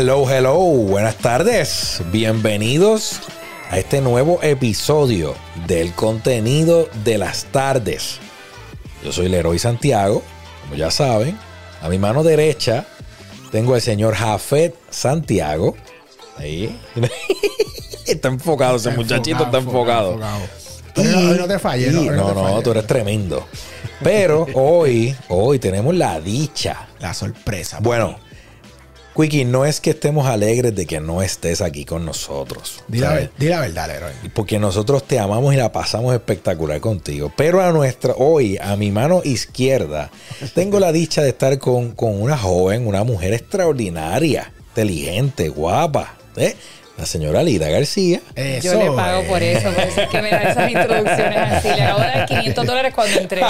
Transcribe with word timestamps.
Hello, 0.00 0.26
hello, 0.26 0.56
buenas 0.56 1.16
tardes. 1.16 2.00
Bienvenidos 2.10 3.20
a 3.68 3.78
este 3.78 4.00
nuevo 4.00 4.38
episodio 4.42 5.34
del 5.66 5.92
contenido 5.92 6.88
de 7.04 7.18
las 7.18 7.44
tardes. 7.52 8.18
Yo 9.04 9.12
soy 9.12 9.28
Leroy 9.28 9.58
Santiago, 9.58 10.22
como 10.62 10.76
ya 10.76 10.90
saben. 10.90 11.38
A 11.82 11.90
mi 11.90 11.98
mano 11.98 12.22
derecha 12.22 12.86
tengo 13.52 13.74
al 13.74 13.82
señor 13.82 14.14
Jafet 14.14 14.74
Santiago. 14.88 15.76
Ahí. 16.38 16.80
está 18.06 18.28
enfocado, 18.28 18.76
ese 18.76 18.92
muchachito 18.92 19.44
está 19.44 19.58
enfocado. 19.58 20.18
No 20.96 21.46
te 21.46 21.58
falles, 21.58 21.92
no, 21.92 22.10
no, 22.10 22.32
no, 22.32 22.62
tú 22.62 22.70
eres 22.70 22.86
tremendo. 22.86 23.46
Pero 24.02 24.46
hoy, 24.54 25.14
hoy 25.28 25.58
tenemos 25.58 25.94
la 25.94 26.18
dicha. 26.20 26.88
La 27.00 27.12
sorpresa. 27.12 27.80
Bueno, 27.82 28.16
Quickie, 29.20 29.44
no 29.44 29.64
es 29.64 29.80
que 29.80 29.90
estemos 29.90 30.26
alegres 30.26 30.74
de 30.74 30.86
que 30.86 31.00
no 31.00 31.22
estés 31.22 31.60
aquí 31.60 31.84
con 31.84 32.04
nosotros. 32.04 32.82
Di 32.88 33.00
la, 33.00 33.28
la 33.38 33.60
verdad, 33.60 33.88
Leroy. 33.88 34.12
Porque 34.34 34.58
nosotros 34.58 35.04
te 35.04 35.18
amamos 35.18 35.52
y 35.54 35.56
la 35.56 35.72
pasamos 35.72 36.14
espectacular 36.14 36.80
contigo. 36.80 37.32
Pero 37.36 37.60
a 37.60 37.70
nuestra, 37.72 38.14
hoy, 38.14 38.58
a 38.60 38.76
mi 38.76 38.90
mano 38.90 39.20
izquierda, 39.24 40.10
tengo 40.54 40.80
la 40.80 40.92
dicha 40.92 41.22
de 41.22 41.30
estar 41.30 41.58
con, 41.58 41.92
con 41.92 42.20
una 42.20 42.38
joven, 42.38 42.86
una 42.86 43.04
mujer 43.04 43.34
extraordinaria, 43.34 44.52
inteligente, 44.68 45.48
guapa. 45.48 46.16
¿eh? 46.36 46.56
La 47.00 47.06
señora 47.06 47.42
Lida 47.42 47.66
García. 47.70 48.20
Eso 48.34 48.74
Yo 48.74 48.78
le 48.78 48.90
pago 48.94 49.22
por 49.22 49.42
eso, 49.42 49.70
por 49.72 49.82
eso 49.84 50.02
es 50.02 50.08
que 50.10 50.20
me 50.20 50.28
da 50.28 50.42
esas 50.42 50.70
introducciones 50.70 51.38
así. 51.38 51.68
Le 51.68 51.82
acabo 51.82 52.00
de 52.00 52.06
dar 52.08 52.26
500 52.26 52.66
dólares 52.66 52.92
cuando 52.94 53.18
entré. 53.20 53.40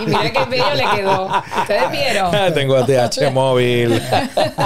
Y 0.00 0.06
mira 0.06 0.30
qué 0.32 0.44
bello 0.48 0.74
le 0.76 0.84
quedó. 0.96 1.28
¿Ustedes 1.62 1.90
vieron? 1.90 2.54
Tengo 2.54 2.76
ATH 2.76 3.32
móvil. 3.32 4.00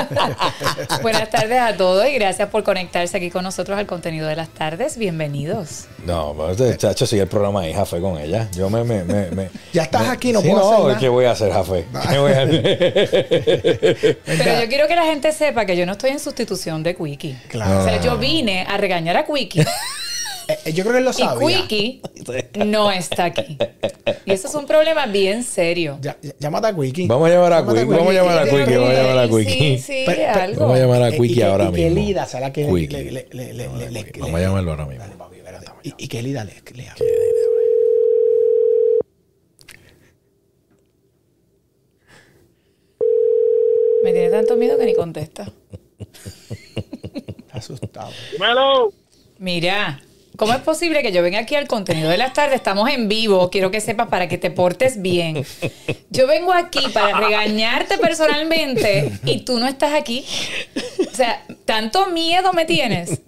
Buenas 1.02 1.30
tardes 1.30 1.58
a 1.58 1.74
todos 1.74 2.06
y 2.06 2.12
gracias 2.16 2.50
por 2.50 2.62
conectarse 2.64 3.16
aquí 3.16 3.30
con 3.30 3.44
nosotros 3.44 3.78
al 3.78 3.86
contenido 3.86 4.28
de 4.28 4.36
las 4.36 4.50
tardes. 4.50 4.98
Bienvenidos. 4.98 5.86
No, 6.04 6.34
pero 6.36 6.50
este 6.50 6.76
chacho 6.76 7.06
sigue 7.06 7.22
el 7.22 7.28
programa 7.28 7.62
ahí, 7.62 7.72
Jafé, 7.72 7.98
con 7.98 8.18
ella. 8.18 8.46
Yo 8.54 8.68
me. 8.68 8.84
me, 8.84 9.04
me, 9.04 9.30
me- 9.30 9.48
Ya 9.72 9.84
estás 9.84 10.02
me- 10.02 10.08
aquí, 10.10 10.32
no 10.34 10.42
Sí, 10.42 10.50
puedo 10.50 10.70
hacer 10.70 10.84
nada. 10.86 10.98
¿Qué 10.98 11.08
voy 11.08 11.24
a 11.24 11.30
hacer, 11.30 11.50
Jafé? 11.50 11.86
¿Qué 12.10 12.18
voy 12.18 12.32
a 12.32 12.42
hacer? 12.42 14.18
Pero 14.26 14.60
yo 14.60 14.68
quiero 14.68 14.86
que 14.86 14.96
la 14.96 15.04
gente 15.04 15.32
sepa 15.32 15.64
que 15.64 15.78
yo 15.78 15.86
no 15.86 15.92
estoy 15.92 16.10
en 16.10 16.20
sustitución 16.20 16.82
de 16.82 16.94
Quickie. 16.94 17.38
Claro. 17.48 17.80
O 17.80 17.84
sea, 17.84 17.98
yo 18.02 18.17
vine 18.18 18.62
a 18.68 18.76
regañar 18.76 19.16
a 19.16 19.24
Quickie 19.26 19.64
Eh, 20.64 20.72
yo 20.72 20.82
creo 20.82 20.92
que 20.94 20.98
él 21.00 21.04
lo 21.04 21.10
y 21.10 21.12
sabía. 21.12 21.58
Quickie 21.66 22.00
no 22.64 22.90
está 22.90 23.26
aquí. 23.26 23.58
Y 24.24 24.32
eso 24.32 24.48
es 24.48 24.54
un 24.54 24.64
problema 24.66 25.04
bien 25.04 25.42
serio. 25.44 25.98
Ya- 26.00 26.16
ya- 26.22 26.32
llámate 26.38 26.68
a 26.68 26.74
Quickie. 26.74 27.06
Vamos 27.06 27.28
a 27.28 27.34
llamar 27.34 27.52
a 27.52 27.66
Quickie. 27.66 27.84
Vamos 27.84 28.08
a 28.08 28.12
llamar 28.14 28.38
a 28.38 28.44
Quickie. 28.44 28.76
Vamos 28.78 28.88
a 28.90 28.94
llamar 29.02 29.18
a 29.18 29.28
Quickie. 29.28 29.76
Sí, 29.76 29.78
sí, 29.78 30.02
Pe- 30.06 30.14
pe- 30.14 30.24
algo. 30.26 30.60
Vamos 30.62 30.76
a 30.78 30.80
llamar 30.80 31.02
a 31.02 31.08
Eh, 31.08 31.16
y 31.16 31.20
Quickie 31.20 31.34
que- 31.34 31.44
ahora 31.44 31.64
y 31.64 31.72
que 31.72 31.84
mismo. 31.90 32.00
Lida 32.06 32.24
será 32.24 32.50
que 32.50 32.64
le- 32.64 32.70
le- 32.88 33.28
le- 33.30 33.52
le- 33.52 33.90
le- 33.90 34.12
Vamos 34.20 34.34
a 34.36 34.40
llamarlo 34.40 34.70
ahora 34.70 34.86
mismo. 34.86 35.02
Dale, 35.04 35.16
papi, 35.16 35.36
espérate. 35.36 35.66
Y, 35.82 35.94
y 35.98 36.08
que 36.08 36.22
Lida 36.22 36.44
le, 36.44 36.54
le 36.74 36.88
hable. 36.88 37.04
Me 44.04 44.12
tiene 44.12 44.30
tanto 44.30 44.56
miedo 44.56 44.78
que 44.78 44.86
ni 44.86 44.94
contesta. 44.94 45.52
Asustado. 47.58 48.10
Dímelo. 48.32 48.92
Mira, 49.38 50.00
¿cómo 50.36 50.52
es 50.52 50.60
posible 50.60 51.02
que 51.02 51.12
yo 51.12 51.22
venga 51.22 51.38
aquí 51.38 51.54
al 51.54 51.68
contenido 51.68 52.10
de 52.10 52.18
las 52.18 52.32
tardes? 52.32 52.56
Estamos 52.56 52.90
en 52.90 53.08
vivo, 53.08 53.50
quiero 53.50 53.70
que 53.70 53.80
sepas 53.80 54.08
para 54.08 54.28
que 54.28 54.38
te 54.38 54.50
portes 54.50 55.00
bien. 55.00 55.44
Yo 56.10 56.26
vengo 56.26 56.52
aquí 56.52 56.80
para 56.92 57.18
regañarte 57.18 57.98
personalmente 57.98 59.12
y 59.24 59.44
tú 59.44 59.58
no 59.58 59.66
estás 59.66 59.94
aquí. 59.94 60.24
O 61.06 61.14
sea, 61.14 61.44
tanto 61.64 62.06
miedo 62.08 62.52
me 62.52 62.64
tienes. 62.64 63.22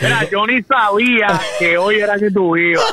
Mira, 0.00 0.28
yo 0.30 0.46
ni 0.46 0.62
sabía 0.62 1.40
que 1.58 1.76
hoy 1.78 1.96
era 1.96 2.18
que 2.18 2.30
tú 2.30 2.56
ibas. 2.56 2.84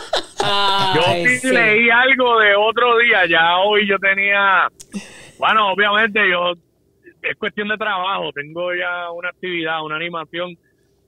Yo 0.95 1.01
sí. 1.41 1.47
leí 1.47 1.89
algo 1.89 2.39
de 2.39 2.55
otro 2.55 2.97
día. 2.97 3.25
Ya 3.29 3.57
hoy 3.57 3.87
yo 3.87 3.97
tenía. 3.99 4.67
Bueno, 5.37 5.71
obviamente 5.71 6.19
yo. 6.29 6.53
Es 7.29 7.35
cuestión 7.37 7.67
de 7.67 7.77
trabajo. 7.77 8.31
Tengo 8.33 8.73
ya 8.73 9.11
una 9.11 9.29
actividad, 9.29 9.83
una 9.83 9.95
animación. 9.95 10.57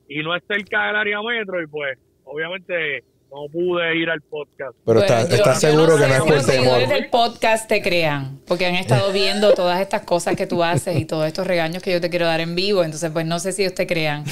Y 0.09 0.23
no 0.23 0.35
es 0.35 0.43
cerca 0.47 0.87
del 0.87 0.95
área 0.95 1.21
metro. 1.21 1.61
Y 1.61 1.67
pues, 1.67 1.97
obviamente, 2.23 3.03
no 3.29 3.45
pude 3.51 3.97
ir 3.97 4.09
al 4.09 4.21
podcast. 4.21 4.73
Pero 4.85 4.99
Bueno, 5.01 5.15
estás 5.17 5.61
yo 5.61 5.69
seguro 5.69 5.97
sé 5.97 6.03
que 6.03 6.07
no 6.07 6.13
es 6.15 6.21
si 6.21 6.27
por 6.27 6.35
los 6.37 6.45
temor. 6.47 6.87
del 6.87 7.09
podcast 7.09 7.67
te 7.67 7.81
crean, 7.81 8.39
porque 8.47 8.65
han 8.65 8.75
estado 8.75 9.11
viendo 9.13 9.53
todas 9.53 9.81
estas 9.81 10.03
cosas 10.03 10.37
que 10.37 10.47
tú 10.47 10.63
haces 10.63 10.95
y 10.97 11.03
todos 11.03 11.27
estos 11.27 11.45
regaños 11.45 11.83
que 11.83 11.91
yo 11.91 11.99
te 11.99 12.09
quiero 12.09 12.25
dar 12.25 12.39
en 12.39 12.55
vivo, 12.55 12.85
entonces 12.85 13.11
pues 13.11 13.25
no 13.25 13.39
sé 13.39 13.51
si 13.51 13.63
ellos 13.63 13.75
te 13.75 13.85
crean. 13.85 14.23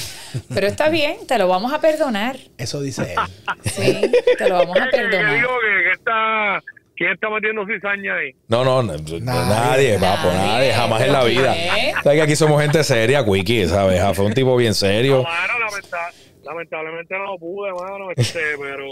Pero 0.54 0.66
está 0.66 0.88
bien, 0.88 1.16
te 1.28 1.36
lo 1.36 1.46
vamos 1.46 1.74
a 1.74 1.80
perdonar. 1.82 2.36
Eso 2.56 2.80
dice 2.80 3.02
él. 3.02 3.18
Sí, 3.64 4.10
te 4.38 4.48
lo 4.48 4.54
vamos 4.56 4.78
a 4.80 4.84
¿Qué- 4.90 4.90
qué- 4.92 4.96
qué 4.96 5.08
perdonar. 5.10 5.34
digo 5.34 5.48
que, 5.60 5.84
que 5.84 5.92
está. 5.92 6.62
¿Quién 6.96 7.12
está 7.12 7.28
metiendo 7.28 7.66
cizaña 7.66 8.16
ahí? 8.16 8.32
No, 8.48 8.64
no, 8.64 8.82
no, 8.82 8.94
nadie, 9.20 9.98
papo, 9.98 10.28
Nadie. 10.28 10.46
nadie, 10.46 10.72
jamás 10.72 11.02
en 11.02 11.12
la 11.12 11.24
vida. 11.24 11.52
¿Qué? 11.54 11.92
Sabes 12.02 12.18
que 12.18 12.22
aquí 12.22 12.36
somos 12.36 12.60
gente 12.62 12.82
seria, 12.84 13.24
Quickie, 13.24 13.66
¿sabes? 13.66 14.00
Es 14.02 14.18
un 14.18 14.32
tipo 14.32 14.56
bien 14.56 14.70
No, 14.70 14.74
serio. 14.74 15.22
mano, 15.22 15.58
lamenta- 15.58 16.10
lamentablemente 16.42 17.14
no 17.18 17.36
pude, 17.38 17.70
mano. 17.72 18.08
Este, 18.16 18.40
pero. 18.60 18.86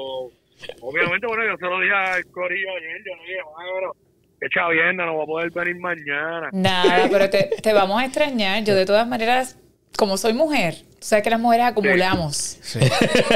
Obviamente, 0.81 1.27
bueno, 1.27 1.45
yo 1.45 1.57
se 1.59 1.65
lo 1.67 1.81
dije 1.81 1.95
al 1.95 2.25
Corillo 2.27 2.69
ayer. 2.77 3.03
Yo 3.05 3.15
le 3.17 3.23
dije, 3.23 3.41
mano, 3.57 3.93
qué 4.41 4.47
chavienda, 4.55 5.07
no 5.07 5.17
va 5.19 5.23
a 5.25 5.27
poder 5.27 5.51
venir 5.51 5.77
mañana. 5.81 6.49
Nada, 6.53 7.09
pero 7.11 7.29
te, 7.31 7.51
te 7.63 7.73
vamos 7.73 8.01
a 8.01 8.05
extrañar. 8.05 8.63
Yo 8.65 8.75
de 8.75 8.85
todas 8.87 9.07
maneras, 9.09 9.59
como 9.97 10.17
soy 10.17 10.33
mujer, 10.33 10.77
tú 10.99 11.07
sabes 11.07 11.23
que 11.23 11.31
las 11.31 11.39
mujeres 11.41 11.67
acumulamos 11.67 12.57
Sí. 12.63 12.79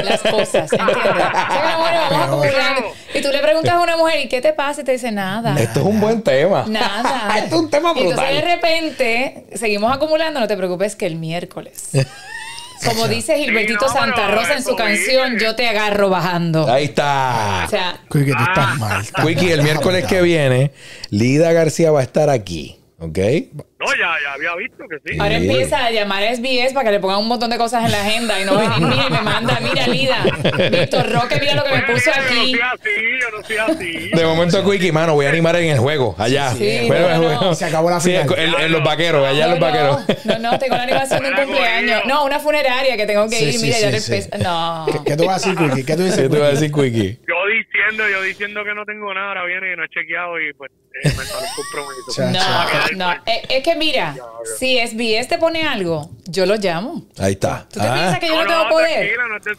las 0.03 0.21
cosas, 0.21 0.71
¿entiendes? 0.71 0.95
Tú 0.95 1.01
sabes 1.01 1.47
que 1.47 1.65
las 1.65 1.77
mujeres 1.77 1.99
vamos 2.09 2.27
acumulando. 2.27 2.93
Y 3.13 3.21
tú 3.21 3.29
le 3.31 3.39
preguntas 3.39 3.73
a 3.73 3.79
una 3.79 3.97
mujer, 3.97 4.19
¿y 4.25 4.27
qué 4.29 4.41
te 4.41 4.53
pasa? 4.53 4.81
Y 4.81 4.83
te 4.83 4.91
dice, 4.93 5.11
nada. 5.11 5.55
Esto 5.59 5.79
es 5.81 5.85
un 5.85 5.99
buen 5.99 6.21
tema. 6.21 6.65
Nada. 6.67 7.37
Esto 7.37 7.55
es 7.55 7.61
un 7.61 7.69
tema 7.69 7.93
Y 7.95 7.99
entonces 8.01 8.27
de 8.27 8.33
brutal. 8.41 8.51
repente 8.55 9.45
seguimos 9.55 9.93
acumulando, 9.95 10.39
no 10.39 10.47
te 10.47 10.57
preocupes 10.57 10.95
que 10.95 11.05
el 11.05 11.15
miércoles. 11.15 11.89
Como 12.85 13.09
dice 13.09 13.35
Gilbertito 13.37 13.89
Sí, 13.89 13.93
no, 13.93 13.99
Santa 14.01 14.25
pero 14.27 14.35
Rosa 14.39 14.53
en 14.53 14.63
su 14.63 14.73
canción, 14.75 15.37
yo 15.37 15.53
te 15.53 15.67
agarro 15.67 16.09
bajando. 16.09 16.65
Ahí 16.71 16.85
está. 16.85 17.63
O 17.67 17.69
sea, 17.69 17.99
Quickie, 18.09 18.31
tú 18.31 18.41
estás 18.41 18.77
mal. 18.77 19.01
estás 19.01 19.25
Quickie, 19.25 19.51
el 19.51 19.57
mal. 19.57 19.65
miércoles 19.65 20.05
que 20.05 20.21
viene, 20.21 20.71
Lida 21.09 21.51
García 21.51 21.91
va 21.91 21.99
a 21.99 22.03
estar 22.03 22.29
aquí, 22.29 22.79
¿ok? 22.99 23.17
No, 23.79 23.85
ya, 23.95 24.13
ya 24.21 24.33
había 24.33 24.55
visto 24.57 24.83
que 24.89 24.97
sí. 25.09 25.17
ahora 25.17 25.35
empieza 25.37 25.85
a 25.85 25.89
llamar 25.91 26.21
a 26.23 26.35
SBS 26.35 26.73
para 26.73 26.83
que 26.87 26.91
le 26.91 26.99
pongan 26.99 27.19
un 27.19 27.29
montón 27.29 27.49
de 27.49 27.57
cosas 27.57 27.85
en 27.85 27.91
la 27.91 28.01
agenda 28.01 28.37
y 28.41 28.43
no 28.43 28.55
mira, 28.79 29.05
y 29.07 29.09
me 29.11 29.21
manda, 29.21 29.57
mira, 29.61 29.87
Lida, 29.87 30.17
Víctor 30.69 31.09
Roque, 31.09 31.37
mira 31.39 31.55
lo 31.55 31.63
que 31.63 31.71
me 31.71 31.81
puso 31.83 32.11
Yo 32.13 32.21
aquí. 32.21 32.51
no 32.51 32.57
soy 32.57 32.59
así, 32.59 32.89
yo 33.21 33.37
no 33.37 33.43
soy 33.43 33.57
así. 33.57 34.09
De 34.09 34.25
momento, 34.25 34.69
Quickie, 34.69 34.91
mano, 34.91 35.13
voy 35.13 35.27
a 35.27 35.29
animar 35.29 35.55
en 35.55 35.69
el 35.69 35.79
juego, 35.79 36.13
allá. 36.17 36.51
Sí, 36.51 36.83
Bueno, 36.87 37.07
no, 37.07 37.15
no. 37.15 37.21
bueno. 37.21 37.55
Se 37.55 37.63
acabó 37.65 37.89
la 37.89 38.01
Sí, 38.01 38.11
final. 38.11 38.35
en, 38.37 38.53
en 38.63 38.71
los 38.73 38.83
vaqueros, 38.83 39.25
allá 39.25 39.45
en 39.45 39.51
los 39.51 39.59
No, 39.59 39.65
vaqueros. 39.65 40.25
No, 40.25 40.39
no, 40.39 40.59
tengo 40.59 40.75
la 40.75 40.83
animación 40.83 41.23
de 41.23 41.29
un 41.29 41.35
cumpleaños. 41.45 42.01
No, 42.05 42.25
una 42.25 42.39
funeraria 42.39 42.97
que 42.97 43.05
tengo 43.05 43.29
que 43.29 43.39
ir, 43.41 43.53
sí, 43.53 43.59
mira, 43.63 43.75
sí, 43.77 43.81
ya 43.81 43.89
el 43.91 44.01
sí. 44.01 44.11
pes- 44.11 44.29
No. 44.43 44.87
¿Qué, 44.91 44.99
qué 45.11 45.15
tú 45.15 45.25
vas 45.25 45.45
a 45.45 45.49
decir, 45.51 45.67
Quickie? 45.69 45.85
¿Qué 45.85 45.95
tú 45.95 46.03
dices, 46.03 46.19
¿Qué 46.19 46.27
te 46.29 46.35
iba 46.37 46.47
a 46.47 46.51
decir, 46.51 46.69
Quickie? 46.73 47.19
Yo 47.25 47.35
diciendo, 47.47 48.09
yo 48.09 48.21
diciendo 48.23 48.61
que 48.65 48.73
no 48.75 48.83
tengo 48.83 49.13
nada, 49.13 49.29
ahora 49.29 49.45
viene 49.45 49.71
y 49.71 49.75
no 49.77 49.85
he 49.85 49.89
chequeado 49.89 50.37
y 50.39 50.51
pues 50.53 50.69
eh, 51.03 51.07
me 51.17 51.23
sale 51.23 51.45
un 51.47 51.55
compromiso. 51.55 52.31
No, 52.97 52.97
no, 52.97 53.11
es, 53.25 53.39
es 53.49 53.63
que 53.69 53.75
mira, 53.77 54.15
si 54.57 54.77
SBS 54.79 55.27
te 55.27 55.37
pone 55.37 55.67
algo, 55.67 56.09
yo 56.25 56.45
lo 56.45 56.55
llamo. 56.55 57.03
Ahí 57.19 57.33
está. 57.33 57.65
¿Tú 57.71 57.79
te 57.79 57.85
Ah, 57.85 57.93
piensas 57.93 58.19
que 58.19 58.27
yo 58.27 58.43
no, 58.43 58.47
tengo 58.47 58.69
poder? 58.69 59.11
No 59.29 59.39
te. 59.39 59.51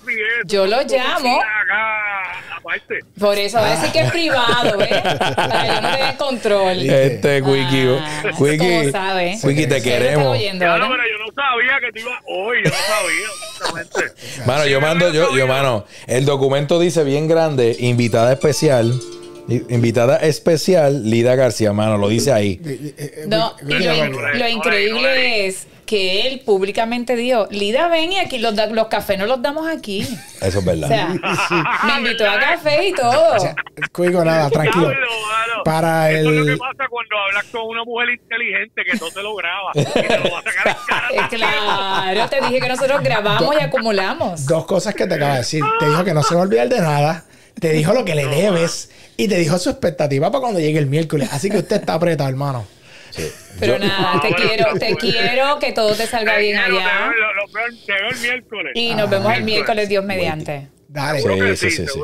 Yo 0.47 0.67
lo 0.67 0.83
llamo. 0.83 1.41
Acá, 1.41 2.57
aparte. 2.59 2.99
Por 3.19 3.39
eso, 3.39 3.59
a 3.59 3.71
decir 3.71 3.93
que 3.93 4.01
es 4.01 4.11
privado, 4.11 4.79
¿ves? 4.79 4.89
Para 5.37 5.63
que 5.63 5.69
yo 5.69 5.81
no 5.81 5.91
tenga 5.93 6.17
control. 6.17 6.79
Este, 6.91 7.43
Quickie. 7.43 7.97
Ah, 8.01 8.23
Quickie. 8.37 8.59
¿cómo 8.59 8.91
sabe? 8.91 9.39
Quickie, 9.41 9.67
te 9.67 9.83
queremos. 9.83 10.27
oyendo, 10.37 10.65
Ya, 10.65 10.77
no, 10.79 10.89
pero 10.89 11.03
yo 11.03 11.27
no 11.27 11.33
sabía 11.35 11.81
que 11.81 11.93
tú 11.93 11.99
ibas 12.01 12.21
hoy, 12.27 12.59
yo 12.65 12.71
no 12.71 13.85
sabía. 13.85 14.47
Mano, 14.47 14.67
yo 14.67 14.81
mando, 14.81 15.13
yo, 15.13 15.37
yo, 15.37 15.47
mano, 15.47 15.85
el 16.07 16.25
documento 16.25 16.79
dice 16.81 17.05
bien 17.05 17.29
grande, 17.29 17.77
invitada 17.79 18.33
especial, 18.33 18.93
invitada 19.69 20.17
especial, 20.19 21.05
Lida 21.09 21.35
García, 21.35 21.73
mano, 21.73 21.99
lo 21.99 22.09
dice 22.09 22.33
ahí. 22.33 22.61
Eh, 22.65 22.95
eh, 22.97 23.25
No, 23.27 23.55
y 23.63 23.67
Quickie, 23.67 23.85
lo, 23.87 23.93
Quickie, 23.93 24.07
in- 24.07 24.13
no 24.13 24.33
lo 24.39 24.49
increíble 24.49 25.03
le- 25.03 25.47
es 25.47 25.67
que 25.87 26.29
él 26.29 26.41
públicamente 26.47 27.17
dijo, 27.17 27.49
Lida, 27.51 27.89
ven 27.89 28.13
y 28.13 28.19
aquí 28.19 28.39
los, 28.39 28.55
da- 28.55 28.67
los 28.67 28.87
cafés 28.87 29.19
no 29.19 29.27
los 29.27 29.43
damos 29.43 29.67
aquí. 29.69 30.03
Eso 30.41 30.59
es 30.61 30.65
verdad. 30.65 30.85
O 30.85 30.89
sea, 30.89 31.09
me 31.85 31.99
invitó 31.99 32.31
a 32.31 32.39
café 32.39 32.89
y 32.89 32.93
todo. 32.93 33.35
Quickie, 33.93 34.11
nada, 34.25 34.51
tranquilo. 34.51 34.93
Para 35.65 36.11
Eso 36.11 36.19
es 36.31 36.37
lo 36.37 36.43
el- 36.43 36.47
que 36.53 36.57
pasa 36.57 36.89
cuando 36.89 37.17
hablas 37.19 37.45
con 37.53 37.63
una 37.67 37.85
mujer 37.85 38.11
inteligente 38.11 38.83
que 38.85 38.97
no 38.99 39.11
se 39.11 39.23
lo 39.23 39.35
graba 39.35 39.71
y 39.75 39.85
te 39.85 40.19
lo 40.19 40.31
va 40.31 40.39
a 40.39 40.43
sacar 40.43 40.69
en 40.69 40.77
cara. 40.87 41.09
Eh, 41.11 41.21
Claro, 41.31 42.29
te 42.31 42.41
dije 42.41 42.61
que 42.61 42.69
nosotros 42.69 43.03
grabamos 43.03 43.55
y 43.59 43.63
acumulamos. 43.63 44.47
Dos 44.47 44.65
cosas 44.67 44.95
que 44.95 45.07
te 45.07 45.15
acaba 45.17 45.33
de 45.33 45.39
decir. 45.39 45.63
Te 45.81 45.89
dijo 45.89 46.05
que 46.05 46.15
no 46.15 46.23
se 46.23 46.35
va 46.35 46.41
a 46.41 46.45
olvidar 46.45 46.69
de 46.69 46.81
nada. 46.81 47.25
Te 47.59 47.73
dijo 47.73 47.93
lo 47.93 48.05
que 48.05 48.15
le 48.15 48.27
debes. 48.27 48.91
Y 49.17 49.29
te 49.29 49.37
dijo 49.39 49.59
su 49.59 49.71
expectativa 49.71 50.31
para 50.31 50.41
cuando 50.41 50.61
llegue 50.61 50.79
el 50.79 50.87
miércoles. 50.87 51.29
Así 51.33 51.51
que 51.51 51.59
usted 51.59 51.77
está 51.77 51.95
apretado, 51.95 52.29
hermano. 52.31 52.67
Sí. 53.11 53.25
Pero 53.59 53.75
Yo- 53.77 53.79
nada, 53.87 54.13
Ah, 54.15 54.21
te 54.23 54.33
quiero, 54.35 54.73
te 54.79 54.95
quiero 54.97 55.59
que 55.59 55.73
todo 55.73 55.95
te 55.95 56.07
salga 56.07 56.39
bien 56.39 56.57
allá. 56.57 56.69
veo- 57.11 57.13
lo- 57.13 57.35
lo 57.35 57.47
veo- 57.53 57.65
Te 57.87 57.93
veo 57.93 58.11
el 58.11 58.19
miércoles. 58.21 58.73
Y 58.77 58.95
nos 58.95 59.11
vemos 59.11 59.35
el 59.35 59.43
miércoles, 59.43 59.89
Dios 59.89 60.05
mediante. 60.05 60.69
Dale. 60.89 61.21
Seguro 61.21 61.45
que 61.45 61.57
Sí, 61.57 61.71
sí, 61.71 61.87
sí. 61.87 62.01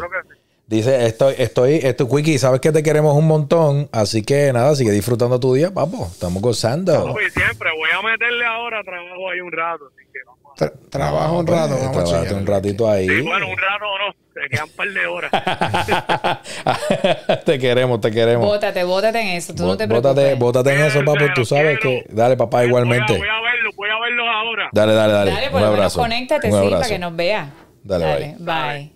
Dice, 0.69 1.06
estoy, 1.06 1.37
estoy, 1.38 1.75
esto, 1.76 2.08
Quickie, 2.08 2.38
sabes 2.40 2.60
que 2.60 2.72
te 2.72 2.82
queremos 2.82 3.14
un 3.16 3.25
montón, 3.28 3.88
así 3.92 4.22
que 4.25 4.52
nada, 4.52 4.75
sigue 4.75 4.90
disfrutando 4.90 5.38
tu 5.38 5.54
día, 5.54 5.70
papo. 5.72 6.08
Estamos 6.12 6.42
gozando. 6.42 7.14
Uy, 7.14 7.22
siempre 7.31 7.70
voy 7.78 7.88
a 7.96 8.02
meterle 8.02 8.44
ahora 8.44 8.82
trabajo 8.82 9.31
ahí 9.31 9.40
un 9.40 9.52
rato, 9.52 9.84
así 9.94 10.04
que 10.12 10.19
vamos 10.26 10.40
a... 10.60 10.64
Tra- 10.64 10.90
trabajo 10.90 11.38
un 11.38 11.46
rato. 11.46 11.69
Pues, 11.69 11.81
vamos 11.82 11.96
a 11.96 12.02
trabajate 12.02 12.26
chillar. 12.28 12.40
un 12.42 12.46
ratito 12.49 12.90
ahí. 12.90 13.08
Sí, 13.08 13.20
bueno, 13.20 13.49
un 13.49 13.56
rato 13.56 13.84
no, 13.84 14.14
te 14.42 14.48
quedan 14.50 14.64
un 14.66 14.70
par 14.72 14.88
de 14.88 15.06
horas. 15.06 15.30
te 17.44 17.58
queremos, 17.58 18.00
te 18.00 18.10
queremos. 18.10 18.46
Bótate, 18.46 18.84
bótate 18.84 19.20
en 19.20 19.28
eso, 19.28 19.54
tú 19.54 19.64
no 19.64 19.76
te 19.76 19.86
Bótate, 19.86 20.14
preocupes. 20.14 20.38
bótate 20.38 20.74
en 20.74 20.80
eso, 20.82 21.04
papo. 21.04 21.24
Tú 21.34 21.44
sabes 21.44 21.78
Quiero. 21.80 22.04
que. 22.06 22.14
Dale, 22.14 22.36
papá, 22.36 22.64
igualmente. 22.64 23.16
Voy 23.16 23.28
a, 23.28 23.38
voy 23.40 23.48
a 23.48 23.52
verlo, 23.52 23.70
voy 23.76 23.88
a 23.90 24.00
verlo 24.00 24.28
ahora. 24.28 24.68
Dale, 24.72 24.92
dale, 24.92 25.12
dale. 25.12 25.30
Dale, 25.30 25.46
un 25.46 25.52
por 25.52 25.60
lo 25.60 25.66
menos 25.66 25.78
abrazo. 25.78 26.00
conéctate, 26.00 26.46
un 26.48 26.52
sí, 26.52 26.58
abrazo. 26.58 26.76
para 26.82 26.88
que 26.88 26.98
nos 26.98 27.16
vea. 27.16 27.50
Dale, 27.82 28.34
bye. 28.38 28.90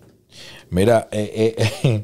Mira, 0.69 1.07
eh, 1.11 1.55
eh, 1.57 1.65
eh, 1.83 2.03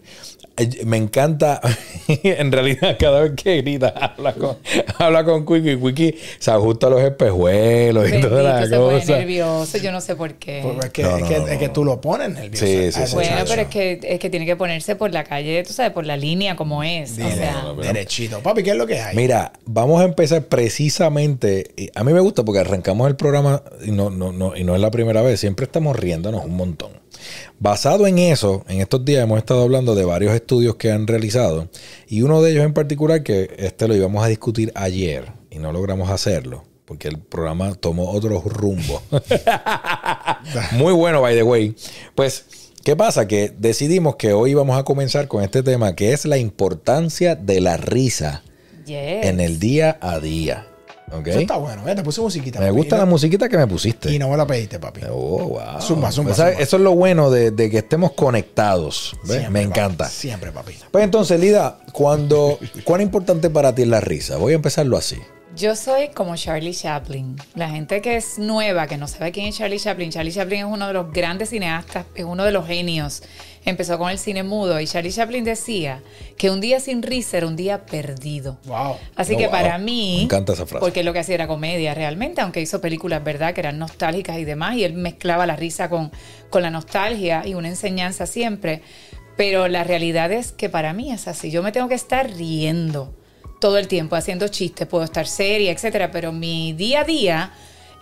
me 0.85 0.97
encanta, 0.97 1.61
en 2.07 2.51
realidad, 2.51 2.97
cada 2.99 3.21
vez 3.21 3.31
que 3.35 3.61
grita, 3.61 3.89
habla 3.89 4.33
con, 4.33 4.57
habla 4.97 5.23
con 5.23 5.45
Quickie, 5.45 5.77
Quickie 5.79 6.15
se 6.39 6.51
ajusta 6.51 6.89
los 6.89 7.01
espejuelos 7.01 8.07
y 8.09 8.21
toda 8.21 8.41
Bendito, 8.41 8.41
la 8.43 8.67
se 8.67 8.75
pone 8.77 8.99
cosa. 8.99 9.17
nervioso, 9.17 9.77
yo 9.77 9.91
no 9.91 10.01
sé 10.01 10.15
por 10.15 10.33
qué. 10.35 10.61
Porque 10.63 10.85
es 10.87 10.91
que, 10.91 11.03
No, 11.03 11.17
es, 11.17 11.23
que, 11.23 11.37
no, 11.39 11.47
es 11.47 11.57
que 11.59 11.67
no. 11.67 11.73
tú 11.73 11.85
lo 11.85 12.01
pones 12.01 12.29
nervioso. 12.29 12.65
Sí, 12.65 12.91
sí, 12.91 13.01
sí, 13.05 13.13
Bueno, 13.15 13.37
pero 13.47 13.61
es 13.63 13.67
que, 13.67 13.99
es 14.03 14.19
que 14.19 14.29
tiene 14.29 14.45
que 14.45 14.55
ponerse 14.55 14.95
por 14.95 15.11
la 15.11 15.23
calle, 15.23 15.63
tú 15.63 15.73
sabes, 15.73 15.91
por 15.91 16.05
la 16.05 16.17
línea 16.17 16.55
como 16.55 16.83
es. 16.83 17.11
O 17.11 17.15
sea, 17.15 17.73
derechito. 17.81 18.39
Papi, 18.39 18.63
¿qué 18.63 18.71
es 18.71 18.77
lo 18.77 18.87
que 18.87 18.99
hay? 18.99 19.15
Mira, 19.15 19.51
vamos 19.65 20.01
a 20.01 20.05
empezar 20.05 20.43
precisamente. 20.45 21.71
y 21.75 21.89
A 21.95 22.03
mí 22.03 22.13
me 22.13 22.19
gusta 22.19 22.43
porque 22.43 22.59
arrancamos 22.59 23.07
el 23.07 23.15
programa 23.15 23.61
y 23.85 23.91
no, 23.91 24.09
no, 24.09 24.31
no, 24.31 24.55
y 24.55 24.63
no 24.63 24.75
es 24.75 24.81
la 24.81 24.91
primera 24.91 25.21
vez. 25.21 25.39
Siempre 25.39 25.65
estamos 25.65 25.95
riéndonos 25.95 26.45
un 26.45 26.55
montón. 26.55 26.91
Basado 27.59 28.07
en 28.07 28.19
eso, 28.19 28.63
en 28.67 28.81
estos 28.81 29.03
días 29.05 29.23
hemos 29.23 29.37
estado 29.39 29.63
hablando 29.63 29.95
de 29.95 30.05
varios 30.05 30.33
estudios 30.33 30.75
que 30.75 30.91
han 30.91 31.07
realizado 31.07 31.69
y 32.07 32.21
uno 32.21 32.41
de 32.41 32.51
ellos 32.51 32.65
en 32.65 32.73
particular 32.73 33.23
que 33.23 33.55
este 33.57 33.87
lo 33.87 33.95
íbamos 33.95 34.23
a 34.23 34.27
discutir 34.27 34.71
ayer 34.75 35.31
y 35.49 35.59
no 35.59 35.71
logramos 35.71 36.09
hacerlo 36.09 36.63
porque 36.87 37.09
el 37.09 37.19
programa 37.19 37.75
tomó 37.75 38.09
otro 38.11 38.41
rumbo. 38.45 39.01
Muy 40.71 40.93
bueno, 40.93 41.21
by 41.21 41.35
the 41.35 41.43
way. 41.43 41.75
Pues, 42.15 42.45
¿qué 42.81 42.95
pasa? 42.95 43.27
Que 43.27 43.51
decidimos 43.57 44.15
que 44.15 44.31
hoy 44.31 44.53
vamos 44.53 44.79
a 44.79 44.85
comenzar 44.85 45.27
con 45.27 45.43
este 45.43 45.63
tema 45.63 45.95
que 45.95 46.13
es 46.13 46.25
la 46.25 46.37
importancia 46.37 47.35
de 47.35 47.59
la 47.59 47.75
risa 47.75 48.41
yes. 48.85 49.25
en 49.25 49.41
el 49.41 49.59
día 49.59 49.97
a 49.99 50.19
día. 50.19 50.65
Eso 51.25 51.39
está 51.39 51.57
bueno. 51.57 51.81
Mira, 51.83 51.95
te 51.95 52.03
puse 52.03 52.19
musiquita. 52.21 52.59
Me 52.59 52.67
papi, 52.67 52.77
gusta 52.77 52.97
la 52.97 53.05
musiquita 53.05 53.47
que 53.47 53.57
me 53.57 53.65
pusiste. 53.67 54.11
Y 54.11 54.19
no 54.19 54.29
me 54.29 54.37
la 54.37 54.45
pediste, 54.45 54.79
papi. 54.79 55.01
Oh, 55.09 55.47
wow. 55.47 55.81
Zumba, 55.81 56.11
zumba. 56.11 56.31
Eso 56.33 56.75
es 56.77 56.81
lo 56.81 56.95
bueno 56.95 57.31
de, 57.31 57.51
de 57.51 57.69
que 57.69 57.77
estemos 57.77 58.11
conectados. 58.11 59.15
Me 59.23 59.39
papi, 59.39 59.59
encanta. 59.59 60.09
Siempre, 60.09 60.51
papi. 60.51 60.73
Pues 60.91 61.03
entonces, 61.03 61.39
Lida, 61.39 61.79
cuando, 61.93 62.59
¿cuán 62.83 63.01
importante 63.01 63.49
para 63.49 63.73
ti 63.73 63.83
es 63.83 63.87
la 63.87 64.01
risa? 64.01 64.37
Voy 64.37 64.53
a 64.53 64.55
empezarlo 64.57 64.97
así. 64.97 65.17
Yo 65.57 65.75
soy 65.75 66.09
como 66.09 66.35
Charlie 66.35 66.71
Chaplin. 66.71 67.35
La 67.55 67.67
gente 67.67 67.99
que 67.99 68.15
es 68.15 68.37
nueva, 68.37 68.85
que 68.85 68.95
no 68.95 69.07
sabe 69.07 69.31
quién 69.31 69.47
es 69.47 69.57
Charlie 69.57 69.79
Chaplin, 69.79 70.11
Charlie 70.11 70.31
Chaplin 70.31 70.59
es 70.59 70.65
uno 70.65 70.85
de 70.85 70.93
los 70.93 71.11
grandes 71.11 71.49
cineastas, 71.49 72.05
es 72.13 72.25
uno 72.25 72.43
de 72.43 72.51
los 72.51 72.67
genios. 72.67 73.23
Empezó 73.65 73.97
con 73.97 74.11
el 74.11 74.19
cine 74.19 74.43
mudo 74.43 74.79
y 74.79 74.85
Charlie 74.85 75.11
Chaplin 75.11 75.43
decía 75.43 76.03
que 76.37 76.51
un 76.51 76.61
día 76.61 76.79
sin 76.79 77.01
risa 77.01 77.37
era 77.37 77.47
un 77.47 77.55
día 77.55 77.87
perdido. 77.87 78.59
Wow. 78.65 78.97
Así 79.15 79.35
que 79.35 79.47
wow. 79.47 79.51
para 79.51 79.79
mí, 79.79 80.17
Me 80.17 80.23
encanta 80.25 80.53
esa 80.53 80.67
frase. 80.67 80.79
porque 80.79 81.03
lo 81.03 81.11
que 81.11 81.19
hacía 81.19 81.33
era 81.33 81.47
comedia 81.47 81.95
realmente, 81.95 82.41
aunque 82.41 82.61
hizo 82.61 82.79
películas, 82.79 83.23
¿verdad?, 83.23 83.55
que 83.55 83.61
eran 83.61 83.79
nostálgicas 83.79 84.37
y 84.37 84.45
demás, 84.45 84.75
y 84.75 84.83
él 84.83 84.93
mezclaba 84.93 85.47
la 85.47 85.55
risa 85.55 85.89
con, 85.89 86.11
con 86.51 86.61
la 86.61 86.69
nostalgia 86.69 87.47
y 87.47 87.55
una 87.55 87.69
enseñanza 87.69 88.27
siempre. 88.27 88.83
Pero 89.37 89.67
la 89.67 89.83
realidad 89.83 90.31
es 90.31 90.51
que 90.51 90.69
para 90.69 90.93
mí 90.93 91.11
es 91.11 91.27
así. 91.27 91.49
Yo 91.49 91.63
me 91.63 91.71
tengo 91.71 91.87
que 91.87 91.95
estar 91.95 92.29
riendo 92.29 93.15
todo 93.59 93.77
el 93.77 93.87
tiempo, 93.87 94.15
haciendo 94.15 94.47
chistes, 94.47 94.87
puedo 94.87 95.03
estar 95.03 95.27
seria, 95.27 95.71
etcétera, 95.71 96.11
pero 96.11 96.31
mi 96.31 96.73
día 96.73 97.01
a 97.01 97.03
día 97.03 97.51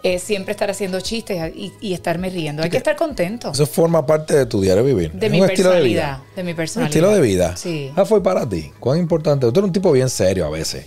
es 0.03 0.21
siempre 0.21 0.51
estar 0.51 0.69
haciendo 0.69 1.01
chistes 1.01 1.51
y, 1.55 1.71
y 1.81 1.93
estarme 1.93 2.29
riendo. 2.29 2.61
Hay 2.61 2.69
que 2.69 2.77
estar 2.77 2.95
contento 2.95 3.51
Eso 3.51 3.65
forma 3.65 4.05
parte 4.05 4.35
de 4.35 4.45
tu 4.45 4.61
diario 4.61 4.83
vivir. 4.83 5.11
de 5.11 5.25
Es 5.25 5.31
mi 5.31 5.41
un 5.41 5.49
estilo 5.49 5.69
de 5.69 5.75
personalidad, 5.77 6.17
vida. 6.19 6.23
de 6.35 6.43
mi 6.43 6.51
Un 6.51 6.55
personalidad. 6.57 6.89
estilo 6.95 7.09
de 7.15 7.21
vida. 7.21 7.57
Sí. 7.57 7.91
Ah, 7.95 8.05
fue 8.05 8.21
para 8.21 8.47
ti. 8.47 8.71
¿Cuán 8.79 8.99
importante? 8.99 9.45
Tú 9.51 9.59
eres 9.59 9.63
un 9.67 9.73
tipo 9.73 9.91
bien 9.91 10.09
serio 10.09 10.45
a 10.45 10.49
veces. 10.49 10.85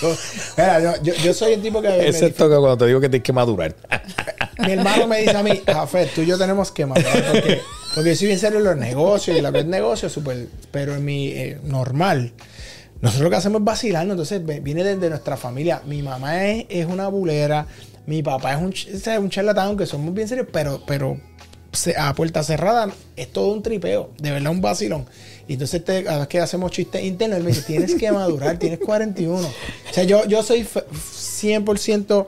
Yo, 0.00 0.16
mira, 0.56 0.80
yo, 0.80 1.02
yo, 1.02 1.14
yo 1.22 1.34
soy 1.34 1.52
el 1.52 1.62
tipo 1.62 1.80
que. 1.82 2.08
Excepto 2.08 2.48
que 2.48 2.56
cuando 2.56 2.76
te 2.78 2.86
digo 2.86 3.00
que 3.00 3.08
tienes 3.08 3.24
que 3.24 3.32
madurar. 3.32 3.74
Mi 4.58 4.72
hermano 4.72 5.06
me 5.06 5.20
dice 5.20 5.36
a 5.36 5.42
mí, 5.42 5.62
Jafet, 5.64 6.12
tú 6.14 6.22
y 6.22 6.26
yo 6.26 6.36
tenemos 6.36 6.72
que 6.72 6.84
matar 6.84 7.24
porque, 7.30 7.60
porque 7.94 8.10
yo 8.10 8.16
soy 8.16 8.26
bien 8.26 8.38
serio 8.40 8.58
en 8.58 8.64
los 8.64 8.76
negocios 8.76 9.36
y 9.38 9.40
lo 9.40 9.52
que 9.52 9.60
es 9.60 9.66
negocio, 9.66 10.08
súper, 10.08 10.48
pero 10.72 10.96
en 10.96 11.04
mi 11.04 11.28
eh, 11.28 11.58
normal, 11.62 12.32
nosotros 13.00 13.24
lo 13.24 13.30
que 13.30 13.36
hacemos 13.36 13.60
es 13.60 13.64
vacilarnos, 13.64 14.14
entonces 14.14 14.62
viene 14.62 14.82
desde 14.84 15.08
nuestra 15.08 15.36
familia. 15.36 15.82
Mi 15.86 16.02
mamá 16.02 16.44
es, 16.46 16.66
es 16.68 16.86
una 16.86 17.08
bulera, 17.08 17.66
mi 18.06 18.22
papá 18.22 18.54
es 18.54 18.60
un, 18.62 18.72
sea, 18.74 19.20
un 19.20 19.30
charlatán, 19.30 19.76
que 19.76 19.86
somos 19.86 20.12
bien 20.14 20.26
serios, 20.28 20.48
pero, 20.52 20.82
pero 20.86 21.18
a 21.96 22.14
puerta 22.14 22.42
cerrada 22.42 22.88
es 23.14 23.28
todo 23.32 23.52
un 23.52 23.62
tripeo, 23.62 24.10
de 24.18 24.30
verdad 24.32 24.50
un 24.50 24.60
vacilón. 24.60 25.06
Y 25.46 25.52
entonces 25.54 25.84
te, 25.84 26.04
cada 26.04 26.28
que 26.28 26.40
hacemos 26.40 26.72
chistes 26.72 27.02
internos, 27.04 27.38
él 27.38 27.44
me 27.44 27.50
dice, 27.50 27.62
tienes 27.62 27.94
que 27.94 28.10
madurar, 28.12 28.58
tienes 28.58 28.80
41. 28.80 29.46
O 29.46 29.50
sea, 29.92 30.04
yo, 30.04 30.26
yo 30.26 30.42
soy 30.42 30.64
fe- 30.64 30.84
100% 30.90 32.26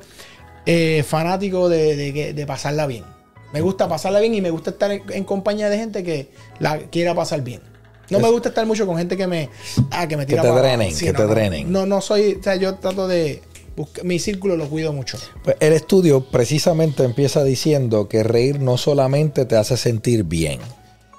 eh, 0.66 1.04
fanático 1.06 1.68
de, 1.68 2.32
de 2.34 2.46
pasarla 2.46 2.86
bien. 2.86 3.04
Me 3.52 3.60
gusta 3.60 3.88
pasarla 3.88 4.20
bien 4.20 4.34
y 4.34 4.40
me 4.40 4.50
gusta 4.50 4.70
estar 4.70 4.92
en 4.92 5.24
compañía 5.24 5.68
de 5.68 5.76
gente 5.78 6.04
que 6.04 6.30
la 6.60 6.78
quiera 6.78 7.14
pasar 7.14 7.42
bien. 7.42 7.60
No 8.10 8.20
me 8.20 8.30
gusta 8.30 8.50
estar 8.50 8.66
mucho 8.66 8.86
con 8.86 8.96
gente 8.96 9.16
que 9.16 9.26
me, 9.26 9.48
ah, 9.90 10.06
que 10.06 10.16
me 10.16 10.26
tira 10.26 10.42
te 10.42 10.48
para 10.48 10.60
drenen, 10.60 10.96
que 10.96 11.12
no, 11.12 11.18
te 11.18 11.22
no. 11.22 11.28
drenen. 11.28 11.72
No, 11.72 11.86
no 11.86 12.00
soy, 12.00 12.36
o 12.40 12.42
sea, 12.42 12.56
yo 12.56 12.74
trato 12.74 13.06
de 13.06 13.42
buscar, 13.76 14.04
mi 14.04 14.18
círculo 14.18 14.56
lo 14.56 14.68
cuido 14.68 14.92
mucho. 14.92 15.18
Pues 15.44 15.56
el 15.60 15.72
estudio 15.72 16.24
precisamente 16.30 17.04
empieza 17.04 17.44
diciendo 17.44 18.08
que 18.08 18.22
reír 18.22 18.60
no 18.60 18.76
solamente 18.76 19.44
te 19.44 19.56
hace 19.56 19.76
sentir 19.76 20.24
bien, 20.24 20.60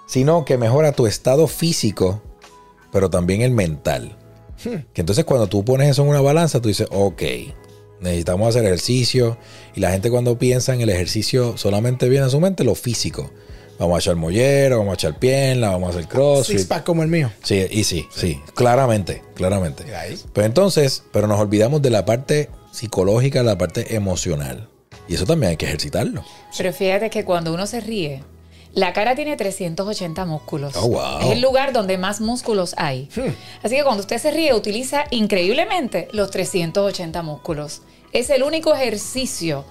sino 0.07 0.45
que 0.45 0.57
mejora 0.57 0.91
tu 0.91 1.07
estado 1.07 1.47
físico, 1.47 2.21
pero 2.91 3.09
también 3.09 3.41
el 3.41 3.51
mental. 3.51 4.17
Que 4.93 5.01
entonces 5.01 5.25
cuando 5.25 5.47
tú 5.47 5.65
pones 5.65 5.89
eso 5.89 6.03
en 6.03 6.09
una 6.09 6.21
balanza, 6.21 6.61
tú 6.61 6.67
dices, 6.67 6.87
ok, 6.91 7.23
necesitamos 7.99 8.49
hacer 8.49 8.65
ejercicio. 8.65 9.37
Y 9.75 9.79
la 9.79 9.91
gente 9.91 10.11
cuando 10.11 10.37
piensa 10.37 10.73
en 10.73 10.81
el 10.81 10.89
ejercicio 10.89 11.57
solamente 11.57 12.09
viene 12.09 12.25
a 12.25 12.29
su 12.29 12.39
mente 12.39 12.63
lo 12.63 12.75
físico. 12.75 13.31
Vamos 13.81 13.95
a 13.95 13.99
echar 13.99 14.15
mollera, 14.15 14.77
vamos 14.77 14.91
a 14.91 14.93
echar 14.93 15.17
pierna, 15.17 15.71
vamos 15.71 15.87
a 15.87 15.89
hacer 15.89 16.03
Six 16.03 16.13
crossfit. 16.13 16.67
pack 16.67 16.83
como 16.83 17.01
el 17.01 17.09
mío. 17.09 17.31
Sí, 17.41 17.65
y 17.71 17.83
sí, 17.83 18.07
sí, 18.15 18.39
claramente, 18.53 19.23
claramente. 19.33 19.83
Pero 20.33 20.45
entonces, 20.45 21.03
pero 21.11 21.25
nos 21.25 21.39
olvidamos 21.39 21.81
de 21.81 21.89
la 21.89 22.05
parte 22.05 22.51
psicológica, 22.71 23.41
la 23.41 23.57
parte 23.57 23.95
emocional. 23.95 24.69
Y 25.07 25.15
eso 25.15 25.25
también 25.25 25.49
hay 25.49 25.57
que 25.57 25.65
ejercitarlo. 25.65 26.23
Pero 26.55 26.71
fíjate 26.73 27.09
que 27.09 27.25
cuando 27.25 27.51
uno 27.51 27.65
se 27.65 27.79
ríe, 27.79 28.23
la 28.75 28.93
cara 28.93 29.15
tiene 29.15 29.35
380 29.35 30.25
músculos. 30.25 30.75
Oh, 30.75 30.87
wow. 30.87 31.21
Es 31.21 31.31
el 31.31 31.41
lugar 31.41 31.73
donde 31.73 31.97
más 31.97 32.21
músculos 32.21 32.75
hay. 32.77 33.09
Así 33.63 33.77
que 33.77 33.83
cuando 33.83 34.01
usted 34.01 34.19
se 34.19 34.29
ríe, 34.29 34.53
utiliza 34.53 35.05
increíblemente 35.09 36.07
los 36.13 36.29
380 36.29 37.23
músculos. 37.23 37.81
Es 38.13 38.29
el 38.29 38.43
único 38.43 38.75
ejercicio 38.75 39.65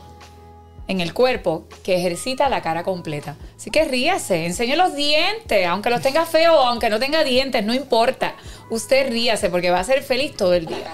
en 0.91 1.01
el 1.01 1.15
cuerpo 1.15 1.67
que 1.85 1.97
ejercita 1.97 2.49
la 2.49 2.63
cara 2.63 2.83
completa. 2.83 3.37
Así 3.57 3.71
que 3.71 3.85
ríase, 3.85 4.45
enseñe 4.45 4.75
los 4.75 4.97
dientes, 4.97 5.65
aunque 5.67 5.89
los 5.89 6.03
tenga 6.03 6.27
feos 6.27 6.57
o 6.57 6.67
aunque 6.67 6.91
no 6.91 6.99
tenga 6.99 7.23
dientes, 7.23 7.65
no 7.65 7.73
importa. 7.73 8.35
Usted 8.71 9.09
ríase 9.09 9.51
porque 9.51 9.71
va 9.71 9.79
a 9.79 9.85
ser 9.85 10.03
feliz 10.03 10.37
todo 10.37 10.53
el 10.53 10.67
día. 10.67 10.93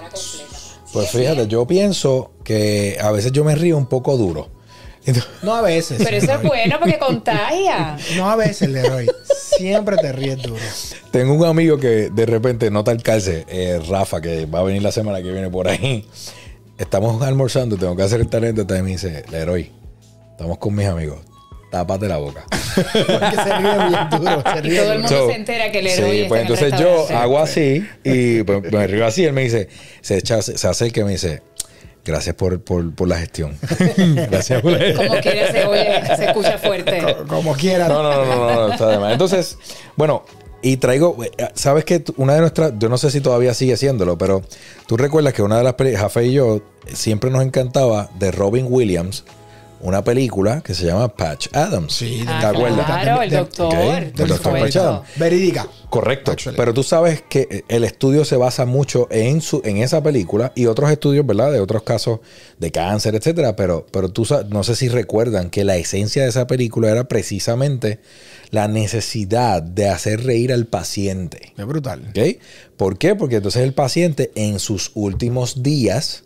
Pues 0.92 1.10
fíjate, 1.10 1.46
yo 1.48 1.66
pienso 1.66 2.32
que 2.44 2.98
a 3.00 3.10
veces 3.10 3.32
yo 3.32 3.42
me 3.42 3.54
río 3.54 3.78
un 3.78 3.86
poco 3.86 4.18
duro. 4.18 4.50
No 5.42 5.54
a 5.54 5.62
veces. 5.62 6.02
Pero 6.04 6.16
eso 6.16 6.32
es 6.32 6.42
bueno 6.42 6.76
porque 6.78 6.98
contagia. 6.98 7.96
No 8.16 8.28
a 8.28 8.36
veces, 8.36 8.68
Leroy. 8.68 9.08
Siempre 9.56 9.96
te 9.96 10.12
ríes 10.12 10.42
duro. 10.42 10.60
Tengo 11.10 11.32
un 11.32 11.44
amigo 11.44 11.78
que 11.78 12.10
de 12.10 12.26
repente 12.26 12.70
nota 12.70 12.92
el 12.92 13.02
calce, 13.02 13.46
eh, 13.48 13.80
Rafa, 13.88 14.20
que 14.20 14.44
va 14.44 14.58
a 14.58 14.62
venir 14.62 14.82
la 14.82 14.92
semana 14.92 15.22
que 15.22 15.30
viene 15.30 15.48
por 15.48 15.68
ahí. 15.68 16.06
Estamos 16.76 17.22
almorzando, 17.22 17.78
tengo 17.78 17.96
que 17.96 18.02
hacer 18.02 18.20
el 18.20 18.28
talento. 18.28 18.66
Me 18.68 18.82
dice, 18.82 19.24
Leroy, 19.30 19.72
estamos 20.36 20.58
con 20.58 20.74
mis 20.74 20.86
amigos. 20.86 21.18
Tápate 21.70 22.06
la 22.06 22.18
boca. 22.18 22.44
Porque 22.74 23.36
se 23.36 23.56
ríe 23.58 23.88
bien 23.88 24.10
duro. 24.10 24.42
Se 24.52 24.68
Y 24.68 24.76
todo 24.76 24.92
el 24.92 24.98
mundo 25.00 25.08
So, 25.08 25.28
se 25.28 25.34
entera 25.34 25.72
que 25.72 25.78
héroe 25.80 25.92
Sí, 26.10 26.16
está 26.18 26.28
pues 26.28 26.40
en 26.40 26.46
entonces 26.46 26.80
yo 26.80 27.16
hago 27.16 27.38
así 27.38 27.86
y 28.04 28.42
pues, 28.44 28.72
me 28.72 28.86
río 28.86 29.04
así. 29.06 29.24
Él 29.24 29.32
me 29.32 29.42
dice, 29.42 29.68
se, 30.00 30.16
echa, 30.18 30.40
se 30.42 30.68
acerca 30.68 31.00
y 31.00 31.04
me 31.04 31.10
dice, 31.12 31.42
gracias 32.04 32.36
por, 32.36 32.60
por, 32.62 32.94
por 32.94 33.08
la 33.08 33.18
gestión. 33.18 33.58
gracias 34.30 34.62
por 34.62 34.72
la 34.72 34.94
Como 34.94 35.20
quiera 35.20 35.50
se 35.50 35.64
oye, 35.66 36.16
se 36.16 36.24
escucha 36.26 36.56
fuerte. 36.58 37.02
Co- 37.02 37.26
Como 37.26 37.54
quiera. 37.54 37.88
No, 37.88 38.02
no, 38.02 38.14
no, 38.14 38.24
no, 38.24 38.36
no, 38.36 38.54
no, 38.68 38.72
está 38.72 38.88
de 38.88 38.98
más. 38.98 39.12
Entonces, 39.12 39.58
bueno, 39.96 40.22
Y 40.62 40.76
traigo, 40.78 41.16
eh, 41.24 41.30
sabes 41.54 41.84
que 41.84 42.02
una 42.16 42.34
de 42.34 42.40
nuestras, 42.40 42.72
yo 42.78 42.88
no 42.88 42.96
sé 42.96 43.10
si 43.10 43.20
todavía 43.20 43.52
sigue 43.54 43.74
haciéndolo, 43.74 44.16
pero 44.16 44.42
tú 44.86 44.96
recuerdas 44.96 45.32
que 45.34 45.42
una 45.42 45.58
de 45.58 45.64
las 45.64 45.74
películas, 45.74 46.02
Jafé 46.02 46.26
y 46.26 46.32
yo, 46.34 46.62
siempre 46.92 47.30
nos 47.30 47.42
encantaba 47.42 48.08
de 48.18 48.30
Robin 48.30 48.66
Williams, 48.68 49.24
una 49.86 50.02
película 50.04 50.60
que 50.62 50.74
se 50.74 50.84
llama 50.86 51.08
Patch 51.08 51.48
Adams. 51.52 51.92
Sí, 51.92 52.22
¿te 52.24 52.28
Ah, 52.30 52.48
acuerdas? 52.50 52.86
Claro, 52.86 53.22
el 53.22 53.30
doctor. 53.30 53.66
ok, 53.66 53.72
por 53.74 53.94
del 53.94 54.14
doctor 54.28 54.36
supuesto. 54.38 54.64
Pachado. 54.80 55.04
Verídica. 55.16 55.66
Correcto. 55.88 56.32
Actually. 56.32 56.56
Pero 56.56 56.74
tú 56.74 56.82
sabes 56.82 57.22
que 57.28 57.64
el 57.68 57.84
estudio 57.84 58.24
se 58.24 58.36
basa 58.36 58.66
mucho 58.66 59.06
en 59.10 59.40
su, 59.40 59.62
en 59.64 59.76
esa 59.78 60.02
película 60.02 60.52
y 60.56 60.66
otros 60.66 60.90
estudios, 60.90 61.24
¿verdad? 61.24 61.52
De 61.52 61.60
otros 61.60 61.82
casos 61.84 62.20
de 62.58 62.70
cáncer, 62.72 63.14
etcétera. 63.14 63.54
Pero, 63.56 63.86
pero 63.92 64.08
tú 64.10 64.26
no 64.50 64.64
sé 64.64 64.74
si 64.76 64.88
recuerdan 64.88 65.48
que 65.50 65.64
la 65.64 65.76
esencia 65.76 66.24
de 66.24 66.28
esa 66.28 66.46
película 66.46 66.90
era 66.90 67.04
precisamente 67.04 68.00
la 68.50 68.66
necesidad 68.68 69.62
de 69.62 69.88
hacer 69.88 70.24
reír 70.24 70.52
al 70.52 70.66
paciente. 70.66 71.52
Es 71.56 71.66
brutal. 71.66 72.02
¿Ok? 72.10 72.38
¿Por 72.76 72.98
qué? 72.98 73.14
Porque 73.14 73.36
entonces 73.36 73.62
el 73.62 73.72
paciente 73.72 74.32
en 74.34 74.58
sus 74.58 74.90
últimos 74.94 75.62
días, 75.62 76.24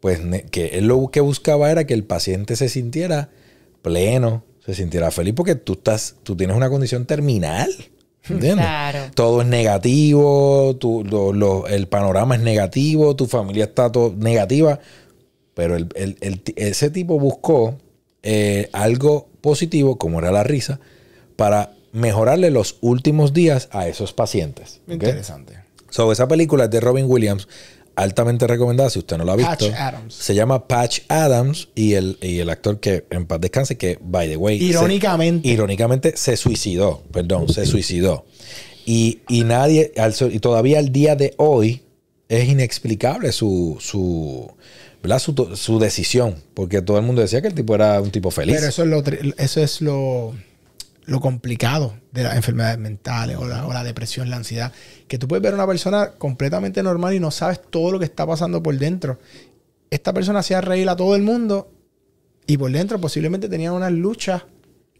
pues 0.00 0.20
que 0.50 0.78
él 0.78 0.86
lo 0.86 1.08
que 1.08 1.20
buscaba 1.20 1.70
era 1.70 1.86
que 1.86 1.94
el 1.94 2.04
paciente 2.04 2.56
se 2.56 2.68
sintiera 2.68 3.30
pleno, 3.82 4.44
se 4.64 4.74
sintiera 4.74 5.10
feliz, 5.10 5.34
porque 5.34 5.54
tú 5.54 5.72
estás, 5.74 6.16
tú 6.22 6.36
tienes 6.36 6.56
una 6.56 6.68
condición 6.70 7.06
terminal. 7.06 7.70
¿Entiendes? 8.28 8.66
Claro. 8.66 8.98
Todo 9.14 9.40
es 9.40 9.48
negativo, 9.48 10.76
tú- 10.78 11.02
lo- 11.04 11.32
lo- 11.32 11.66
el 11.66 11.86
panorama 11.88 12.34
es 12.36 12.42
negativo, 12.42 13.16
tu 13.16 13.26
familia 13.26 13.64
está 13.64 13.90
todo 13.90 14.14
negativa. 14.16 14.80
Pero 15.54 15.76
el- 15.76 15.88
el- 15.94 16.16
el 16.20 16.42
ese 16.56 16.90
tipo 16.90 17.18
buscó 17.18 17.78
eh, 18.22 18.68
algo 18.72 19.28
positivo, 19.40 19.96
como 19.96 20.18
era 20.18 20.30
la 20.32 20.42
risa, 20.42 20.80
para 21.36 21.72
mejorarle 21.92 22.50
los 22.50 22.76
últimos 22.82 23.32
días 23.32 23.68
a 23.72 23.88
esos 23.88 24.12
pacientes. 24.12 24.80
Interesante. 24.88 25.54
So, 25.88 26.12
esa 26.12 26.28
película 26.28 26.64
es 26.64 26.70
de 26.70 26.80
Robin 26.80 27.06
Williams, 27.08 27.48
altamente 27.98 28.46
recomendada 28.46 28.90
si 28.90 28.98
usted 29.00 29.16
no 29.18 29.24
la 29.24 29.32
ha 29.32 29.36
visto. 29.36 29.50
Patch 29.70 29.74
Adams. 29.74 30.14
Se 30.14 30.34
llama 30.34 30.66
Patch 30.68 31.00
Adams 31.08 31.68
y 31.74 31.94
el, 31.94 32.16
y 32.22 32.38
el 32.38 32.48
actor 32.50 32.80
que 32.80 33.04
en 33.10 33.26
paz 33.26 33.40
descanse, 33.40 33.76
que, 33.76 33.98
by 34.00 34.28
the 34.28 34.36
way, 34.36 34.58
se- 34.58 34.64
Irónicamente. 34.66 35.48
irónicamente 35.48 36.16
se 36.16 36.36
suicidó, 36.36 37.02
perdón, 37.12 37.48
se 37.48 37.66
suicidó. 37.66 38.24
Y, 38.86 39.20
y 39.28 39.44
nadie, 39.44 39.92
al 39.96 40.14
y 40.32 40.38
todavía 40.38 40.78
al 40.78 40.92
día 40.92 41.14
de 41.16 41.34
hoy, 41.36 41.82
es 42.28 42.48
inexplicable 42.48 43.32
su, 43.32 43.76
su, 43.80 44.50
¿verdad? 45.02 45.18
su, 45.18 45.34
su 45.56 45.78
decisión, 45.78 46.36
porque 46.54 46.80
todo 46.82 46.98
el 46.98 47.04
mundo 47.04 47.20
decía 47.22 47.40
que 47.42 47.48
el 47.48 47.54
tipo 47.54 47.74
era 47.74 48.00
un 48.00 48.10
tipo 48.10 48.30
feliz. 48.30 48.56
Pero 48.56 48.68
eso 48.68 48.82
es 48.82 48.88
lo, 48.88 49.02
eso 49.38 49.62
es 49.62 49.80
lo, 49.80 50.34
lo 51.08 51.20
complicado 51.20 51.94
de 52.12 52.22
las 52.22 52.36
enfermedades 52.36 52.78
mentales 52.78 53.36
o 53.38 53.46
la, 53.46 53.66
o 53.66 53.72
la 53.72 53.82
depresión, 53.82 54.28
la 54.30 54.36
ansiedad. 54.36 54.72
Que 55.08 55.18
tú 55.18 55.26
puedes 55.26 55.42
ver 55.42 55.52
a 55.52 55.56
una 55.56 55.66
persona 55.66 56.10
completamente 56.18 56.82
normal 56.82 57.14
y 57.14 57.20
no 57.20 57.30
sabes 57.30 57.60
todo 57.70 57.92
lo 57.92 57.98
que 57.98 58.04
está 58.04 58.26
pasando 58.26 58.62
por 58.62 58.76
dentro. 58.78 59.18
Esta 59.90 60.12
persona 60.12 60.40
hacía 60.40 60.60
reír 60.60 60.88
a 60.88 60.96
todo 60.96 61.16
el 61.16 61.22
mundo 61.22 61.70
y 62.46 62.58
por 62.58 62.70
dentro 62.70 63.00
posiblemente 63.00 63.48
tenía 63.48 63.72
unas 63.72 63.90
luchas 63.92 64.42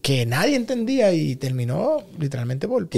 que 0.01 0.25
nadie 0.25 0.57
entendía 0.57 1.13
y 1.13 1.37
terminó 1.37 1.99
literalmente 2.19 2.67
por... 2.69 2.83
por- 2.85 2.89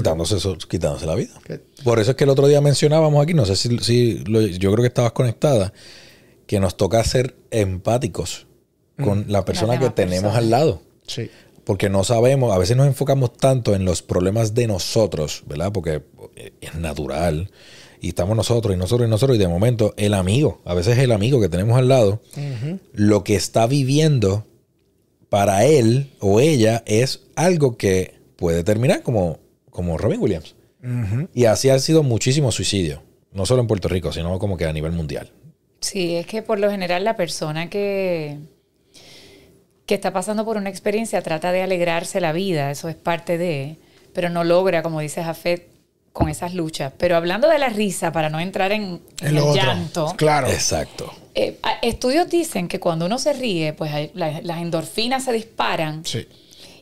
quitándose, 0.69 1.07
la 1.07 1.15
vida. 1.17 1.33
que- 1.45 1.61
Por 1.83 1.99
eso 1.99 2.13
es 2.13 2.17
que 2.17 2.25
el 2.25 2.31
otro 2.31 2.47
día 2.47 2.61
mencionábamos 2.61 3.23
aquí, 3.23 3.35
no 3.35 3.45
sé 3.47 3.57
si, 3.57 3.77
si 3.79 4.19
lo- 4.27 4.41
yo 4.43 4.71
creo 4.71 4.83
que 4.83 4.89
estabas 4.89 5.13
conectada, 5.13 5.73
que 6.47 6.61
nos 6.61 6.77
toca 6.77 7.03
ser 7.03 7.35
empáticos 7.51 8.47
con 9.03 9.25
la 9.29 9.45
persona 9.45 9.79
que 9.81 9.91
tenemos 9.91 10.35
al 10.37 10.51
lado. 10.51 10.83
Sí. 11.07 11.31
Porque 11.65 11.89
no 11.89 12.05
sabemos, 12.05 12.55
a 12.55 12.59
veces 12.59 12.77
nos 12.77 12.87
enfocamos 12.87 13.33
tanto 13.33 13.75
en 13.75 13.85
los 13.85 14.03
problemas 14.03 14.55
de 14.55 14.67
nosotros, 14.67 15.43
¿verdad? 15.47 15.73
Porque 15.73 16.03
eh, 16.37 16.53
es 16.61 16.75
natural. 16.75 17.51
Y 18.01 18.09
estamos 18.09 18.37
nosotros 18.37 18.75
y 18.75 18.79
nosotros 18.79 19.07
y 19.07 19.11
nosotros. 19.11 19.37
Y 19.37 19.41
de 19.41 19.49
momento 19.49 19.95
el 19.97 20.15
amigo, 20.15 20.61
a 20.65 20.75
veces 20.75 20.97
el 20.99 21.13
amigo 21.13 21.41
que 21.41 21.49
tenemos 21.49 21.79
al 21.79 21.89
lado, 21.89 22.23
lo 22.95 23.25
que 23.25 23.35
está 23.35 23.67
viviendo 23.67 24.47
para 25.29 25.65
él 25.67 26.11
o 26.19 26.41
ella 26.41 26.83
es 26.87 27.21
algo 27.37 27.77
que 27.77 28.15
puede 28.37 28.65
terminar 28.65 29.03
como, 29.03 29.39
como 29.71 29.99
Robin 29.99 30.21
Williams. 30.21 30.55
Y 31.35 31.45
así 31.45 31.69
han 31.69 31.81
sido 31.81 32.03
muchísimos 32.03 32.55
suicidios. 32.55 33.01
No 33.33 33.45
solo 33.47 33.61
en 33.61 33.69
Puerto 33.69 33.89
Rico, 33.89 34.13
sino 34.13 34.39
como 34.39 34.57
que 34.57 34.65
a 34.65 34.73
nivel 34.73 34.93
mundial. 34.93 35.31
Sí, 35.81 36.17
es 36.17 36.27
que 36.27 36.43
por 36.43 36.59
lo 36.59 36.71
general 36.71 37.05
la 37.05 37.17
persona 37.17 37.71
que, 37.71 38.39
que 39.91 39.95
está 39.97 40.13
pasando 40.13 40.45
por 40.45 40.57
una 40.57 40.71
experiencia 40.71 41.21
trata 41.21 41.51
de 41.51 41.63
alegrarse 41.63 42.21
la 42.21 42.31
vida, 42.31 42.71
eso 42.71 42.89
es 42.89 42.95
parte 42.95 43.39
de, 43.39 43.75
pero 44.15 44.31
no 44.31 44.45
logra, 44.45 44.85
como 44.85 45.01
dice 45.01 45.21
Jafet, 45.25 45.67
con 46.13 46.29
esas 46.29 46.55
luchas. 46.55 46.93
Pero 46.97 47.17
hablando 47.17 47.49
de 47.49 47.59
la 47.59 47.71
risa, 47.71 48.13
para 48.13 48.31
no 48.31 48.39
entrar 48.39 48.71
en, 48.71 49.01
el 49.21 49.39
otro. 49.39 49.55
llanto, 49.57 50.15
Claro. 50.17 50.47
Exacto. 50.49 51.13
eh, 51.35 51.59
estudios 51.83 52.29
dicen 52.31 52.69
que 52.69 52.79
cuando 52.79 53.07
uno 53.07 53.19
se 53.19 53.33
ríe, 53.33 53.73
pues 53.73 53.93
hay- 53.93 54.13
la- 54.15 54.41
las 54.43 54.59
endorfinas 54.63 55.25
se 55.25 55.33
disparan. 55.33 56.05
Sí. 56.05 56.25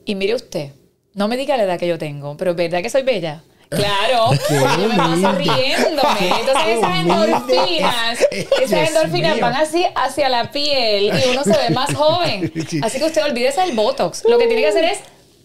Y 0.04 0.14
mire 0.14 0.34
usted, 0.34 0.72
no 1.14 1.28
me 1.28 1.38
diga 1.38 1.56
la 1.56 1.62
edad 1.64 1.78
que 1.78 1.88
yo 1.88 1.96
tengo, 1.96 2.36
pero 2.36 2.54
¿verdad 2.54 2.82
que 2.82 2.90
soy 2.90 3.02
bella? 3.04 3.42
Claro, 3.68 4.30
yo 4.50 4.88
me 4.88 4.96
paso 4.96 5.32
riéndome. 5.32 6.28
Entonces 6.40 6.78
esas 6.78 6.96
endorfinas, 7.00 8.26
es. 8.30 8.46
esas 8.62 8.88
endorfinas 8.88 9.40
van 9.40 9.54
así 9.56 9.84
hacia 9.94 10.28
la 10.28 10.50
piel 10.50 11.12
y 11.14 11.30
uno 11.30 11.44
se 11.44 11.50
ve 11.50 11.70
más 11.70 11.94
joven. 11.94 12.52
Así 12.82 12.98
que 12.98 13.04
usted 13.04 13.24
olvídese 13.24 13.60
del 13.60 13.72
Botox. 13.72 14.24
Lo 14.28 14.38
que 14.38 14.46
tiene 14.46 14.62
que 14.62 14.68
hacer 14.68 14.84
es 14.84 14.98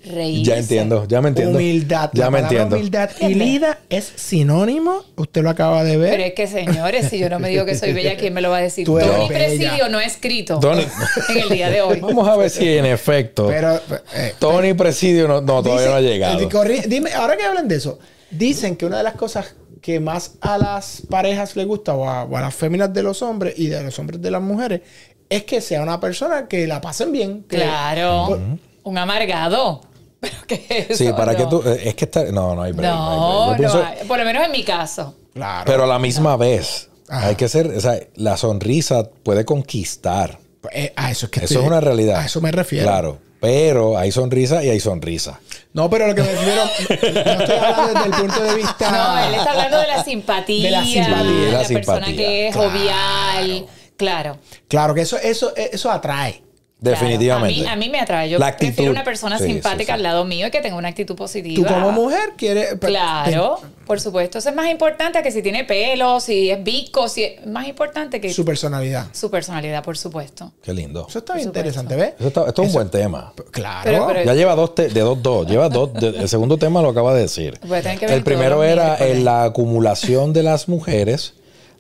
reírse. 0.06 0.52
Ya 0.52 0.58
entiendo, 0.58 1.06
ya 1.08 1.22
me 1.22 1.30
entiendo. 1.30 1.58
Humildad. 1.58 2.10
Ya 2.14 2.26
la 2.26 2.32
me 2.32 2.40
entiendo. 2.40 2.76
Humildad 2.76 3.10
y 3.22 3.34
Lida 3.34 3.80
es 3.90 4.12
sinónimo. 4.16 5.04
Usted 5.16 5.42
lo 5.44 5.50
acaba 5.50 5.84
de 5.84 5.98
ver. 5.98 6.12
Pero 6.12 6.24
es 6.24 6.34
que, 6.34 6.48
señores, 6.48 7.10
si 7.10 7.20
yo 7.20 7.30
no 7.30 7.40
me 7.40 7.50
digo 7.50 7.66
que 7.66 7.76
soy 7.76 7.94
bella, 7.94 8.16
¿quién 8.18 8.34
me 8.34 8.42
lo 8.42 8.50
va 8.50 8.58
a 8.58 8.62
decir? 8.62 8.86
Tú 8.86 9.00
Tony. 9.00 9.28
Presidio 9.28 9.90
no 9.90 9.98
ha 10.00 10.04
escrito 10.06 10.60
Tony- 10.60 10.86
en 11.30 11.38
el 11.38 11.50
día 11.50 11.70
de 11.70 11.82
hoy. 11.82 12.00
Vamos 12.00 12.28
a 12.28 12.36
ver 12.38 12.50
si 12.50 12.78
en 12.78 12.86
efecto 12.86 13.48
Pero, 13.48 13.80
eh, 14.16 14.34
Tony 14.40 14.74
Presidio 14.74 15.28
no, 15.28 15.42
no, 15.42 15.62
todavía 15.64 15.74
dice- 15.76 15.90
no 15.90 15.96
ha 15.96 16.02
llegado. 16.02 16.50
corri- 16.50 16.84
dime, 16.86 17.14
ahora 17.14 17.38
que 17.38 17.44
hablan 17.44 17.68
de 17.68 17.76
eso, 17.76 18.00
dicen 18.32 18.76
que 18.76 18.86
una 18.86 18.98
de 18.98 19.04
las 19.04 19.14
cosas 19.16 19.56
que 19.82 20.00
más 20.00 20.36
a 20.42 20.58
las 20.58 21.04
parejas 21.10 21.56
les 21.56 21.66
gusta 21.68 21.94
o 21.94 22.08
a, 22.08 22.24
o 22.24 22.38
a 22.38 22.42
las 22.42 22.56
féminas 22.56 22.94
de 22.94 23.04
los 23.04 23.22
hombres 23.22 23.54
y 23.58 23.68
de 23.68 23.84
los 23.84 24.00
hombres 24.00 24.22
de 24.22 24.32
las 24.32 24.42
mujeres 24.42 24.82
es 25.30 25.44
que 25.44 25.60
sea 25.62 25.82
una 25.82 26.00
persona 26.00 26.48
que 26.48 26.66
la 26.68 26.80
pasen 26.80 27.12
bien. 27.12 27.44
que- 27.50 27.58
Claro, 27.58 28.40
un 28.84 28.98
amargado. 28.98 29.82
¿Pero 30.24 30.36
qué 30.48 30.66
es 30.70 30.90
eso? 30.92 31.04
Sí, 31.04 31.12
para 31.14 31.36
que 31.36 31.44
No. 31.44 31.50
tú. 31.50 31.64
eh, 31.68 31.82
Es 31.86 31.96
que 31.96 32.06
está. 32.06 32.24
No, 32.26 32.56
no 32.56 32.62
hay 32.64 32.72
break. 32.72 32.92
no 32.94 33.52
hay 33.52 33.58
break. 33.60 33.74
No, 33.74 33.84
hay- 33.86 34.08
por 34.08 34.18
lo 34.18 34.26
menos 34.26 34.44
en 34.46 34.52
mi 34.52 34.64
caso. 34.64 35.16
Claro. 35.34 35.64
pero 35.66 35.84
a 35.84 35.88
la 35.88 35.98
misma 36.00 36.38
vez, 36.38 36.90
Ajá. 37.10 37.28
hay 37.28 37.36
que 37.36 37.48
ser. 37.50 37.68
O 37.68 37.82
sea, 37.82 38.00
la 38.16 38.38
sonrisa 38.38 39.04
puede 39.24 39.46
conquistar. 39.46 40.40
Eh, 40.72 40.94
a 40.96 41.12
eso 41.12 41.26
es 41.26 41.32
que 41.32 41.40
Eso 41.40 41.46
estoy- 41.56 41.62
es 41.64 41.68
una 41.68 41.82
realidad. 41.82 42.22
A 42.22 42.26
eso 42.26 42.40
me 42.42 42.52
refiero. 42.52 42.86
Claro. 42.88 43.18
Pero 43.42 43.98
hay 43.98 44.10
sonrisa 44.12 44.64
y 44.64 44.70
hay 44.70 44.80
sonrisa. 44.80 45.40
No, 45.74 45.90
pero 45.90 46.08
lo 46.08 46.16
que 46.16 46.22
me 46.22 46.32
refiero, 46.32 46.62
no 47.26 47.32
estoy 47.44 47.56
hablando 47.58 47.94
desde 47.94 48.06
el 48.06 48.12
punto 48.22 48.44
de 48.44 48.56
vista. 48.56 48.92
No, 48.92 49.28
él 49.28 49.34
está 49.36 49.52
hablando 49.52 49.78
de 49.80 49.88
la 49.88 50.04
simpatía, 50.04 50.64
De 50.66 50.72
la 50.72 50.84
simpatía. 50.86 51.18
de 51.24 51.52
la, 51.52 51.62
la 51.62 51.68
persona 51.68 52.06
simpatía. 52.06 52.16
que 52.16 52.48
es 52.48 52.56
Claro. 52.56 52.70
jovial. 52.72 53.66
Claro. 53.98 54.38
Claro 54.70 54.94
que 54.94 55.02
eso, 55.02 55.18
eso, 55.18 55.52
eso 55.56 55.92
atrae. 55.92 56.42
Definitivamente. 56.84 57.56
Claro. 57.62 57.72
A, 57.74 57.76
mí, 57.76 57.84
a 57.84 57.88
mí 57.88 57.92
me 57.92 58.00
atrae. 58.00 58.30
Yo 58.30 58.40
La 58.40 58.48
actitud. 58.48 58.68
prefiero 58.74 58.92
una 58.92 59.04
persona 59.04 59.38
Sí, 59.38 59.46
simpática 59.46 59.84
sí, 59.84 59.86
sí. 59.86 59.92
al 59.92 60.04
lado 60.04 60.26
mío 60.26 60.48
y 60.48 60.52
que 60.52 60.62
tenga 60.62 60.76
una 60.76 60.90
actitud 60.90 61.16
positiva. 61.16 61.56
Tú 61.68 61.74
como 61.74 61.92
mujer 61.92 62.34
quieres. 62.38 62.76
Claro, 62.80 63.60
por 63.88 64.00
supuesto. 64.02 64.38
Eso 64.40 64.50
es 64.50 64.56
más 64.56 64.70
importante 64.70 65.22
que 65.24 65.32
si 65.32 65.42
tiene 65.42 65.64
pelo, 65.64 66.20
si 66.20 66.50
es 66.52 66.64
visco, 66.64 67.08
si 67.08 67.24
es 67.24 67.46
más 67.48 67.68
importante 67.68 68.20
que 68.22 68.30
Su 68.30 68.42
su, 68.42 68.46
personalidad. 68.46 69.08
personalidad, 69.32 69.84
por 69.84 69.98
supuesto. 69.98 70.52
Qué 70.62 70.74
lindo. 70.74 71.06
Eso 71.10 71.20
está 71.20 71.34
bien 71.36 71.52
Por 71.52 71.56
supuesto. 71.64 71.80
interesante, 71.82 71.96
¿ves? 71.96 72.14
Eso 72.20 72.28
está- 72.28 72.48
esto 72.48 72.62
es 72.62 72.68
un 72.68 72.74
buen 72.74 72.90
tema. 72.90 73.34
Claro. 73.52 73.82
Pero- 73.84 74.08
pero- 74.08 74.24
Ya 74.26 74.34
lleva 74.34 74.56
dos 74.56 74.76
te- 74.76 74.90
de 74.90 75.00
dos, 75.02 75.22
dos. 75.24 75.48
Lleva 75.48 75.70
dos. 75.70 75.94
de- 75.94 76.10
el 76.10 76.30
segundo 76.30 76.58
tema 76.58 76.82
lo 76.82 76.90
acaba 76.90 77.14
de 77.14 77.22
decir. 77.22 77.60
El 78.10 78.24
primero 78.24 78.64
era 78.64 78.98
en 78.98 79.24
la 79.26 79.44
acumulación 79.46 80.34
de 80.34 80.44
las 80.44 80.68
mujeres 80.68 81.34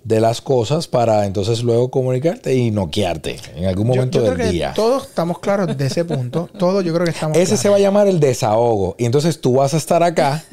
de 0.03 0.19
las 0.19 0.41
cosas 0.41 0.87
para 0.87 1.25
entonces 1.25 1.63
luego 1.63 1.89
comunicarte 1.89 2.53
y 2.55 2.71
noquearte 2.71 3.39
en 3.55 3.65
algún 3.65 3.87
momento 3.87 4.19
yo, 4.19 4.25
del 4.25 4.37
que 4.37 4.49
día. 4.49 4.73
todos 4.75 5.07
estamos 5.07 5.39
claros 5.39 5.77
de 5.77 5.85
ese 5.85 6.03
punto. 6.03 6.49
Todos 6.57 6.83
yo 6.83 6.93
creo 6.93 7.05
que 7.05 7.11
estamos 7.11 7.37
Ese 7.37 7.57
se 7.57 7.69
va 7.69 7.77
a 7.77 7.79
llamar 7.79 8.07
el 8.07 8.19
desahogo. 8.19 8.95
Y 8.97 9.05
entonces 9.05 9.39
tú 9.39 9.55
vas 9.55 9.73
a 9.73 9.77
estar 9.77 10.03
acá, 10.03 10.43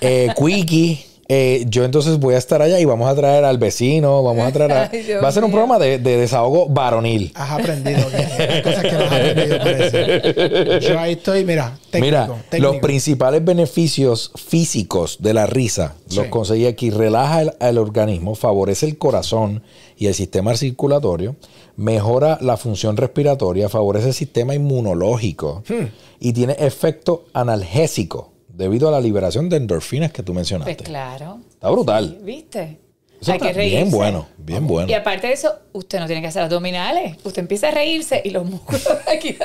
eh, 0.00 0.28
Quickie. 0.38 1.13
Eh, 1.36 1.64
yo 1.68 1.84
entonces 1.84 2.18
voy 2.20 2.34
a 2.34 2.38
estar 2.38 2.62
allá 2.62 2.78
y 2.78 2.84
vamos 2.84 3.08
a 3.08 3.14
traer 3.16 3.44
al 3.44 3.58
vecino, 3.58 4.22
vamos 4.22 4.46
a 4.46 4.52
traer 4.52 4.72
a... 4.72 4.82
Ay, 4.92 5.04
va 5.22 5.28
a 5.28 5.32
ser 5.32 5.42
un 5.42 5.50
mío. 5.50 5.58
programa 5.58 5.78
de, 5.84 5.98
de 5.98 6.16
desahogo 6.16 6.68
varonil. 6.68 7.32
Has 7.34 7.50
aprendido. 7.50 8.08
que 8.10 8.16
hay 8.16 8.62
cosas 8.62 8.82
que 8.82 8.92
no 8.92 8.98
has 9.04 9.12
aprendido, 9.12 9.58
parece. 9.58 10.80
Yo 10.88 10.98
ahí 11.00 11.12
estoy, 11.14 11.44
mira, 11.44 11.76
técnico. 11.90 12.06
Mira, 12.06 12.42
técnico. 12.50 12.72
los 12.72 12.80
principales 12.80 13.44
beneficios 13.44 14.30
físicos 14.36 15.16
de 15.20 15.34
la 15.34 15.46
risa 15.46 15.94
los 16.14 16.26
conseguí 16.26 16.66
aquí. 16.66 16.90
Relaja 16.90 17.42
el, 17.42 17.52
el 17.60 17.78
organismo, 17.78 18.34
favorece 18.36 18.86
el 18.86 18.96
corazón 18.98 19.62
y 19.96 20.06
el 20.06 20.14
sistema 20.14 20.56
circulatorio, 20.56 21.36
mejora 21.76 22.38
la 22.40 22.56
función 22.56 22.96
respiratoria, 22.96 23.68
favorece 23.68 24.08
el 24.08 24.14
sistema 24.14 24.54
inmunológico 24.54 25.62
Hmm. 25.68 25.86
y 26.20 26.32
tiene 26.32 26.54
efecto 26.58 27.24
analgésico. 27.32 28.33
Debido 28.56 28.88
a 28.88 28.92
la 28.92 29.00
liberación 29.00 29.48
de 29.48 29.56
endorfinas 29.56 30.12
que 30.12 30.22
tú 30.22 30.32
mencionaste. 30.34 30.74
Pues 30.74 30.88
claro. 30.88 31.40
Está 31.50 31.70
brutal. 31.70 32.18
¿Viste? 32.22 32.83
Eso 33.24 33.32
Hay 33.32 33.38
que 33.38 33.52
reírse. 33.52 33.76
bien 33.78 33.90
bueno, 33.90 34.26
bien 34.36 34.66
bueno. 34.66 34.88
Y 34.88 34.92
aparte 34.94 35.26
de 35.28 35.32
eso, 35.32 35.54
usted 35.72 35.98
no 35.98 36.06
tiene 36.06 36.20
que 36.20 36.28
hacer 36.28 36.42
abdominales. 36.42 37.16
Usted 37.24 37.40
empieza 37.40 37.68
a 37.68 37.70
reírse 37.70 38.20
y 38.24 38.30
los 38.30 38.44
músculos 38.44 38.86
aquí 39.10 39.36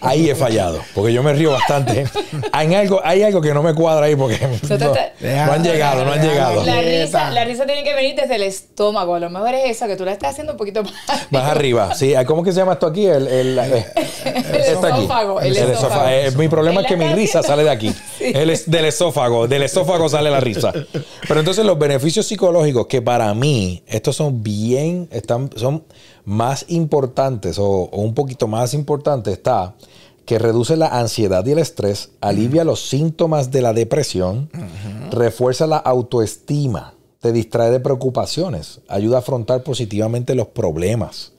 Ahí 0.00 0.28
he 0.28 0.34
fallado, 0.34 0.80
porque 0.94 1.12
yo 1.12 1.22
me 1.22 1.32
río 1.32 1.52
bastante. 1.52 2.04
Hay 2.52 2.74
algo, 2.74 3.00
hay 3.04 3.22
algo 3.22 3.40
que 3.40 3.54
no 3.54 3.62
me 3.62 3.74
cuadra 3.74 4.06
ahí 4.06 4.16
porque 4.16 4.38
no, 4.40 5.52
han 5.52 5.62
llegado, 5.62 6.04
no 6.04 6.12
han 6.12 6.20
llegado. 6.22 6.64
La 6.64 6.80
risa, 6.80 7.30
la 7.30 7.44
risa 7.44 7.64
tiene 7.66 7.84
que 7.84 7.94
venir 7.94 8.16
desde 8.16 8.34
el 8.36 8.42
estómago. 8.42 9.14
A 9.14 9.20
lo 9.20 9.30
mejor 9.30 9.54
es 9.54 9.76
eso, 9.76 9.86
que 9.86 9.96
tú 9.96 10.04
la 10.04 10.12
estás 10.12 10.30
haciendo 10.32 10.52
un 10.52 10.58
poquito 10.58 10.82
más. 10.82 10.92
Más 11.30 11.44
arriba, 11.50 11.94
sí. 11.94 12.12
¿Cómo 12.26 12.42
que 12.42 12.52
se 12.52 12.58
llama 12.58 12.72
esto 12.74 12.86
aquí? 12.86 13.06
El, 13.06 13.28
el, 13.28 13.58
eh, 13.58 13.86
esófago, 14.68 15.40
el 15.40 15.56
El 15.56 15.70
esófago. 15.70 16.08
Eh, 16.08 16.30
mi 16.36 16.48
problema 16.48 16.80
es 16.82 16.86
que 16.86 16.96
mi 16.96 17.06
risa 17.08 17.42
sale 17.42 17.64
de 17.64 17.70
aquí. 17.70 17.94
El 18.20 18.50
es- 18.50 18.70
del 18.70 18.84
esófago. 18.86 19.48
Del 19.48 19.62
esófago 19.62 20.08
sale 20.08 20.30
la 20.30 20.40
risa. 20.40 20.72
Pero 21.26 21.40
entonces 21.40 21.64
los 21.64 21.78
beneficios 21.78 22.26
psicológicos 22.26 22.86
que 22.86 23.02
para 23.12 23.34
mí 23.34 23.82
estos 23.88 24.16
son 24.16 24.42
bien, 24.42 25.06
están, 25.10 25.50
son 25.56 25.84
más 26.24 26.64
importantes 26.68 27.58
o, 27.58 27.66
o 27.66 28.00
un 28.00 28.14
poquito 28.14 28.48
más 28.48 28.72
importantes 28.72 29.34
está 29.34 29.74
que 30.24 30.38
reduce 30.38 30.78
la 30.78 30.86
ansiedad 30.86 31.44
y 31.44 31.50
el 31.50 31.58
estrés, 31.58 32.12
alivia 32.22 32.64
los 32.64 32.88
síntomas 32.88 33.50
de 33.50 33.60
la 33.60 33.74
depresión, 33.74 34.48
refuerza 35.10 35.66
la 35.66 35.76
autoestima, 35.76 36.94
te 37.20 37.32
distrae 37.32 37.70
de 37.70 37.80
preocupaciones, 37.80 38.80
ayuda 38.88 39.16
a 39.16 39.18
afrontar 39.20 39.62
positivamente 39.62 40.34
los 40.34 40.46
problemas. 40.46 41.32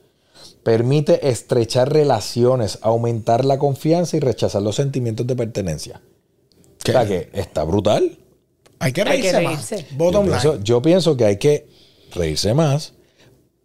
Permite 0.62 1.28
estrechar 1.28 1.92
relaciones, 1.92 2.78
aumentar 2.82 3.44
la 3.44 3.58
confianza 3.58 4.16
y 4.16 4.20
rechazar 4.20 4.62
los 4.62 4.76
sentimientos 4.76 5.26
de 5.26 5.34
pertenencia. 5.34 6.00
O 6.86 6.92
sea 6.92 7.04
que 7.04 7.30
está 7.32 7.64
brutal. 7.64 8.16
Hay 8.78 8.92
que 8.92 9.02
Hay 9.02 9.20
que 9.22 9.32
reírse, 9.32 9.76
más. 9.76 9.96
Bottom 9.96 10.26
yo, 10.26 10.30
line. 10.30 10.40
pienso, 10.40 10.62
yo 10.62 10.82
pienso 10.82 11.16
que 11.16 11.24
hay 11.24 11.36
que 11.38 11.66
reírse 12.14 12.54
más. 12.54 12.94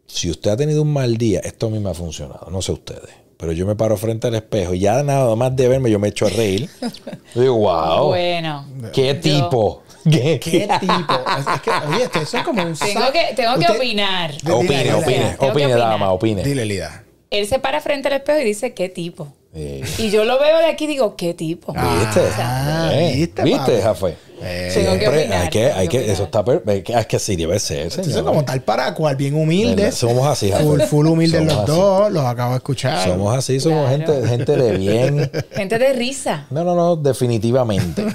Si 0.07 0.29
usted 0.29 0.51
ha 0.51 0.57
tenido 0.57 0.81
un 0.81 0.91
mal 0.93 1.17
día, 1.17 1.39
esto 1.43 1.67
a 1.67 1.69
mí 1.69 1.79
me 1.79 1.89
ha 1.91 1.93
funcionado. 1.93 2.47
No 2.51 2.61
sé 2.61 2.71
ustedes. 2.71 3.09
Pero 3.37 3.51
yo 3.53 3.65
me 3.65 3.75
paro 3.75 3.95
frente 3.95 4.27
al 4.27 4.35
espejo 4.35 4.73
y 4.73 4.79
ya 4.79 5.01
nada 5.03 5.33
más 5.35 5.55
de 5.55 5.67
verme 5.69 5.89
yo 5.89 5.97
me 5.99 6.09
echo 6.09 6.25
a 6.25 6.29
reír. 6.29 6.69
Yo 7.35 7.41
digo, 7.41 7.55
wow. 7.55 8.07
Bueno. 8.07 8.65
¿Qué 8.91 9.13
Yo 9.13 9.19
tipo? 9.21 9.83
¿Qué, 10.03 10.39
¿Qué 10.39 10.67
tipo? 10.79 11.13
Es, 11.53 11.61
que, 11.61 11.69
oye, 11.87 12.03
este, 12.03 12.19
eso 12.23 12.37
es 12.37 12.43
como 12.43 12.63
un 12.63 12.73
Tengo 12.73 13.11
que, 13.13 13.33
tengo 13.35 13.57
que 13.59 13.71
opinar. 13.71 14.31
Dile, 14.41 14.53
Opine, 14.53 14.77
dile, 14.83 14.93
opine, 14.93 15.35
opine, 15.37 15.49
opinar. 15.51 15.77
dama, 15.79 16.11
opine. 16.11 16.43
Dile, 16.43 16.65
Lida. 16.65 17.03
Él 17.29 17.47
se 17.47 17.59
para 17.59 17.79
frente 17.79 18.07
al 18.07 18.15
espejo 18.15 18.39
y 18.39 18.43
dice, 18.43 18.73
¿qué 18.73 18.89
tipo? 18.89 19.31
Y 19.53 20.09
yo 20.09 20.25
lo 20.25 20.39
veo 20.39 20.57
de 20.59 20.65
aquí 20.65 20.83
y 20.85 20.87
digo, 20.87 21.15
¿qué 21.15 21.33
tipo? 21.33 21.73
¿Viste? 21.73 22.21
Ah, 22.39 22.89
Eh, 22.93 23.13
¿viste, 23.15 23.43
¿Viste, 23.43 23.79
papi? 23.79 24.13
Eh, 24.41 24.71
que 24.73 24.81
Siempre 24.81 25.07
opinar, 25.07 25.41
hay 25.43 25.49
que, 25.49 25.65
hay 25.71 25.87
que 25.87 25.97
opinar. 25.97 26.13
eso 26.15 26.23
está, 26.23 26.45
per- 26.45 26.63
es 26.67 26.83
que- 26.83 26.93
es 26.93 27.05
que 27.07 27.15
así 27.17 27.35
debe 27.35 27.59
ser, 27.59 27.87
Eso 27.87 28.03
señor. 28.03 28.25
como 28.25 28.45
tal 28.45 28.61
para 28.61 28.93
cual, 28.93 29.15
bien 29.15 29.35
humildes. 29.35 29.95
Somos 29.95 30.25
así. 30.27 30.51
Full, 30.51 30.81
full 30.81 31.07
humildes 31.07 31.43
los 31.43 31.53
así. 31.57 31.65
dos, 31.71 32.11
los 32.11 32.23
acabo 32.25 32.51
de 32.51 32.57
escuchar. 32.57 33.07
Somos 33.07 33.35
así, 33.37 33.59
somos 33.59 33.87
Claro. 33.93 34.13
gente, 34.13 34.27
gente 34.27 34.55
de 34.55 34.77
bien. 34.77 35.31
Gente 35.51 35.77
de 35.79 35.93
risa. 35.93 36.47
No, 36.51 36.63
no, 36.63 36.75
no, 36.75 36.95
definitivamente. 36.95 38.05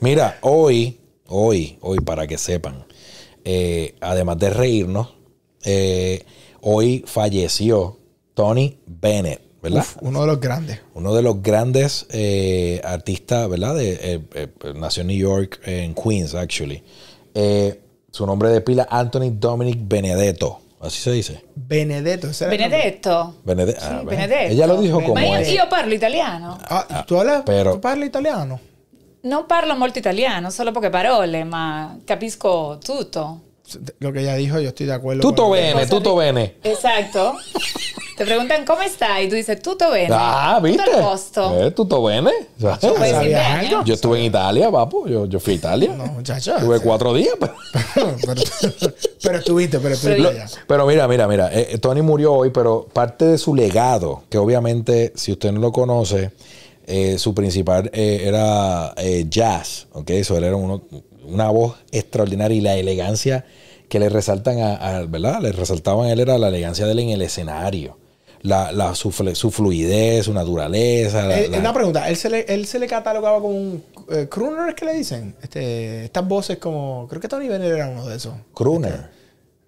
Mira, 0.00 0.38
hoy, 0.42 1.00
hoy, 1.28 1.78
hoy, 1.80 1.98
para 2.00 2.26
que 2.26 2.36
sepan, 2.38 2.84
eh, 3.44 3.94
además 4.00 4.38
de 4.38 4.50
reírnos, 4.50 5.14
eh, 5.64 6.24
hoy 6.60 7.04
falleció 7.06 7.98
Tony 8.34 8.78
Bennett, 8.86 9.40
¿verdad? 9.62 9.80
Uf, 9.80 9.96
uno 10.02 10.20
de 10.22 10.26
los 10.26 10.40
grandes. 10.40 10.80
Uno 10.94 11.14
de 11.14 11.22
los 11.22 11.40
grandes 11.42 12.06
eh, 12.10 12.80
artistas, 12.84 13.48
¿verdad? 13.48 13.74
De, 13.76 13.92
eh, 14.02 14.20
eh, 14.34 14.48
nació 14.74 15.02
en 15.02 15.06
New 15.08 15.16
York, 15.16 15.60
en 15.64 15.94
Queens, 15.94 16.34
actually. 16.34 16.82
Eh, 17.34 17.80
su 18.10 18.26
nombre 18.26 18.50
de 18.50 18.60
pila, 18.60 18.86
Anthony 18.90 19.30
Dominic 19.32 19.78
Benedetto. 19.80 20.58
Así 20.80 21.00
se 21.00 21.12
dice. 21.12 21.44
Benedetto. 21.54 22.28
Benedetto. 22.48 23.34
Benede- 23.44 23.72
Sì, 23.78 23.86
ah, 23.86 23.96
ven. 23.98 24.06
Benedetto. 24.06 24.52
Ella 24.52 24.66
lo 24.66 24.80
dijo 24.80 25.00
como 25.00 25.14
Ma 25.14 25.24
io, 25.24 25.40
io 25.48 25.68
parlo 25.68 25.94
italiano. 25.94 26.58
Ah, 26.68 27.04
¿tú, 27.06 27.18
hablas, 27.20 27.42
pero- 27.46 27.74
¿Tú 27.74 27.80
parlas 27.80 28.08
italiano? 28.08 28.58
Non 29.24 29.46
parlo 29.46 29.76
molto 29.76 30.00
italiano, 30.00 30.50
solo 30.50 30.72
poche 30.72 30.90
parole, 30.90 31.44
ma 31.44 31.96
capisco 32.04 32.78
tutto. 32.82 33.51
Lo 34.00 34.12
que 34.12 34.20
ella 34.20 34.34
dijo, 34.34 34.58
yo 34.60 34.68
estoy 34.68 34.86
de 34.86 34.92
acuerdo. 34.94 35.22
Tutto 35.22 35.44
con- 35.44 35.52
bene, 35.52 35.86
tutto 35.86 36.14
bene. 36.16 36.54
Exacto. 36.62 37.34
Te 38.16 38.26
preguntan 38.26 38.64
come 38.66 38.88
stai 38.88 39.24
y 39.26 39.28
tú 39.28 39.34
dices 39.36 39.60
tutto 39.62 39.90
bene. 39.90 40.08
Ah, 40.12 40.60
¿viste? 40.62 40.84
Tutto 40.84 40.98
a 40.98 41.02
posto. 41.10 41.60
Eh, 41.66 41.70
tutto 41.70 42.02
bene. 42.02 42.30
Yo 42.58 42.70
estuve 43.94 44.18
en 44.18 44.24
Italia, 44.26 44.70
papo. 44.70 45.06
Yo, 45.08 45.26
yo 45.26 45.40
fui 45.40 45.54
a 45.54 45.56
Italia. 45.56 45.94
No, 45.94 46.06
muchacho. 46.06 46.56
Estuve 46.56 46.80
cuatro 46.80 47.14
días. 47.14 47.34
pero- 47.40 47.56
pero, 48.26 48.42
pero 49.22 49.38
estuviste, 49.38 49.78
pero 49.80 49.94
estuviste 49.94 50.22
Pero- 50.22 50.28
allá. 50.42 50.46
Pero 50.66 50.86
mira, 50.86 51.08
mira, 51.08 51.26
mira. 51.26 51.50
eh, 51.52 51.78
Tony 51.78 52.02
murió 52.02 52.34
hoy, 52.34 52.50
pero 52.50 52.86
parte 52.92 53.24
de 53.24 53.38
su 53.38 53.54
legado, 53.54 54.22
que 54.28 54.38
obviamente, 54.38 55.12
si 55.16 55.32
usted 55.32 55.50
no 55.52 55.60
lo 55.60 55.72
conoce, 55.72 56.32
eh, 56.86 57.16
su 57.18 57.32
principal 57.34 57.90
eh, 57.94 58.22
era 58.24 58.92
eh, 58.98 59.24
jazz. 59.28 59.86
¿ok? 59.92 60.10
Eso 60.10 60.36
él 60.36 60.44
era 60.44 60.56
uno- 60.56 60.82
una 61.26 61.50
voz 61.50 61.76
extraordinaria 61.90 62.56
y 62.56 62.60
la 62.60 62.74
elegancia 62.76 63.44
que 63.88 63.98
le 63.98 64.08
resaltan 64.08 64.58
a, 64.60 64.74
a- 64.98 65.04
¿verdad? 65.06 65.40
Le 65.42 65.52
resaltaban 65.52 66.06
a 66.06 66.12
él 66.12 66.20
era 66.20 66.38
la 66.38 66.48
elegancia 66.48 66.86
de 66.86 66.92
él 66.92 66.98
en 67.00 67.10
el 67.10 67.22
escenario. 67.22 67.98
La, 68.42 68.72
la- 68.72 68.94
su, 68.96 69.12
fluidez, 69.12 70.24
su 70.24 70.32
naturaleza. 70.34 71.22
la- 71.26 71.38
Eh, 71.40 71.48
la- 71.48 71.58
Una 71.58 71.72
pregunta, 71.72 72.08
¿él 72.08 72.16
se, 72.16 72.28
le, 72.28 72.40
¿él 72.48 72.66
se 72.66 72.78
le 72.78 72.86
catalogaba 72.88 73.36
como 73.40 73.54
un 73.56 73.84
eh, 74.10 74.26
crooner, 74.28 74.70
es 74.70 74.74
que 74.74 74.84
le 74.84 74.94
dicen? 74.94 75.34
Este, 75.42 76.04
estas 76.06 76.26
voces 76.26 76.58
como... 76.58 77.06
Creo 77.08 77.20
que 77.20 77.28
Tony 77.28 77.46
Bennett 77.48 77.70
era 77.72 77.88
uno 77.88 78.06
de 78.06 78.16
esos. 78.16 78.34
crooner. 78.54 79.21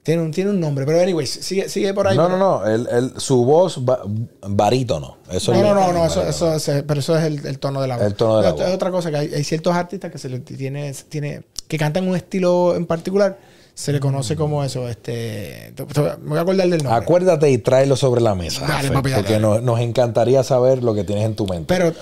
Tiene 0.05 0.23
un, 0.23 0.31
tiene 0.33 0.51
un 0.51 0.61
nombre, 0.61 0.85
pero 0.85 1.01
anyways, 1.01 1.31
sigue, 1.31 1.69
sigue 1.69 1.93
por 1.95 2.07
ahí. 2.07 2.15
No, 2.17 2.29
no, 2.29 2.37
no. 2.37 2.67
él- 2.67 2.87
él- 2.93 3.13
su 3.17 3.43
voz 3.45 3.79
va- 3.89 4.03
barítono. 4.47 5.17
Eso 5.31 5.53
No, 5.53 5.59
es- 5.59 5.65
no, 5.65 5.75
no, 5.75 5.93
no, 5.93 6.05
eso, 6.07 6.23
eso, 6.23 6.53
es- 6.55 6.85
pero 6.87 7.01
eso 7.01 7.17
es 7.17 7.25
el, 7.25 7.47
el 7.47 7.59
tono 7.59 7.81
de 7.81 7.89
la 7.89 7.97
voz. 7.97 8.07
El 8.07 8.15
tono 8.15 8.37
de 8.37 8.43
la 8.43 8.49
No, 8.51 8.55
esto 8.55 8.63
voz. 8.65 8.69
Es 8.69 8.75
otra 8.77 8.91
cosa 8.91 9.11
que 9.11 9.17
hay, 9.17 9.35
hay 9.35 9.43
ciertos 9.45 9.75
artistas 9.75 10.13
que 10.13 10.19
se 10.19 10.29
le 10.29 10.41
tiene, 10.41 10.95
tiene, 11.09 11.43
que 11.67 11.79
cantan 11.79 12.07
un 12.07 12.15
estilo 12.17 12.77
en 12.77 12.85
particular, 12.87 13.39
se 13.73 13.93
le 13.93 13.99
conoce 13.99 14.37
como 14.37 14.63
eso, 14.63 14.87
este, 14.89 15.73
te- 15.75 15.85
te- 15.87 16.01
me 16.03 16.29
voy 16.29 16.39
a 16.39 16.43
acordar 16.43 16.69
del 16.69 16.83
nombre. 16.85 17.03
Acuérdate 17.03 17.51
y 17.51 17.57
tráelo 17.59 17.97
sobre 17.97 18.21
la 18.21 18.35
mesa. 18.35 18.67
Dale, 18.67 18.91
papi, 18.91 19.11
dale, 19.11 19.23
porque 19.23 19.33
dale. 19.41 19.43
Nos, 19.47 19.63
nos 19.63 19.81
encantaría 19.81 20.43
saber 20.45 20.83
lo 20.85 20.95
que 20.95 21.05
tienes 21.05 21.25
en 21.25 21.35
tu 21.35 21.47
mente. 21.47 21.65
Pero 21.67 21.93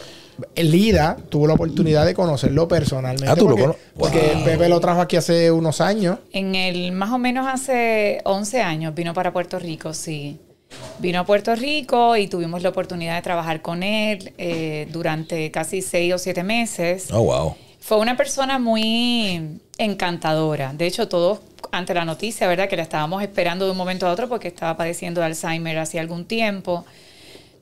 Lida 0.57 1.17
tuvo 1.29 1.47
la 1.47 1.55
oportunidad 1.55 2.07
de 2.07 2.15
conocerlo 2.15 2.67
personalmente. 2.69 3.29
Ah, 3.31 3.37
¿tú 3.37 3.45
lo 3.49 3.51
porque, 3.57 3.63
cono- 3.63 3.77
porque 3.99 4.33
Wow. 4.35 4.45
Pepe 4.45 4.69
lo 4.69 4.81
trajo 4.81 5.01
aquí 5.01 5.17
hace 5.17 5.51
unos 5.51 5.81
años. 5.81 6.19
En 6.33 6.55
el 6.55 6.93
más 6.93 7.11
o 7.11 7.19
menos 7.19 7.47
hace 7.47 8.21
11 8.25 8.63
años 8.63 8.95
vino 8.95 9.13
para 9.15 9.33
Puerto 9.33 9.59
Rico, 9.59 9.93
sí. 9.95 10.39
Vino 11.01 11.21
a 11.21 11.27
Puerto 11.27 11.55
Rico 11.55 12.17
y 12.17 12.29
tuvimos 12.29 12.63
la 12.63 12.71
oportunidad 12.71 13.17
de 13.17 13.23
trabajar 13.23 13.61
con 13.61 13.83
él 13.83 14.33
eh, 14.39 14.89
durante 14.91 15.51
casi 15.51 15.83
seis 15.83 16.15
o 16.15 16.19
siete 16.19 16.43
meses. 16.43 17.09
oh, 17.13 17.23
wow. 17.23 17.55
Fue 17.79 17.99
una 17.99 18.17
persona 18.17 18.59
muy 18.59 19.59
encantadora. 19.77 20.73
De 20.73 20.87
hecho, 20.87 21.09
todos 21.09 21.41
ante 21.73 21.93
la 21.95 22.05
noticia, 22.05 22.47
¿verdad? 22.47 22.69
Que 22.69 22.77
la 22.77 22.83
estábamos 22.85 23.23
esperando 23.23 23.65
de 23.67 23.73
un 23.73 23.77
momento 23.77 24.07
a 24.07 24.13
otro 24.13 24.29
porque 24.29 24.49
estaba 24.49 24.77
padeciendo 24.77 25.21
de 25.21 25.27
Alzheimer 25.27 25.77
hacía 25.79 26.01
algún 26.01 26.25
tiempo. 26.25 26.85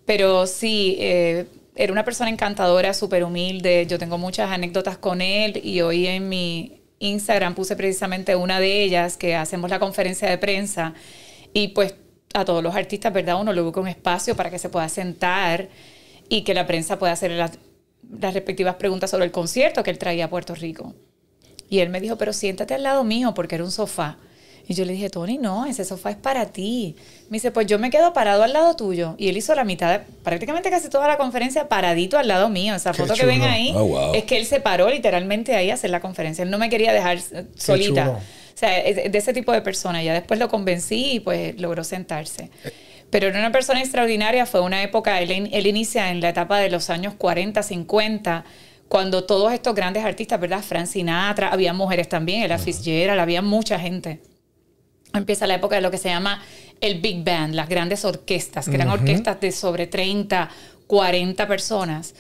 Pero 0.07 0.47
sí, 0.47 0.97
eh, 1.01 1.47
era 1.81 1.95
una 1.95 2.05
persona 2.05 2.29
encantadora, 2.29 2.93
súper 2.93 3.25
humilde. 3.25 3.87
Yo 3.87 3.99
tengo 3.99 4.19
muchas 4.19 4.51
anécdotas 4.51 4.99
con 4.99 5.23
él 5.23 5.59
y 5.65 5.81
hoy 5.81 6.07
en 6.07 6.29
mi 6.29 6.83
Instagram 6.99 7.55
puse 7.55 7.75
precisamente 7.75 8.37
una 8.37 8.61
de 8.61 8.83
ellas 8.83 9.17
que 9.17 9.35
hacemos 9.35 9.71
la 9.71 9.79
conferencia 9.79 10.29
de 10.29 10.37
prensa 10.37 10.93
y 11.55 11.69
pues 11.69 11.95
a 12.35 12.45
todos 12.45 12.63
los 12.63 12.77
artistas, 12.77 13.15
¿verdad? 13.15 13.41
Uno 13.41 13.55
le 13.55 13.63
busca 13.63 13.81
un 13.81 13.89
espacio 13.89 14.37
para 14.37 14.51
que 14.51 14.59
se 14.59 14.69
pueda 14.69 14.91
sentar 14.91 15.71
y 16.29 16.43
que 16.43 16.53
la 16.53 16.67
prensa 16.67 16.99
pueda 16.99 17.15
hacer 17.15 17.31
las, 17.31 17.53
las 18.11 18.35
respectivas 18.35 18.75
preguntas 18.75 19.09
sobre 19.09 19.25
el 19.25 19.31
concierto 19.31 19.83
que 19.83 19.91
él 19.91 19.97
traía 19.97 20.27
a 20.27 20.29
Puerto 20.29 20.55
Rico. 20.55 20.95
Y 21.71 21.79
él 21.79 21.89
me 21.89 22.03
dijo, 22.03 22.19
pero 22.19 22.35
siéntate 22.35 22.75
al 22.75 22.83
lado 22.83 23.05
mío 23.05 23.33
porque 23.33 23.55
era 23.55 23.65
un 23.65 23.73
sofá. 23.73 24.19
Y 24.69 24.75
yo 24.75 24.85
le 24.85 24.93
dije, 24.93 25.11
Tony, 25.11 25.37
no, 25.39 25.67
ese 25.67 25.85
sofá 25.85 26.11
es 26.11 26.17
para 26.17 26.47
ti. 26.47 26.95
Me 27.29 27.37
dice, 27.37 27.51
pues 27.51 27.67
yo 27.67 27.79
me 27.79 27.91
quedo 27.91 28.13
parado 28.13 28.43
al 28.45 28.53
lado 28.53 28.77
tuyo. 28.77 29.15
Y 29.19 29.29
él 29.29 29.37
hizo 29.37 29.55
la 29.55 29.65
mitad, 29.65 29.99
de- 29.99 30.05
prácticamente 30.23 30.71
casi 30.71 30.89
toda 30.89 31.09
la 31.09 31.17
conferencia 31.17 31.69
paradito 31.69 32.19
al 32.19 32.29
lado 32.29 32.49
mío. 32.49 32.75
Esa 32.75 32.93
Qué 32.93 32.99
foto 33.03 33.15
que 33.15 33.27
ven 33.27 33.43
ahí 33.43 33.73
Oh, 33.75 33.85
wow. 33.87 34.15
es 34.15 34.25
que 34.25 34.37
él 34.37 34.47
se 34.47 34.61
paró 34.61 34.89
literalmente 34.89 35.57
ahí 35.57 35.71
a 35.71 35.75
hacer 35.75 35.91
la 35.91 36.01
conferencia. 36.01 36.43
Él 36.45 36.51
no 36.51 36.59
me 36.59 36.69
quería 36.71 36.93
dejar 36.93 37.19
eh, 37.19 37.47
solita. 37.57 38.05
chulo. 38.07 38.19
O 38.19 38.59
sea, 38.61 38.79
es 38.79 39.11
de 39.11 39.19
ese 39.19 39.33
tipo 39.33 39.53
de 39.53 39.63
persona. 39.63 40.03
Ya 40.03 40.13
después 40.13 40.39
lo 40.39 40.49
convencí 40.49 41.13
y 41.15 41.21
pues 41.21 41.59
logró 41.61 41.83
sentarse. 41.83 42.51
Pero 43.11 43.27
era 43.29 43.39
una 43.41 43.51
persona 43.51 43.81
extraordinaria. 43.81 44.47
Fue 44.47 44.61
una 44.61 44.83
época, 44.83 45.21
él, 45.21 45.49
él 45.53 45.67
inicia 45.67 46.11
en 46.11 46.21
la 46.21 46.29
etapa 46.29 46.59
de 46.59 46.71
los 46.71 46.91
años 46.91 47.15
40, 47.17 47.63
50, 47.63 48.45
cuando 48.89 49.25
todos 49.25 49.53
estos 49.53 49.75
grandes 49.75 50.05
artistas, 50.05 50.39
¿verdad? 50.41 50.61
Frank 50.63 50.87
Sinatra, 50.87 51.49
había 51.49 51.73
mujeres 51.73 52.09
también, 52.09 52.43
Ella 52.43 52.59
Fitzgerald, 52.59 53.21
había 53.21 53.41
mucha 53.41 53.79
gente. 53.79 54.21
Empieza 55.13 55.47
la 55.47 55.55
época 55.55 55.77
de 55.77 55.83
lo 55.83 55.91
que 55.91 55.99
se 55.99 56.09
llama 56.09 56.43
el 56.81 57.01
Big 57.01 57.25
Band, 57.25 57.55
las 57.55 57.69
grandes 57.69 58.05
orquestas, 58.05 58.69
que 58.69 58.75
eran 58.75 58.89
orquestas 58.89 59.41
de 59.41 59.53
sobre 59.53 59.87
30, 59.87 60.51
40 60.87 61.49
personas. 61.49 62.15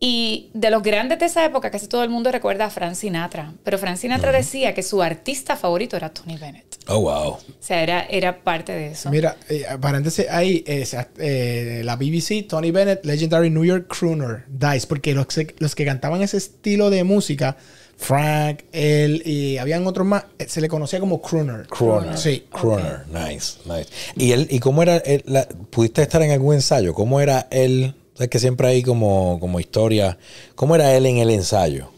Y 0.00 0.50
de 0.54 0.70
los 0.70 0.82
grandes 0.82 1.18
de 1.18 1.26
esa 1.26 1.44
época, 1.44 1.70
casi 1.72 1.88
todo 1.88 2.04
el 2.04 2.10
mundo 2.10 2.30
recuerda 2.30 2.66
a 2.66 2.70
Frank 2.70 2.94
Sinatra. 2.94 3.52
Pero 3.64 3.78
Frank 3.78 3.96
Sinatra 3.96 4.30
decía 4.30 4.72
que 4.72 4.84
su 4.84 5.02
artista 5.02 5.56
favorito 5.56 5.96
era 5.96 6.10
Tony 6.10 6.36
Bennett. 6.36 6.78
Oh, 6.86 7.00
wow. 7.00 7.30
O 7.32 7.40
sea, 7.58 7.82
era, 7.82 8.02
era 8.02 8.44
parte 8.44 8.72
de 8.72 8.92
eso. 8.92 9.10
Mira, 9.10 9.36
eh, 9.48 9.66
paréntesis 9.80 10.26
ahí, 10.30 10.62
eh, 10.66 11.82
la 11.84 11.96
BBC, 11.96 12.46
Tony 12.48 12.70
Bennett, 12.70 13.04
Legendary 13.04 13.50
New 13.50 13.64
York 13.64 13.88
Crooner, 13.88 14.44
dies, 14.48 14.86
porque 14.86 15.14
los, 15.14 15.26
los 15.58 15.74
que 15.74 15.84
cantaban 15.84 16.22
ese 16.22 16.36
estilo 16.36 16.90
de 16.90 17.02
música, 17.02 17.56
Frank, 17.98 18.60
él 18.72 19.22
y 19.26 19.58
habían 19.58 19.86
otros 19.86 20.06
más, 20.06 20.24
eh, 20.38 20.46
se 20.48 20.60
le 20.60 20.68
conocía 20.68 21.00
como 21.00 21.20
crooner. 21.20 21.66
Croner. 21.66 22.16
Sí. 22.16 22.44
Croner. 22.50 23.04
Nice, 23.08 23.58
nice. 23.66 23.88
¿Y 24.16 24.30
él, 24.32 24.46
y 24.50 24.60
cómo 24.60 24.82
era, 24.82 24.98
él, 24.98 25.22
la- 25.26 25.46
pudiste 25.70 26.02
estar 26.02 26.22
en 26.22 26.30
algún 26.30 26.54
ensayo? 26.54 26.94
¿Cómo 26.94 27.20
era 27.20 27.48
él? 27.50 27.94
Sabes 28.14 28.30
que 28.30 28.38
siempre 28.38 28.68
hay 28.68 28.82
como, 28.82 29.38
como 29.40 29.58
historia. 29.60 30.16
¿Cómo 30.54 30.74
era 30.76 30.94
él 30.96 31.06
en 31.06 31.18
el 31.18 31.30
ensayo? 31.30 31.90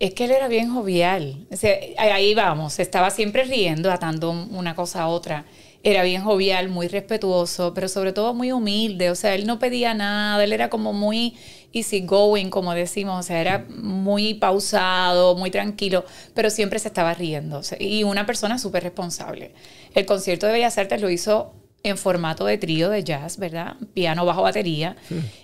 Es 0.00 0.14
que 0.14 0.24
él 0.24 0.30
era 0.30 0.48
bien 0.48 0.72
jovial. 0.72 1.46
O 1.52 1.56
sea, 1.56 1.74
ahí 1.98 2.34
vamos, 2.34 2.78
estaba 2.78 3.10
siempre 3.10 3.44
riendo, 3.44 3.92
atando 3.92 4.30
una 4.30 4.74
cosa 4.74 5.02
a 5.02 5.08
otra. 5.08 5.44
Era 5.82 6.02
bien 6.02 6.22
jovial, 6.22 6.68
muy 6.68 6.88
respetuoso, 6.88 7.72
pero 7.72 7.88
sobre 7.88 8.12
todo 8.12 8.34
muy 8.34 8.52
humilde. 8.52 9.10
O 9.10 9.14
sea, 9.14 9.34
él 9.34 9.46
no 9.46 9.58
pedía 9.58 9.94
nada, 9.94 10.42
él 10.42 10.52
era 10.52 10.68
como 10.68 10.92
muy 10.92 11.34
easy 11.72 12.00
going, 12.00 12.48
como 12.50 12.74
decimos. 12.74 13.20
O 13.20 13.22
sea, 13.22 13.40
era 13.40 13.66
muy 13.68 14.34
pausado, 14.34 15.36
muy 15.36 15.50
tranquilo, 15.50 16.04
pero 16.34 16.50
siempre 16.50 16.78
se 16.78 16.88
estaba 16.88 17.14
riendo. 17.14 17.60
Y 17.78 18.04
una 18.04 18.26
persona 18.26 18.58
súper 18.58 18.82
responsable. 18.82 19.54
El 19.94 20.06
concierto 20.06 20.46
de 20.46 20.52
Bellas 20.52 20.78
Artes 20.78 21.00
lo 21.00 21.10
hizo 21.10 21.54
en 21.82 21.96
formato 21.96 22.44
de 22.46 22.58
trío 22.58 22.90
de 22.90 23.04
jazz, 23.04 23.38
¿verdad? 23.38 23.76
Piano, 23.94 24.24
bajo, 24.24 24.42
batería. 24.42 24.96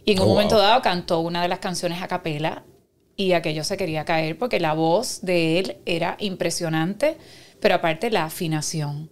Y 0.05 0.13
en 0.13 0.19
un 0.19 0.25
Oh, 0.25 0.27
wow. 0.27 0.35
momento 0.35 0.59
dado 0.59 0.83
cantó 0.83 1.21
una 1.21 1.41
de 1.43 1.49
las 1.49 1.61
canciones 1.61 2.03
a 2.03 2.09
capela 2.09 2.65
y 3.17 3.33
aquello 3.35 3.63
se 3.63 3.77
quería 3.77 4.05
caer 4.05 4.39
porque 4.39 4.59
la 4.59 4.73
voz 4.73 5.21
de 5.23 5.59
él 5.61 5.77
era 5.87 6.17
impresionante, 6.19 7.17
pero 7.61 7.77
aparte 7.77 8.11
la 8.11 8.25
afinación. 8.25 9.11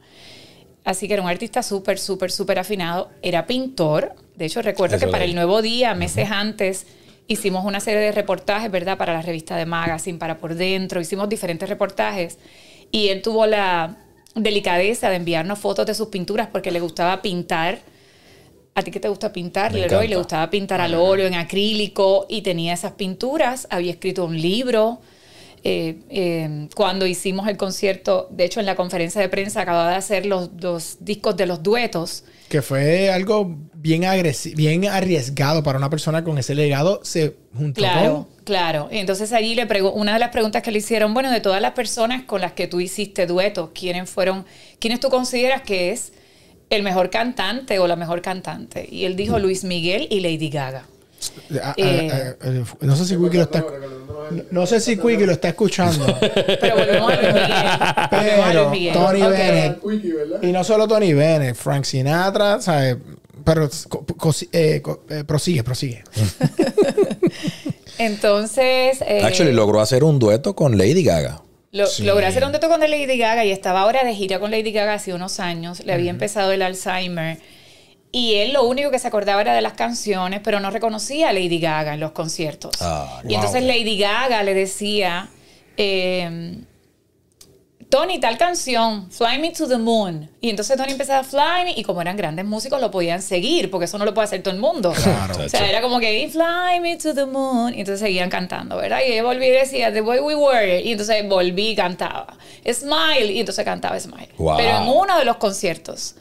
Así 0.82 1.06
que 1.06 1.12
era 1.14 1.22
un 1.22 1.28
artista 1.28 1.62
súper, 1.62 1.98
súper, 1.98 2.32
súper 2.32 2.58
afinado. 2.58 3.10
Era 3.22 3.46
pintor. 3.46 4.14
De 4.34 4.46
hecho, 4.46 4.62
recuerdo 4.62 4.96
Eso 4.96 5.06
que 5.06 5.12
para 5.12 5.24
el 5.24 5.34
Nuevo 5.34 5.60
Día, 5.62 5.94
meses 5.94 6.30
antes, 6.30 6.86
hicimos 7.30 7.64
una 7.64 7.78
serie 7.78 8.00
de 8.00 8.12
reportajes, 8.12 8.70
¿verdad? 8.72 8.98
Para 8.98 9.12
la 9.12 9.22
revista 9.22 9.56
de 9.56 9.64
Magazine, 9.64 10.18
para 10.18 10.38
Por 10.38 10.56
Dentro. 10.56 11.00
Hicimos 11.00 11.28
diferentes 11.28 11.68
reportajes. 11.68 12.38
Y 12.90 13.08
él 13.08 13.22
tuvo 13.22 13.46
la 13.46 13.96
delicadeza 14.34 15.08
de 15.10 15.16
enviarnos 15.16 15.60
fotos 15.60 15.86
de 15.86 15.94
sus 15.94 16.08
pinturas 16.08 16.48
porque 16.50 16.72
le 16.72 16.80
gustaba 16.80 17.22
pintar. 17.22 17.78
¿A 18.74 18.82
ti 18.82 18.90
qué 18.90 18.98
te 18.98 19.08
gusta 19.08 19.32
pintar, 19.32 19.72
Me 19.72 19.78
Leroy? 19.80 19.94
encanta. 20.06 20.10
Le 20.10 20.16
gustaba 20.16 20.50
pintar 20.50 20.80
al 20.80 20.94
óleo, 20.94 21.26
en 21.28 21.34
acrílico, 21.34 22.26
y 22.28 22.42
tenía 22.42 22.72
esas 22.72 22.92
pinturas. 22.92 23.68
Había 23.70 23.92
escrito 23.92 24.24
un 24.24 24.40
libro. 24.40 25.00
Eh, 25.62 25.98
eh, 26.08 26.68
cuando 26.74 27.06
hicimos 27.06 27.46
el 27.48 27.56
concierto, 27.56 28.28
de 28.30 28.44
hecho, 28.44 28.60
en 28.60 28.66
la 28.66 28.76
conferencia 28.76 29.20
de 29.20 29.28
prensa 29.28 29.60
acababa 29.60 29.90
de 29.90 29.96
hacer 29.96 30.24
los, 30.26 30.50
los 30.60 30.96
discos 31.00 31.36
de 31.36 31.46
los 31.46 31.62
duetos. 31.62 32.24
Que 32.48 32.62
fue 32.62 33.10
algo 33.10 33.56
bien 33.74 34.02
bien 34.56 34.86
arriesgado 34.86 35.62
para 35.62 35.78
una 35.78 35.90
persona 35.90 36.24
con 36.24 36.38
ese 36.38 36.54
legado. 36.54 37.00
Se 37.04 37.36
juntó 37.54 37.80
Claro, 37.80 38.26
con- 38.34 38.44
claro. 38.44 38.88
Entonces 38.90 39.32
allí 39.32 39.54
le 39.54 39.66
una 39.92 40.14
de 40.14 40.18
las 40.18 40.30
preguntas 40.30 40.62
que 40.62 40.70
le 40.70 40.78
hicieron, 40.78 41.12
bueno, 41.14 41.30
de 41.30 41.40
todas 41.40 41.60
las 41.60 41.72
personas 41.72 42.22
con 42.24 42.40
las 42.40 42.52
que 42.52 42.66
tú 42.66 42.80
hiciste 42.80 43.26
duetos, 43.26 43.70
¿quiénes 43.74 44.08
fueron, 44.08 44.46
quiénes 44.78 44.98
tú 45.00 45.10
consideras 45.10 45.62
que 45.62 45.90
es 45.92 46.12
el 46.70 46.82
mejor 46.82 47.10
cantante 47.10 47.78
o 47.78 47.86
la 47.86 47.96
mejor 47.96 48.22
cantante? 48.22 48.88
Y 48.90 49.04
él 49.04 49.14
dijo 49.14 49.38
Luis 49.38 49.62
Miguel 49.62 50.08
y 50.10 50.20
Lady 50.20 50.48
Gaga. 50.48 50.86
Eh. 51.76 52.34
eh, 52.42 52.64
no 52.80 52.96
sé 52.96 53.04
si 53.04 53.16
Quickie 53.16 53.36
lo 53.38 53.42
está 53.44 53.60
no, 53.60 54.42
no 54.50 54.66
sé 54.66 54.80
si 54.80 54.96
Quickie 54.96 55.26
lo 55.26 55.32
está 55.32 55.48
escuchando. 55.48 56.06
Pero 56.60 56.76
volvemos 56.76 57.12
a 57.12 58.08
pero. 58.10 58.72
Tony. 58.92 59.20
Bennett 59.22 59.78
y 60.42 60.52
no 60.52 60.64
solo 60.64 60.86
Tony 60.88 61.12
Bennett, 61.12 61.56
Frank 61.56 61.84
Sinatra, 61.84 62.60
¿sabes? 62.60 62.96
Pero 63.44 63.68
co- 63.88 64.04
co- 64.16 64.34
eh, 64.52 64.80
co- 64.82 65.02
eh, 65.08 65.24
prosigue, 65.24 65.62
prosigue. 65.64 66.04
Entonces, 67.98 69.02
eh, 69.06 69.22
Actually, 69.24 69.52
logró 69.52 69.80
hacer 69.80 70.04
un 70.04 70.18
dueto 70.18 70.54
con 70.54 70.78
Lady 70.78 71.02
Gaga. 71.02 71.42
Lo, 71.72 71.86
Sí. 71.86 72.02
Logré 72.04 72.26
hacer 72.26 72.44
un 72.44 72.50
dueto 72.50 72.68
con 72.68 72.80
Lady 72.80 73.18
Gaga 73.18 73.44
y 73.44 73.50
estaba 73.52 73.82
ahora 73.82 74.04
de 74.04 74.14
gira 74.14 74.40
con 74.40 74.50
Lady 74.50 74.72
Gaga 74.72 74.94
hace 74.94 75.14
unos 75.14 75.38
años. 75.38 75.84
Le 75.84 75.92
había 75.92 76.10
empezado 76.10 76.52
el 76.52 76.62
Alzheimer. 76.62 77.38
Y 78.12 78.36
él 78.36 78.52
lo 78.52 78.64
único 78.64 78.90
que 78.90 78.98
se 78.98 79.06
acordaba 79.06 79.40
era 79.40 79.54
de 79.54 79.60
las 79.60 79.74
canciones, 79.74 80.40
pero 80.42 80.58
no 80.58 80.70
reconocía 80.70 81.28
a 81.28 81.32
Lady 81.32 81.60
Gaga 81.60 81.94
en 81.94 82.00
los 82.00 82.10
conciertos. 82.12 82.76
Ah, 82.80 83.20
y 83.22 83.28
wow. 83.28 83.36
entonces 83.36 83.62
Lady 83.62 83.98
Gaga 83.98 84.42
le 84.42 84.54
decía, 84.54 85.28
eh, 85.76 86.58
Tony, 87.90 88.20
tal 88.20 88.38
canción, 88.38 89.10
Fly 89.10 89.40
Me 89.40 89.50
to 89.50 89.66
the 89.66 89.76
Moon. 89.76 90.30
Y 90.40 90.48
entonces 90.48 90.76
Tony 90.76 90.92
empezaba 90.92 91.18
a 91.20 91.24
Fly 91.24 91.64
Me, 91.64 91.72
y 91.76 91.82
como 91.82 92.00
eran 92.00 92.16
grandes 92.16 92.44
músicos, 92.44 92.80
lo 92.80 92.88
podían 92.92 93.20
seguir, 93.20 93.68
porque 93.68 93.86
eso 93.86 93.98
no 93.98 94.04
lo 94.04 94.14
puede 94.14 94.26
hacer 94.26 94.44
todo 94.44 94.54
el 94.54 94.60
mundo. 94.60 94.92
Claro. 94.92 95.44
O 95.44 95.48
sea, 95.48 95.68
era 95.68 95.82
como 95.82 95.98
que 95.98 96.28
Fly 96.30 96.78
Me 96.80 96.96
to 96.98 97.12
the 97.14 97.26
Moon. 97.26 97.74
Y 97.74 97.80
entonces 97.80 97.98
seguían 97.98 98.30
cantando, 98.30 98.76
¿verdad? 98.76 99.00
Y 99.04 99.12
ella 99.12 99.24
volví 99.24 99.44
y 99.44 99.50
decía 99.50 99.92
The 99.92 100.02
Way 100.02 100.20
We 100.20 100.34
Were. 100.36 100.80
Y 100.82 100.92
entonces 100.92 101.28
volví 101.28 101.70
y 101.70 101.74
cantaba. 101.74 102.38
Smile. 102.64 103.32
Y 103.32 103.40
entonces 103.40 103.64
cantaba 103.64 103.98
Smile. 103.98 104.28
Wow. 104.38 104.56
Pero 104.56 104.78
en 104.78 104.88
uno 104.88 105.18
de 105.18 105.24
los 105.24 105.38
conciertos, 105.38 106.14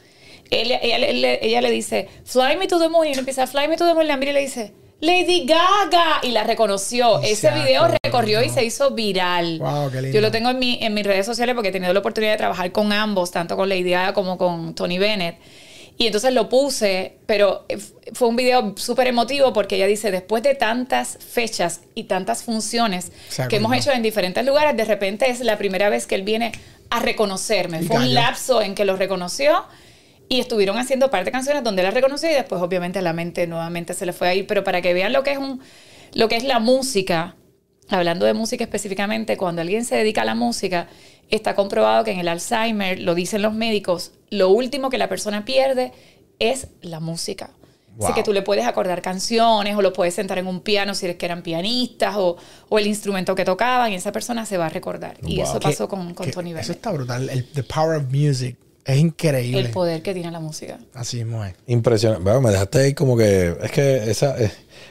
ella, 0.50 0.78
ella, 0.82 0.96
ella- 1.06 1.34
ella 1.40 1.60
le 1.60 1.70
dice 1.70 2.08
Fly 2.24 2.56
Me 2.58 2.66
to 2.66 2.78
the 2.78 2.88
Moon. 2.88 3.06
Y 3.06 3.12
él 3.12 3.18
empieza 3.18 3.46
Fly 3.46 3.68
Me 3.68 3.76
to 3.76 3.86
the 3.86 3.94
Moon. 3.94 4.04
Y 4.04 4.08
la 4.08 4.16
mira 4.16 4.30
y 4.32 4.34
le 4.34 4.40
dice 4.40 4.72
Lady 5.00 5.46
Gaga. 5.46 6.20
Y 6.22 6.30
la 6.32 6.44
reconoció. 6.44 7.20
Ese 7.20 7.48
se 7.48 7.50
video 7.52 7.88
recorrió 8.02 8.42
y 8.42 8.48
se 8.48 8.64
hizo 8.64 8.90
viral. 8.90 9.58
Wow, 9.58 9.90
qué 9.90 10.02
lindo. 10.02 10.14
Yo 10.14 10.20
lo 10.20 10.30
tengo 10.30 10.50
en, 10.50 10.58
mi, 10.58 10.78
en 10.82 10.92
mis 10.94 11.06
redes 11.06 11.26
sociales 11.26 11.54
porque 11.54 11.68
he 11.68 11.72
tenido 11.72 11.92
la 11.92 12.00
oportunidad 12.00 12.32
de 12.32 12.38
trabajar 12.38 12.70
con 12.72 12.92
ambos, 12.92 13.30
tanto 13.30 13.56
con 13.56 13.68
Lady 13.68 13.90
Gaga 13.90 14.12
como 14.12 14.36
con 14.38 14.74
Tony 14.74 14.98
Bennett. 14.98 15.36
Y 15.96 16.06
entonces 16.06 16.32
lo 16.32 16.48
puse, 16.48 17.18
pero 17.26 17.66
fue 18.14 18.28
un 18.28 18.34
video 18.36 18.72
súper 18.78 19.06
emotivo 19.08 19.52
porque 19.52 19.76
ella 19.76 19.86
dice, 19.86 20.10
después 20.10 20.42
de 20.42 20.54
tantas 20.54 21.18
fechas 21.18 21.82
y 21.94 22.04
tantas 22.04 22.42
funciones 22.42 23.12
que 23.50 23.56
hemos 23.56 23.76
hecho 23.76 23.92
en 23.92 24.00
diferentes 24.02 24.42
lugares, 24.46 24.74
de 24.78 24.86
repente 24.86 25.28
es 25.28 25.40
la 25.40 25.58
primera 25.58 25.90
vez 25.90 26.06
que 26.06 26.14
él 26.14 26.22
viene 26.22 26.52
a 26.88 27.00
reconocerme. 27.00 27.82
Y 27.82 27.86
Fue 27.86 27.96
un 27.98 28.14
lapso 28.14 28.62
en 28.62 28.74
que 28.74 28.86
lo 28.86 28.96
reconoció 28.96 29.62
y 30.30 30.38
estuvieron 30.38 30.78
haciendo 30.78 31.10
parte 31.10 31.26
de 31.26 31.32
canciones 31.32 31.64
donde 31.64 31.82
la 31.82 31.90
reconoció 31.90 32.30
y 32.30 32.34
después 32.34 32.62
obviamente 32.62 33.02
la 33.02 33.12
mente 33.12 33.48
nuevamente 33.48 33.94
se 33.94 34.06
le 34.06 34.12
fue 34.12 34.28
ahí. 34.28 34.42
Pero 34.44 34.62
para 34.62 34.80
que 34.80 34.94
vean 34.94 35.12
lo 35.12 35.24
que 35.24 35.32
es, 35.32 35.38
un, 35.38 35.60
lo 36.14 36.28
que 36.28 36.36
es 36.36 36.44
la 36.44 36.60
música, 36.60 37.34
hablando 37.88 38.24
de 38.26 38.32
música 38.32 38.62
específicamente, 38.62 39.36
cuando 39.36 39.60
alguien 39.60 39.84
se 39.84 39.96
dedica 39.96 40.22
a 40.22 40.24
la 40.24 40.36
música, 40.36 40.86
está 41.30 41.56
comprobado 41.56 42.04
que 42.04 42.12
en 42.12 42.20
el 42.20 42.28
Alzheimer, 42.28 43.00
lo 43.00 43.16
dicen 43.16 43.42
los 43.42 43.52
médicos, 43.54 44.12
lo 44.30 44.50
último 44.50 44.88
que 44.88 44.98
la 44.98 45.08
persona 45.08 45.44
pierde 45.44 45.92
es 46.38 46.68
la 46.80 47.00
música. 47.00 47.46
Así 47.98 48.06
Wow. 48.06 48.14
que 48.14 48.22
tú 48.22 48.32
le 48.32 48.42
puedes 48.42 48.64
acordar 48.66 49.02
canciones 49.02 49.74
o 49.76 49.82
lo 49.82 49.92
puedes 49.92 50.14
sentar 50.14 50.38
en 50.38 50.46
un 50.46 50.60
piano 50.60 50.94
si 50.94 51.06
eres 51.06 51.16
que 51.18 51.26
eran 51.26 51.42
pianistas 51.42 52.14
o, 52.16 52.36
o 52.68 52.78
el 52.78 52.86
instrumento 52.86 53.34
que 53.34 53.44
tocaban 53.44 53.90
y 53.92 53.96
esa 53.96 54.12
persona 54.12 54.46
se 54.46 54.56
va 54.56 54.66
a 54.66 54.68
recordar. 54.68 55.16
Y 55.26 55.40
eso 55.40 55.58
pasó 55.58 55.88
con, 55.88 56.14
con 56.14 56.30
Tony 56.30 56.50
Eso 56.50 56.56
Bennett. 56.58 56.70
está 56.70 56.92
brutal. 56.92 57.28
El, 57.28 57.44
the 57.50 57.64
power 57.64 57.96
of 57.96 58.04
music 58.12 58.56
es 58.84 58.98
increíble. 58.98 59.60
El 59.60 59.70
poder 59.70 60.02
que 60.02 60.14
tiene 60.14 60.30
la 60.30 60.40
música. 60.40 60.78
Así 60.94 61.18
mismo 61.18 61.44
es. 61.44 61.54
Impresionante. 61.66 62.22
Bueno, 62.24 62.40
me 62.40 62.50
dejaste 62.50 62.78
ahí 62.80 62.94
como 62.94 63.16
que. 63.16 63.54
Es 63.62 63.70
que 63.70 64.10
esa. 64.10 64.40
eh, 64.42 64.50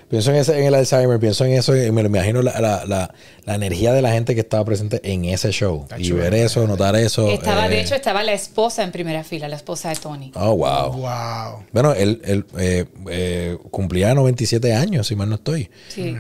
pienso 0.10 0.30
en, 0.32 0.38
ese, 0.38 0.58
en 0.60 0.66
el 0.66 0.76
Alzheimer, 0.76 1.20
pienso 1.20 1.44
en 1.46 1.54
eso 1.54 1.76
y 1.76 1.92
me 1.92 2.02
imagino 2.02 2.42
la, 2.42 2.60
la, 2.62 2.86
la, 2.86 3.14
la 3.46 3.56
energía 3.56 3.92
de 3.94 4.02
la 4.02 4.12
gente 4.12 4.36
que 4.36 4.42
estaba 4.42 4.64
presente 4.66 5.00
en 5.04 5.26
ese 5.26 5.52
show. 5.52 5.82
Está 5.84 6.00
y 6.00 6.04
chulo. 6.04 6.22
ver 6.24 6.34
eso, 6.36 6.66
notar 6.68 6.96
eso. 6.96 7.30
Estaba, 7.30 7.66
eh, 7.68 7.70
de 7.70 7.82
hecho, 7.82 7.96
estaba 7.96 8.24
la 8.24 8.34
esposa 8.34 8.84
en 8.84 8.92
primera 8.92 9.24
fila, 9.24 9.48
la 9.48 9.56
esposa 9.56 9.90
de 9.90 9.96
Tony. 9.96 10.32
Oh, 10.36 10.56
wow. 10.56 10.92
Wow. 10.94 11.64
Bueno, 11.72 11.94
él, 11.94 12.22
él 12.26 12.46
eh, 12.58 12.86
eh, 13.10 13.58
cumplía 13.72 14.14
97 14.14 14.74
años, 14.74 15.08
si 15.08 15.16
mal 15.16 15.28
no 15.30 15.36
estoy. 15.36 15.70
Sí. 15.90 16.16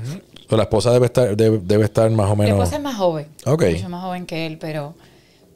O 0.51 0.57
la 0.57 0.63
esposa 0.63 0.91
debe 0.91 1.05
estar, 1.05 1.37
debe, 1.37 1.59
debe 1.63 1.85
estar 1.85 2.09
más 2.09 2.25
o 2.25 2.29
La 2.29 2.35
menos. 2.35 2.57
esposa 2.59 2.77
es 2.77 2.81
más 2.81 2.95
joven. 2.95 3.27
Ok. 3.45 3.63
Mucho 3.71 3.89
más 3.89 4.03
joven 4.03 4.25
que 4.25 4.47
él, 4.47 4.57
pero, 4.59 4.95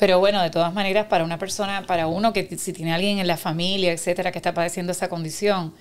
pero 0.04 0.20
bueno, 0.20 0.42
de 0.44 0.50
todas 0.50 0.74
maneras, 0.74 1.06
para 1.06 1.24
una 1.24 1.39
persona, 1.39 1.86
para 1.88 2.08
uno 2.08 2.34
que 2.34 2.58
si 2.58 2.74
tiene 2.74 2.92
alguien 2.92 3.20
en 3.20 3.28
la 3.28 3.38
familia, 3.38 3.94
etcétera, 3.94 4.34
que 4.34 4.38
está 4.38 4.54
padeciendo 4.54 4.92
esa 4.92 5.08
condición, 5.08 5.74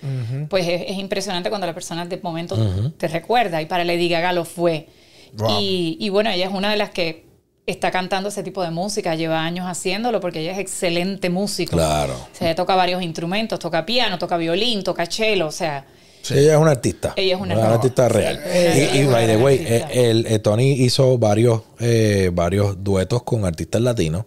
pues 0.48 0.68
es, 0.68 0.82
es 0.86 0.96
impresionante 0.96 1.48
cuando 1.48 1.66
la 1.66 1.74
persona 1.74 2.06
de 2.06 2.20
momento 2.22 2.56
te 2.98 3.08
recuerda. 3.08 3.60
Y 3.60 3.66
para 3.66 3.82
Lady 3.82 4.08
Gaga 4.08 4.32
lo 4.32 4.44
fue. 4.44 4.86
Wow. 5.32 5.58
Y, 5.58 5.96
y 5.98 6.08
bueno, 6.10 6.30
ella 6.30 6.46
es 6.46 6.52
una 6.52 6.70
de 6.70 6.76
las 6.76 6.90
que 6.90 7.24
está 7.66 7.90
cantando 7.90 8.28
ese 8.28 8.44
tipo 8.44 8.62
de 8.62 8.70
música, 8.70 9.16
lleva 9.16 9.42
años 9.42 9.66
haciéndolo 9.66 10.20
porque 10.20 10.38
ella 10.38 10.52
es 10.52 10.60
excelente 10.60 11.28
músico. 11.28 11.72
Claro. 11.72 12.14
O 12.14 12.28
sea, 12.32 12.46
ella 12.46 12.54
toca 12.54 12.76
varios 12.76 13.02
instrumentos, 13.02 13.58
toca 13.58 13.84
piano, 13.84 14.20
toca 14.20 14.36
violín, 14.36 14.84
toca 14.84 15.04
cello, 15.06 15.48
o 15.48 15.50
sea, 15.50 15.84
Sí, 16.22 16.34
ella 16.38 16.54
es 16.54 16.58
una 16.58 16.70
artista. 16.70 17.14
Ella 17.16 17.34
es 17.34 17.40
una 17.40 17.54
artista 17.54 18.06
artista. 18.06 18.08
real. 18.08 18.40
Sí, 18.74 18.98
y, 19.00 19.04
by 19.06 19.26
the 19.26 19.36
una 19.36 19.44
way, 19.44 19.56
eh, 19.60 19.84
el, 19.92 20.26
eh, 20.26 20.38
Tony 20.38 20.72
hizo 20.72 21.18
varios, 21.18 21.62
eh, 21.80 22.30
varios 22.32 22.82
duetos 22.82 23.22
con 23.24 23.44
artistas 23.44 23.82
latinos, 23.82 24.24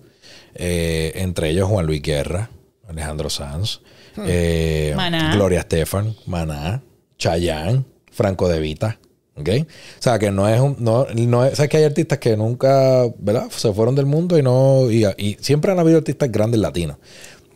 eh, 0.56 1.14
entre 1.16 1.50
ellos 1.50 1.70
Juan 1.70 1.86
Luis 1.86 2.02
Guerra, 2.02 2.50
Alejandro 2.88 3.30
Sanz, 3.30 3.80
eh, 4.26 4.94
Maná. 4.96 5.34
Gloria 5.34 5.60
Estefan, 5.60 6.16
Maná, 6.26 6.82
Chayanne, 7.18 7.86
Franco 8.12 8.48
De 8.50 8.60
Vita. 8.60 9.00
¿Ok? 9.38 9.50
O 9.50 10.02
sea, 10.02 10.18
que 10.18 10.32
no 10.32 10.48
es 10.48 10.62
un. 10.62 10.78
No, 10.80 11.08
no 11.14 11.44
es, 11.44 11.58
sabes 11.58 11.70
que 11.70 11.76
hay 11.76 11.84
artistas 11.84 12.20
que 12.20 12.38
nunca, 12.38 13.04
¿verdad? 13.18 13.50
Se 13.50 13.74
fueron 13.74 13.94
del 13.94 14.06
mundo 14.06 14.38
y 14.40 14.42
no. 14.42 14.90
Y, 14.90 15.06
y 15.18 15.38
siempre 15.42 15.74
han 15.74 15.80
habido 15.80 15.98
artistas 15.98 16.32
grandes 16.32 16.62
latinos. 16.62 16.98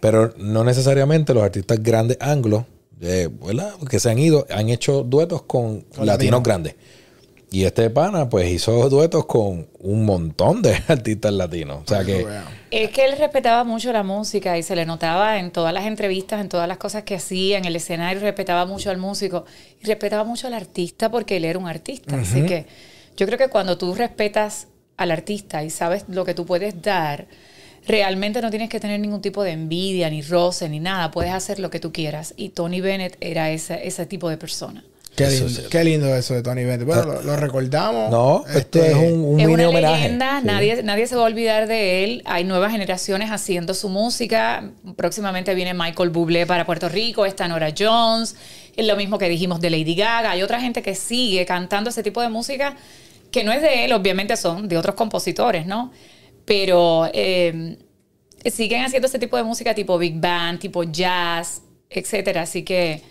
Pero 0.02 0.34
no 0.38 0.66
necesariamente 0.66 1.34
los 1.34 1.42
artistas 1.42 1.82
grandes 1.82 2.18
anglos, 2.20 2.66
eh, 3.02 3.30
¿verdad? 3.32 3.76
Que 3.90 4.00
se 4.00 4.10
han 4.10 4.20
ido, 4.20 4.46
han 4.50 4.70
hecho 4.70 5.04
duetos 5.04 5.44
con, 5.44 5.82
Con 5.82 6.06
latinos 6.06 6.08
latinos. 6.08 6.44
grandes. 6.44 6.76
Y 7.52 7.64
este 7.64 7.90
pana, 7.90 8.30
pues 8.30 8.52
hizo 8.52 8.90
duetos 8.90 9.26
con 9.26 9.68
un 9.80 10.06
montón 10.06 10.62
de 10.62 10.78
artistas 10.88 11.34
latinos. 11.34 11.82
O 11.84 11.88
sea 11.88 12.04
que. 12.04 12.26
Es 12.70 12.92
que 12.92 13.06
él 13.06 13.18
respetaba 13.18 13.64
mucho 13.64 13.92
la 13.92 14.04
música 14.04 14.56
y 14.58 14.64
se 14.64 14.76
le 14.76 14.86
notaba 14.86 15.40
en 15.40 15.50
todas 15.50 15.74
las 15.74 15.86
entrevistas, 15.86 16.42
en 16.42 16.50
todas 16.50 16.68
las 16.68 16.78
cosas 16.78 17.04
que 17.04 17.16
hacía, 17.16 17.58
en 17.58 17.66
el 17.66 17.76
escenario, 17.76 18.22
respetaba 18.22 18.68
mucho 18.68 18.92
al 18.92 18.98
músico 19.00 19.46
y 19.82 19.88
respetaba 19.88 20.24
mucho 20.24 20.46
al 20.46 20.54
artista 20.54 21.10
porque 21.10 21.38
él 21.38 21.46
era 21.46 21.58
un 21.58 21.68
artista. 21.68 22.20
Así 22.20 22.46
que 22.46 22.68
yo 23.18 23.26
creo 23.26 23.40
que 23.40 23.48
cuando 23.48 23.78
tú 23.80 23.96
respetas 23.96 24.68
al 24.98 25.10
artista 25.10 25.64
y 25.64 25.72
sabes 25.72 26.06
lo 26.08 26.26
que 26.26 26.36
tú 26.36 26.46
puedes 26.46 26.80
dar, 26.82 27.28
realmente 27.88 28.42
no 28.42 28.50
tienes 28.50 28.70
que 28.70 28.80
tener 28.80 29.00
ningún 29.00 29.22
tipo 29.22 29.44
de 29.44 29.52
envidia, 29.52 30.10
ni 30.10 30.22
roce, 30.22 30.70
ni 30.70 30.80
nada. 30.80 31.12
Puedes 31.12 31.34
hacer 31.34 31.60
lo 31.60 31.70
que 31.70 31.80
tú 31.80 31.92
quieras. 31.92 32.34
Y 32.38 32.50
Tony 32.50 32.82
Bennett 32.82 33.18
era 33.22 33.50
ese, 33.52 33.88
ese 33.88 34.06
tipo 34.06 34.30
de 34.30 34.38
persona. 34.38 34.84
Qué 35.16 35.26
Eso 35.26 35.46
lindo, 35.48 35.62
sí. 35.62 35.68
qué 35.70 35.84
lindo 35.84 36.16
eso 36.16 36.34
de 36.34 36.44
Tony 36.44 36.64
Bennett. 36.64 36.86
Bueno, 36.86 37.04
lo, 37.04 37.22
lo 37.24 37.36
recordamos. 37.36 38.10
No, 38.10 38.46
esto 38.48 38.80
Este, 38.80 38.92
es 38.92 38.96
un, 38.96 39.20
un 39.26 39.40
es 39.40 39.48
mini 39.48 39.54
una 39.64 39.70
homenaje. 39.70 39.96
leyenda, 40.04 40.40
Sí. 40.40 40.46
nadie, 40.46 40.84
nadie 40.84 41.08
se 41.08 41.16
va 41.16 41.24
a 41.24 41.26
olvidar 41.26 41.68
de 41.68 42.04
él. 42.06 42.22
Hay 42.26 42.44
nuevas 42.46 42.72
generaciones 42.72 43.30
haciendo 43.32 43.74
su 43.74 43.90
música. 43.90 44.70
Próximamente 44.96 45.54
viene 45.56 45.74
Michael 45.74 46.10
Bublé 46.12 46.46
para 46.46 46.66
Puerto 46.66 46.88
Rico, 46.88 47.26
está 47.26 47.48
Nora 47.50 47.74
Jones. 47.78 48.36
Es 48.78 48.86
lo 48.88 48.96
mismo 48.96 49.18
que 49.18 49.28
dijimos 49.28 49.60
de 49.60 49.70
Lady 49.72 49.96
Gaga. 49.96 50.32
Hay 50.32 50.42
otra 50.44 50.62
gente 50.62 50.82
que 50.82 50.96
sigue 50.96 51.46
cantando 51.46 51.90
ese 51.90 52.02
tipo 52.04 52.22
de 52.22 52.30
música 52.30 52.78
que 53.32 53.44
no 53.44 53.52
es 53.52 53.62
de 53.62 53.86
él, 53.86 53.94
obviamente 53.94 54.38
son 54.38 54.70
de 54.70 54.78
otros 54.78 54.96
compositores, 54.96 55.66
¿no? 55.66 55.92
Pero 56.50 57.08
eh, 57.14 57.78
siguen 58.52 58.82
haciendo 58.82 59.08
ese 59.08 59.20
tipo 59.20 59.38
de 59.38 59.44
música 59.44 59.76
tipo 59.76 60.00
big 60.00 60.20
band, 60.20 60.60
tipo 60.60 60.82
jazz, 60.84 61.62
etcétera. 61.92 62.42
Así 62.42 62.64
que 62.64 63.04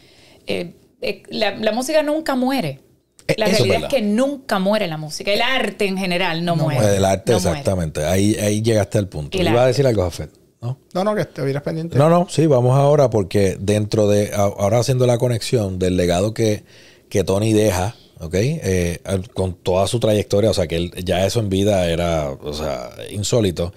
eh, 0.49 0.75
eh, 1.01 1.23
la, 1.29 1.55
la 1.57 1.71
música 1.71 2.03
nunca 2.03 2.35
muere. 2.35 2.81
Eh, 3.29 3.35
La 3.39 3.47
eso 3.47 3.63
realidad 3.65 3.85
es, 3.85 3.95
que 3.95 4.03
nunca 4.03 4.59
muere 4.59 4.89
la 4.89 4.97
música. 4.97 5.31
El 5.33 5.41
arte 5.41 5.87
en 5.87 5.97
general 5.97 6.45
no, 6.45 6.57
muere. 6.57 6.97
El 6.97 7.05
arte, 7.05 7.31
No 7.31 7.39
muere. 7.39 7.51
exactamente. 7.61 8.05
Ahí, 8.07 8.35
ahí 8.35 8.61
llegaste 8.61 8.99
al 8.99 9.07
punto. 9.09 9.39
El 9.39 9.47
Iba 9.47 9.63
a 9.63 9.67
decir 9.69 9.87
algo, 9.87 10.03
Jafet. 10.03 10.31
¿No? 10.61 10.77
No, 10.93 11.05
no, 11.05 11.15
que 11.15 11.21
estuvieras 11.21 11.63
pendiente. 11.63 11.97
No, 11.97 12.09
no, 12.09 12.27
sí, 12.29 12.47
vamos 12.49 12.77
ahora 12.77 13.09
porque 13.09 13.57
dentro 13.61 14.09
de, 14.09 14.33
ahora 14.35 14.81
haciendo 14.81 15.07
la 15.07 15.17
conexión 15.17 15.79
del 15.79 15.97
legado 15.97 16.35
que, 16.35 16.65
que 17.09 17.23
Tony 17.23 17.53
deja, 17.53 17.95
¿ok? 18.21 18.35
Eh, 18.35 19.01
con 19.35 19.55
toda 19.55 19.87
su 19.87 20.01
trayectoria, 20.01 20.51
o 20.51 20.55
sea, 20.55 20.67
que 20.67 20.77
él- 20.77 20.93
ya 21.05 21.25
eso 21.27 21.41
en 21.41 21.49
vida 21.49 21.89
era, 21.91 22.31
o 22.31 22.53
sea, 22.53 22.91
insólito. 23.11 23.73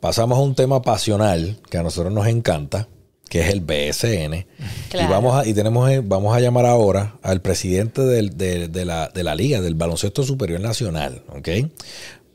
Pasamos 0.00 0.38
a 0.38 0.42
un 0.42 0.54
tema 0.54 0.80
pasional 0.82 1.58
que 1.70 1.76
a 1.78 1.82
nosotros 1.82 2.12
nos 2.12 2.26
encanta, 2.26 2.88
que 3.28 3.40
es 3.42 3.48
el 3.50 3.60
BSN. 3.60 4.34
Y 4.34 4.90
Claro. 4.90 5.10
vamos 5.10 5.34
a, 5.36 5.46
y 5.46 5.54
tenemos, 5.54 5.90
eh, 5.90 6.00
vamos 6.02 6.34
a 6.36 6.40
llamar 6.40 6.66
ahora 6.66 7.16
al 7.22 7.40
presidente 7.42 8.02
del- 8.02 8.36
de, 8.36 8.68
de 8.68 8.84
la, 8.84 9.08
de 9.08 9.22
la 9.22 9.34
Liga, 9.34 9.60
del 9.60 9.74
Baloncesto 9.74 10.22
Superior 10.22 10.60
Nacional, 10.60 11.22
¿ok? 11.28 11.48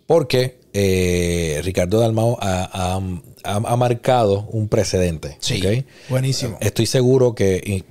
Porque 0.06 0.60
eh, 0.78 1.62
Ricardo 1.64 2.00
Dalmao 2.02 2.38
ha, 2.42 2.70
ha- 2.72 3.02
ha- 3.44 3.56
ha 3.74 3.76
marcado 3.78 4.42
un 4.52 4.68
precedente. 4.68 5.38
Sí. 5.40 5.62
Buenísimo. 6.10 6.58
Estoy 6.62 6.86
seguro 6.86 7.34
que, 7.34 7.62
y 7.66 7.84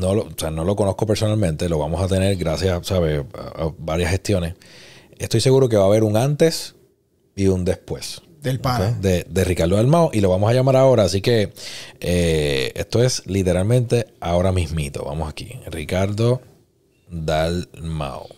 no 0.00 0.14
lo, 0.14 0.22
o 0.22 0.32
sea, 0.36 0.50
no 0.50 0.64
lo 0.64 0.76
conozco 0.76 1.06
personalmente, 1.06 1.68
lo 1.68 1.78
vamos 1.78 2.00
a 2.00 2.08
tener 2.08 2.36
gracias 2.36 2.86
¿sabe? 2.86 3.24
a, 3.34 3.70
varias 3.78 4.10
gestiones. 4.10 4.54
Estoy 5.18 5.40
seguro 5.40 5.68
que 5.68 5.76
va 5.76 5.84
a 5.84 5.86
haber 5.86 6.04
un 6.04 6.16
antes 6.16 6.74
y 7.34 7.46
un 7.48 7.64
después. 7.64 8.22
Del 8.42 8.60
pana. 8.60 8.90
¿ok? 8.90 8.96
De, 8.96 9.26
de 9.28 9.44
Ricardo 9.44 9.76
Dalmao 9.76 10.10
y 10.12 10.20
lo 10.20 10.30
vamos 10.30 10.50
a 10.50 10.54
llamar 10.54 10.76
ahora. 10.76 11.04
Así 11.04 11.20
que 11.20 11.52
eh, 12.00 12.72
esto 12.74 13.02
es 13.02 13.26
literalmente 13.26 14.06
ahora 14.20 14.52
mismito. 14.52 15.04
Vamos 15.04 15.28
aquí. 15.28 15.58
Ricardo 15.66 16.40
Dalmao. 17.08 18.35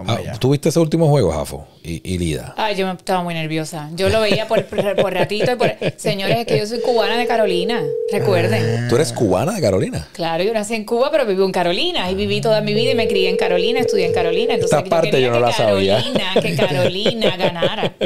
Vamos 0.00 0.16
Ah, 0.16 0.18
allá. 0.30 0.32
¿Tuviste 0.38 0.70
ese 0.70 0.80
último 0.80 1.08
juego, 1.08 1.30
Jafo? 1.30 1.66
Y, 1.82 2.00
y 2.14 2.16
Lida. 2.18 2.54
Ay, 2.56 2.74
yo 2.74 2.86
me 2.86 2.92
estaba 2.94 3.22
muy 3.22 3.34
nerviosa. 3.34 3.90
Yo 3.94 4.08
lo 4.08 4.20
veía 4.22 4.48
por, 4.48 4.64
por, 4.64 4.96
por 4.96 5.12
ratito 5.12 5.52
y 5.52 5.56
por... 5.56 5.74
Señores, 5.98 6.38
es 6.38 6.46
que 6.46 6.58
yo 6.58 6.66
soy 6.66 6.80
cubana 6.80 7.18
de 7.18 7.26
Carolina. 7.26 7.82
Recuerden. 8.10 8.88
¿Tú 8.88 8.96
eres 8.96 9.12
cubana 9.12 9.52
de 9.54 9.60
Carolina? 9.60 10.08
Claro, 10.12 10.42
yo 10.42 10.52
nací 10.54 10.74
en 10.74 10.84
Cuba, 10.86 11.10
pero 11.10 11.26
vivo 11.26 11.44
en 11.44 11.52
Carolina. 11.52 12.10
Y 12.10 12.14
viví 12.14 12.40
toda 12.40 12.60
mi 12.62 12.72
vida 12.72 12.92
y 12.92 12.94
me 12.94 13.08
crié 13.08 13.28
en 13.28 13.36
Carolina, 13.36 13.80
estudié 13.80 14.06
en 14.06 14.14
Carolina. 14.14 14.54
Entonces, 14.54 14.78
Esta 14.78 14.88
parte 14.90 15.20
yo 15.20 15.28
no 15.28 15.34
que 15.34 15.40
la 15.40 15.52
sabía. 15.52 15.96
Carolina, 15.98 16.32
que 16.40 16.56
Carolina 16.56 17.36
ganara. 17.36 17.94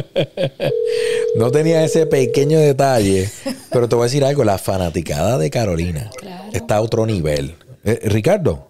No 1.37 1.51
tenía 1.51 1.83
ese 1.85 2.07
pequeño 2.07 2.59
detalle, 2.61 3.29
pero 3.71 3.89
te 3.89 3.95
voy 3.97 4.05
a 4.05 4.07
decir 4.07 4.25
algo, 4.25 4.45
la 4.45 4.57
fanaticada 4.59 5.37
de 5.39 5.51
Carolina 5.51 6.11
Claro. 6.17 6.45
está 6.53 6.77
a 6.77 6.81
otro 6.81 7.07
nivel. 7.07 7.55
Eh, 7.85 7.99
Ricardo, 8.05 8.69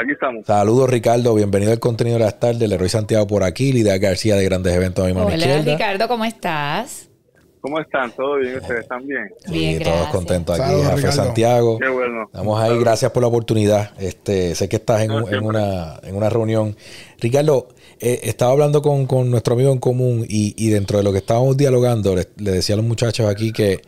aquí 0.00 0.12
estamos. 0.12 0.46
saludos 0.46 0.90
Ricardo, 0.90 1.34
bienvenido 1.34 1.72
al 1.72 1.80
contenido 1.80 2.18
de 2.18 2.24
las 2.24 2.38
tardes, 2.38 2.68
Leroy 2.68 2.88
Santiago 2.88 3.26
por 3.26 3.42
aquí, 3.42 3.72
Lidia 3.72 3.98
García 3.98 4.36
de 4.36 4.44
Grandes 4.44 4.74
Eventos 4.74 5.04
a 5.04 5.08
mi 5.08 5.14
mano 5.14 5.26
Hola, 5.26 5.36
izquierda. 5.36 5.72
Ricardo, 5.72 6.08
¿cómo 6.08 6.24
estás? 6.24 7.08
¿Cómo 7.60 7.80
están? 7.80 8.12
¿Todo 8.12 8.36
bien? 8.36 8.58
¿Ustedes 8.58 8.82
están 8.82 9.04
bien? 9.04 9.28
Bien, 9.48 9.78
Sí, 9.78 9.84
todos 9.84 9.94
gracias. 9.96 10.14
contentos 10.14 10.60
aquí, 10.60 10.82
Saludos. 10.82 11.14
Santiago. 11.16 11.78
Qué 11.80 11.88
bueno. 11.88 12.22
Estamos 12.26 12.60
ahí, 12.60 12.78
gracias 12.78 13.10
por 13.10 13.22
la 13.22 13.26
oportunidad. 13.28 13.90
Este, 13.98 14.54
sé 14.54 14.68
que 14.68 14.76
estás 14.76 15.00
en, 15.00 15.08
No, 15.08 15.16
un- 15.16 15.22
en 15.22 15.28
siempre. 15.30 15.48
una, 15.48 15.98
en 16.04 16.14
una 16.14 16.28
reunión. 16.30 16.76
Ricardo, 17.18 17.66
eh, 17.98 18.20
estaba 18.22 18.52
hablando 18.52 18.82
con, 18.82 19.06
con 19.06 19.32
nuestro 19.32 19.54
amigo 19.54 19.72
en 19.72 19.78
común 19.78 20.24
y, 20.28 20.54
y 20.56 20.68
dentro 20.70 20.98
de 20.98 21.02
lo 21.04 21.10
que 21.10 21.18
estábamos 21.18 21.56
dialogando, 21.56 22.14
le, 22.14 22.28
le 22.36 22.52
decía 22.52 22.74
a 22.74 22.76
los 22.76 22.86
muchachos 22.86 23.26
aquí 23.28 23.52
que 23.52 23.80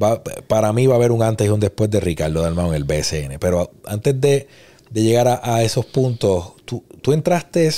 va, 0.00 0.22
para 0.22 0.70
mí 0.74 0.86
va 0.86 0.94
a 0.94 0.96
haber 0.98 1.10
un 1.12 1.22
antes 1.22 1.46
y 1.46 1.50
un 1.50 1.60
después 1.60 1.88
de 1.88 2.00
Ricardo 2.00 2.42
Dalmau 2.42 2.68
en 2.68 2.74
el 2.74 2.84
BSN. 2.84 3.38
Pero 3.40 3.70
antes 3.86 4.20
de, 4.20 4.46
de 4.92 5.02
llegar 5.02 5.26
a, 5.42 5.62
esos 5.62 5.86
puntos, 5.86 6.56
tú, 6.66 6.84
tú 7.02 7.12
entraste 7.12 7.68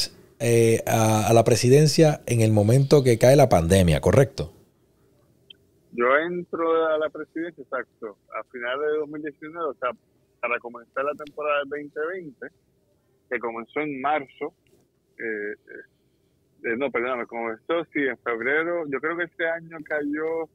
eh, 0.40 0.82
a, 0.86 1.32
la 1.32 1.44
presidencia 1.44 2.22
en 2.26 2.40
el 2.40 2.50
momento 2.50 3.04
que 3.04 3.18
cae 3.18 3.36
la 3.36 3.48
pandemia, 3.48 4.00
¿correcto? 4.00 4.52
Yo 5.92 6.06
entro 6.16 6.86
a 6.86 6.98
la 6.98 7.08
presidencia, 7.10 7.62
exacto, 7.62 8.16
a 8.34 8.42
finales 8.50 8.80
de 8.80 8.98
2019, 8.98 9.64
o 9.64 9.74
sea, 9.74 9.90
para 10.40 10.58
comenzar 10.58 11.04
la 11.04 11.14
temporada 11.14 11.60
del 11.60 11.88
2020, 11.88 12.46
que 13.30 13.38
comenzó 13.38 13.80
en 13.80 14.00
marzo. 14.00 14.52
Eh, 15.16 15.54
eh, 16.64 16.76
no, 16.76 16.90
perdóname, 16.90 17.26
comenzó, 17.26 17.84
sí, 17.92 18.00
en 18.00 18.18
febrero. 18.18 18.88
Yo 18.88 19.00
creo 19.00 19.16
que 19.16 19.24
este 19.24 19.48
año 19.48 19.78
cayó 19.84 20.48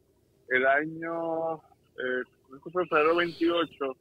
el 0.49 0.65
año, 0.67 1.55
eh, 1.55 2.23
febrero 2.89 3.15
28 3.15 3.95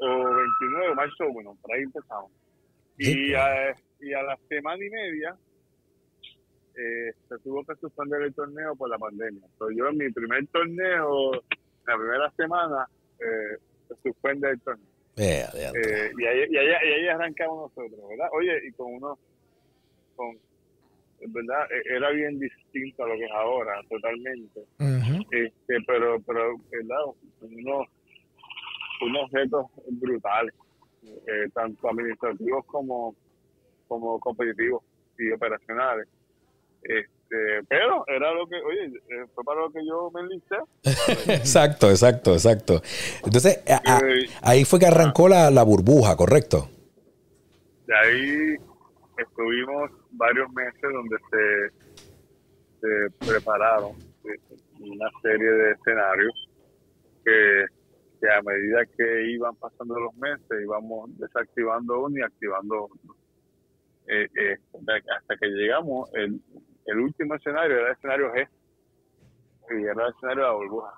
o 0.00 0.34
29, 0.34 0.94
marzo 0.94 1.28
1, 1.28 1.58
por 1.60 1.74
ahí 1.74 1.82
empezamos. 1.82 2.30
Y 2.98 3.34
a, 3.34 3.74
y 4.00 4.12
a 4.12 4.22
la 4.22 4.38
semana 4.48 4.84
y 4.84 4.90
media 4.90 5.36
eh, 6.76 7.12
se 7.28 7.38
tuvo 7.38 7.64
que 7.64 7.74
suspender 7.76 8.22
el 8.22 8.34
torneo 8.34 8.74
por 8.76 8.88
la 8.90 8.98
pandemia. 8.98 9.42
Entonces, 9.44 9.76
yo 9.78 9.88
en 9.88 9.96
mi 9.98 10.10
primer 10.10 10.46
torneo, 10.48 11.32
la 11.86 11.96
primera 11.96 12.30
semana, 12.36 12.86
eh, 13.18 13.58
se 13.88 13.94
suspende 14.02 14.50
el 14.50 14.60
torneo. 14.60 14.86
Eh, 15.16 15.44
adiante. 15.52 15.80
Eh, 15.80 16.12
y, 16.16 16.24
ahí, 16.24 16.38
y, 16.50 16.56
ahí, 16.56 16.66
y 16.68 16.92
ahí 16.92 17.08
arrancamos 17.08 17.70
nosotros, 17.74 18.00
¿verdad? 18.08 18.28
Oye, 18.32 18.58
y 18.66 18.72
con 18.72 18.94
uno, 18.94 19.18
con, 20.16 20.38
¿verdad? 21.26 21.66
E- 21.70 21.96
Era 21.96 22.10
bien 22.10 22.38
distinto 22.38 23.04
a 23.04 23.08
lo 23.08 23.14
que 23.16 23.24
es 23.24 23.32
ahora, 23.32 23.80
totalmente. 23.88 24.60
Este, 25.30 25.78
pero, 25.86 26.20
pero, 26.26 26.56
¿verdad? 26.70 26.98
Unos, 27.42 27.86
unos 29.02 29.30
retos 29.30 29.66
brutales, 29.88 30.54
eh, 31.04 31.48
tanto 31.54 31.88
administrativos 31.88 32.64
como, 32.66 33.14
como 33.88 34.18
competitivos 34.20 34.82
y 35.18 35.30
operacionales. 35.32 36.06
Este, 36.82 37.62
pero 37.68 38.04
era 38.08 38.32
lo 38.32 38.46
que, 38.46 38.56
oye, 38.56 38.86
eh, 38.86 39.26
fue 39.34 39.44
para 39.44 39.60
lo 39.60 39.70
que 39.70 39.84
yo 39.86 40.10
me 40.12 40.20
enlisté. 40.22 40.56
exacto, 41.32 41.90
exacto, 41.90 42.32
exacto. 42.32 42.80
Entonces, 43.24 43.62
a- 43.68 44.00
ahí 44.42 44.64
fue 44.64 44.78
que 44.78 44.86
arrancó 44.86 45.28
la, 45.28 45.50
la 45.50 45.62
burbuja, 45.62 46.16
¿correcto? 46.16 46.68
De 47.86 47.96
ahí 47.96 48.56
estuvimos 49.18 49.90
varios 50.12 50.50
meses 50.52 50.80
donde 50.82 51.16
se, 51.30 51.70
se 52.80 53.26
prepararon 53.26 53.92
eh, 54.24 54.38
una 54.80 55.08
serie 55.22 55.50
de 55.50 55.72
escenarios 55.72 56.48
que, 57.24 57.64
que 58.20 58.30
a 58.30 58.42
medida 58.42 58.84
que 58.96 59.30
iban 59.32 59.56
pasando 59.56 59.98
los 59.98 60.14
meses 60.16 60.62
íbamos 60.62 61.16
desactivando 61.18 62.00
uno 62.04 62.18
y 62.18 62.22
activando 62.22 62.84
otro. 62.84 63.16
Eh, 64.06 64.28
eh, 64.40 64.58
hasta 65.16 65.36
que 65.36 65.46
llegamos, 65.48 66.10
el, 66.14 66.40
el 66.86 66.98
último 67.00 67.34
escenario 67.36 67.78
era 67.78 67.88
el 67.88 67.92
escenario 67.92 68.32
G, 68.34 68.48
y 69.70 69.84
era 69.84 70.06
el 70.06 70.10
escenario 70.14 70.42
de 70.44 70.48
la 70.48 70.54
burbuja. 70.54 70.94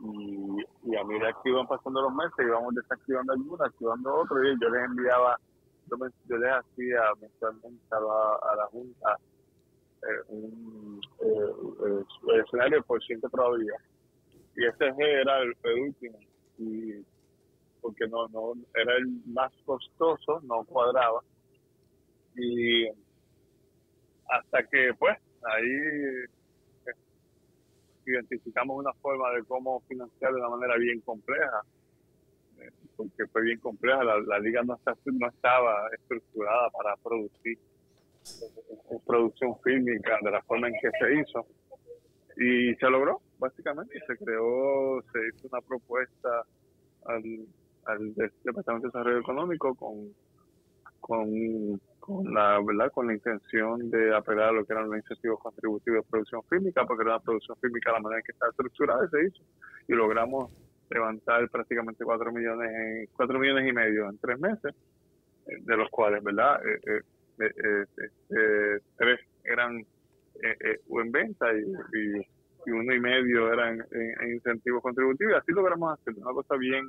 Y, 0.00 0.96
a 0.96 1.04
medida 1.04 1.32
que 1.42 1.50
iban 1.50 1.66
pasando 1.66 2.02
los 2.02 2.14
meses 2.14 2.34
íbamos 2.46 2.74
desactivando 2.74 3.32
algunos, 3.32 3.60
activando 3.60 4.14
otros, 4.14 4.40
y 4.44 4.62
yo 4.62 4.70
les 4.70 4.84
enviaba 4.84 5.38
yo, 5.90 5.96
me- 5.98 6.10
yo 6.28 6.36
les 6.38 6.52
hacía 6.52 7.00
mensualmente 7.20 7.84
a 7.90 8.00
la, 8.00 8.52
a 8.52 8.56
la 8.56 8.66
Junta 8.66 9.16
eh, 10.02 10.22
un 10.28 11.00
eh, 11.20 12.40
escenario 12.44 12.82
por 12.84 13.02
ciento 13.04 13.28
probabilidad. 13.30 13.78
Y 14.56 14.66
ese 14.66 14.92
G 14.92 14.96
era 15.00 15.40
el, 15.40 15.56
el 15.64 15.80
último. 15.82 16.18
Y 16.58 17.04
porque 17.80 18.06
no, 18.08 18.28
no 18.28 18.54
era 18.74 18.96
el 18.96 19.06
más 19.26 19.52
costoso, 19.64 20.40
no 20.42 20.64
cuadraba. 20.64 21.22
Y 22.36 22.86
hasta 24.28 24.62
que, 24.70 24.92
pues, 24.98 25.16
ahí 25.42 25.70
eh, 26.86 26.92
identificamos 28.06 28.78
una 28.78 28.92
forma 28.94 29.30
de 29.32 29.44
cómo 29.44 29.80
financiar 29.88 30.32
de 30.32 30.40
una 30.40 30.50
manera 30.50 30.76
bien 30.76 31.00
compleja, 31.00 31.62
eh, 32.60 32.70
porque 32.96 33.26
fue 33.28 33.42
bien 33.42 33.58
compleja, 33.60 34.04
la, 34.04 34.18
la 34.20 34.38
liga 34.38 34.62
no, 34.62 34.74
está, 34.74 34.94
no 35.06 35.28
estaba 35.28 35.88
estructurada 35.98 36.70
para 36.70 36.96
producir 36.96 37.58
eh, 38.24 38.98
producción 39.06 39.58
fílmica 39.60 40.18
de 40.22 40.30
la 40.30 40.42
forma 40.42 40.68
en 40.68 40.74
que 40.74 40.90
se 40.98 41.14
hizo. 41.20 41.46
Y 42.36 42.74
se 42.76 42.88
logró, 42.88 43.20
básicamente, 43.38 43.98
se 44.06 44.16
creó, 44.16 45.02
se 45.12 45.18
hizo 45.28 45.48
una 45.52 45.60
propuesta 45.62 46.42
al, 47.06 47.24
al 47.86 48.14
de- 48.14 48.32
Departamento 48.44 48.88
de 48.88 48.92
Desarrollo 48.92 49.20
Económico 49.20 49.74
con, 49.74 50.12
con, 51.00 51.80
con 52.00 52.34
la 52.34 52.60
verdad 52.60 52.92
con 52.92 53.06
la 53.06 53.14
intención 53.14 53.90
de 53.90 54.14
apelar 54.14 54.50
a 54.50 54.52
lo 54.52 54.64
que 54.64 54.72
eran 54.72 54.88
los 54.88 54.96
incentivos 54.98 55.40
contributivos 55.40 56.04
de 56.04 56.10
producción 56.10 56.42
fílmica, 56.48 56.84
porque 56.86 57.02
era 57.02 57.16
una 57.16 57.24
producción 57.24 57.56
fílmica 57.60 57.92
la 57.92 58.00
manera 58.00 58.20
en 58.20 58.24
que 58.24 58.32
está 58.32 58.48
estructurada 58.48 59.08
se 59.08 59.24
hizo. 59.24 59.42
Y 59.88 59.94
logramos 59.94 60.50
levantar 60.90 61.48
prácticamente 61.50 62.04
4 62.04 62.32
millones, 62.32 62.70
en, 62.74 63.06
4 63.14 63.38
millones 63.38 63.68
y 63.68 63.72
medio 63.72 64.08
en 64.08 64.18
tres 64.18 64.38
meses, 64.38 64.74
eh, 65.46 65.56
de 65.60 65.76
los 65.76 65.88
cuales, 65.90 66.22
¿verdad? 66.22 66.60
Eh, 66.66 66.80
eh, 66.86 67.02
eh, 67.40 67.84
eh, 68.30 68.80
tres 68.96 69.20
eran 69.44 69.84
en 70.40 71.12
venta 71.12 71.46
y, 71.54 72.26
y 72.66 72.70
uno 72.70 72.94
y 72.94 73.00
medio 73.00 73.52
eran 73.52 73.80
en, 73.90 74.20
en 74.20 74.34
incentivos 74.34 74.82
contributivos. 74.82 75.32
Y 75.34 75.36
así 75.36 75.52
logramos 75.52 75.98
hacer 75.98 76.14
una 76.16 76.32
cosa 76.32 76.56
bien 76.56 76.84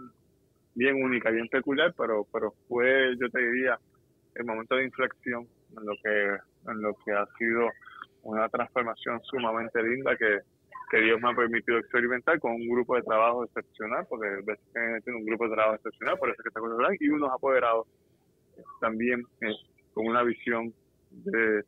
bien 0.76 1.04
única, 1.04 1.30
bien 1.30 1.48
peculiar, 1.50 1.94
pero 1.98 2.26
pero 2.32 2.54
fue, 2.68 3.16
yo 3.20 3.30
te 3.30 3.40
diría, 3.40 3.78
el 4.36 4.46
momento 4.46 4.76
de 4.76 4.86
inflexión 4.86 5.48
en 5.78 5.86
lo 5.86 5.94
que 6.04 6.72
en 6.72 6.82
lo 6.82 6.94
que 7.04 7.12
ha 7.12 7.26
sido 7.38 7.70
una 8.24 8.48
transformación 8.50 9.22
sumamente 9.24 9.82
linda 9.82 10.16
que, 10.18 10.40
que 10.90 10.98
Dios 11.02 11.20
me 11.22 11.32
ha 11.32 11.36
permitido 11.36 11.78
experimentar 11.78 12.40
con 12.40 12.54
un 12.54 12.68
grupo 12.68 12.96
de 12.96 13.04
trabajo 13.04 13.46
excepcional, 13.46 14.06
porque 14.10 14.28
tiene 14.74 15.20
un 15.20 15.26
grupo 15.26 15.46
de 15.46 15.56
trabajo 15.56 15.76
excepcional, 15.76 16.18
por 16.18 16.30
eso 16.30 16.44
que 16.44 16.50
está 16.50 16.60
con 16.60 16.72
y 17.00 17.10
unos 17.10 17.32
apoderados 17.32 17.88
eh, 18.58 18.64
también 18.82 19.24
eh, 19.42 19.54
con 19.94 20.08
una 20.08 20.24
visión 20.24 20.74
de, 21.12 21.64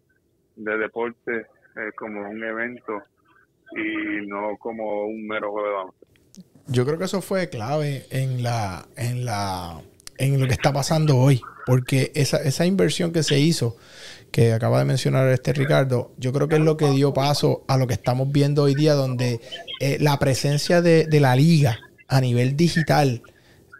de 0.56 0.78
deporte 0.78 1.46
eh, 1.76 1.92
como 1.96 2.30
un 2.30 2.44
evento 2.44 3.02
y 3.76 4.28
no 4.28 4.58
como 4.60 5.06
un 5.06 5.28
mero 5.28 5.52
juego 5.52 5.68
de 5.68 5.74
baloncesto. 5.74 6.08
Yo 6.68 6.86
creo 6.86 6.98
que 6.98 7.06
eso 7.06 7.22
fue 7.22 7.50
clave 7.50 8.06
en 8.12 8.44
la, 8.44 8.86
en 8.96 9.26
la, 9.26 9.82
en 10.18 10.40
lo 10.40 10.48
que 10.48 10.54
está 10.54 10.72
pasando 10.72 11.18
hoy. 11.18 11.42
Porque 11.66 12.12
esa, 12.16 12.38
esa 12.38 12.66
inversión 12.66 13.12
que 13.12 13.24
se 13.24 13.40
hizo, 13.40 13.78
que 14.32 14.54
acaba 14.54 14.80
de 14.80 14.86
mencionar 14.86 15.28
este 15.30 15.54
Ricardo, 15.54 16.12
yo 16.18 16.32
creo 16.34 16.48
que 16.48 16.56
es 16.56 16.62
lo 16.62 16.78
que 16.78 16.90
dio 16.92 17.14
paso 17.14 17.64
a 17.68 17.78
lo 17.78 17.88
que 17.88 17.94
estamos 17.94 18.32
viendo 18.32 18.64
hoy 18.64 18.74
día, 18.76 18.94
donde 18.94 19.40
eh, 19.80 19.98
la 20.00 20.18
presencia 20.18 20.82
de, 20.82 21.06
de 21.06 21.20
la 21.20 21.36
liga 21.36 21.80
a 22.08 22.20
nivel 22.22 22.56
digital 22.56 23.22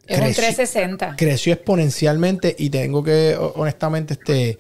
Es 0.08 0.18
creció- 0.20 0.44
360. 0.44 1.16
creció 1.18 1.54
exponencialmente 1.54 2.56
y 2.58 2.70
tengo 2.70 3.04
que 3.04 3.36
ho- 3.38 3.54
honestamente 3.56 4.14
este 4.14 4.58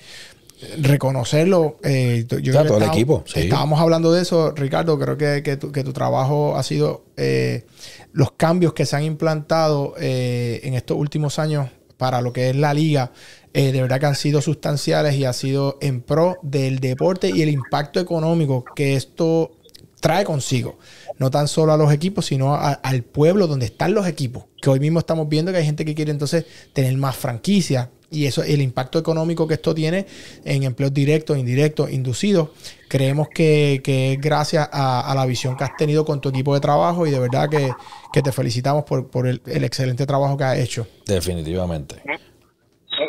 reconocerlo 0.80 1.78
eh, 1.84 2.26
yo 2.30 2.38
creo 2.38 2.54
Ya, 2.54 2.62
que 2.62 2.68
todo 2.68 2.78
el 2.78 2.84
estábamos- 2.84 2.96
equipo, 2.96 3.24
sí. 3.26 3.40
estábamos 3.42 3.80
hablando 3.80 4.12
de 4.14 4.22
eso 4.22 4.52
Ricardo 4.52 4.98
creo 5.00 5.18
que, 5.18 5.42
que, 5.44 5.58
tu, 5.58 5.72
que 5.72 5.84
tu 5.84 5.94
trabajo 5.94 6.56
ha 6.58 6.64
sido 6.64 7.04
eh, 7.18 7.66
los 8.14 8.32
cambios 8.34 8.74
que 8.74 8.86
se 8.86 8.96
han 8.96 9.04
implantado 9.04 9.96
eh, 10.00 10.60
en 10.64 10.74
estos 10.74 10.98
últimos 10.98 11.40
años 11.40 11.70
para 11.98 12.22
lo 12.22 12.34
que 12.34 12.50
es 12.50 12.56
la 12.56 12.74
liga 12.74 13.12
eh, 13.54 13.72
de 13.72 13.82
verdad 13.82 14.00
que 14.00 14.06
han 14.06 14.16
sido 14.16 14.42
sustanciales 14.42 15.16
y 15.16 15.26
ha 15.26 15.34
sido 15.34 15.78
en 15.82 16.02
pro 16.02 16.38
del 16.42 16.80
deporte 16.80 17.30
y 17.30 17.42
el 17.42 17.50
impacto 17.50 18.00
económico 18.00 18.64
que 18.76 18.96
esto 18.96 19.52
trae 20.00 20.24
consigo. 20.24 20.80
No 21.20 21.30
tan 21.30 21.48
solo 21.48 21.74
a 21.74 21.78
los 21.78 21.92
equipos, 21.94 22.26
sino 22.26 22.56
a- 22.56 22.72
al 22.72 23.04
pueblo 23.04 23.46
donde 23.48 23.66
están 23.68 23.94
los 23.94 24.08
equipos. 24.08 24.46
Que 24.60 24.70
hoy 24.72 24.80
mismo 24.80 24.98
estamos 25.00 25.28
viendo 25.30 25.52
que 25.52 25.60
hay 25.60 25.66
gente 25.66 25.84
que 25.86 25.94
quiere 25.94 26.12
entonces 26.12 26.46
tener 26.74 26.96
más 26.98 27.16
franquicias. 27.18 27.90
Y 28.12 28.26
eso, 28.26 28.44
el 28.44 28.62
impacto 28.62 29.00
económico 29.00 29.48
que 29.48 29.54
esto 29.54 29.74
tiene 29.74 30.06
en 30.44 30.64
empleos 30.64 30.94
directos, 30.94 31.38
indirectos, 31.38 31.90
inducidos, 31.92 32.50
creemos 32.90 33.30
que, 33.30 33.80
que 33.84 34.14
es 34.14 34.22
gracias 34.22 34.68
a, 34.72 35.10
a 35.10 35.16
la 35.16 35.26
visión 35.26 35.56
que 35.56 35.64
has 35.64 35.78
tenido 35.78 36.04
con 36.04 36.20
tu 36.20 36.28
equipo 36.28 36.54
de 36.54 36.60
trabajo 36.60 37.08
y 37.08 37.12
de 37.12 37.20
verdad 37.20 37.50
que, 37.50 37.72
que 38.12 38.22
te 38.22 38.34
felicitamos 38.34 38.84
por, 38.84 39.10
por 39.10 39.28
el, 39.28 39.42
el 39.46 39.64
excelente 39.64 40.06
trabajo 40.06 40.36
que 40.38 40.44
has 40.44 40.60
hecho. 40.60 40.86
Definitivamente. 41.08 42.02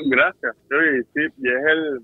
Gracias. 0.07 0.55
Sí, 0.69 1.09
sí, 1.15 1.21
y 1.39 1.49
es 1.49 1.65
el, 1.67 2.03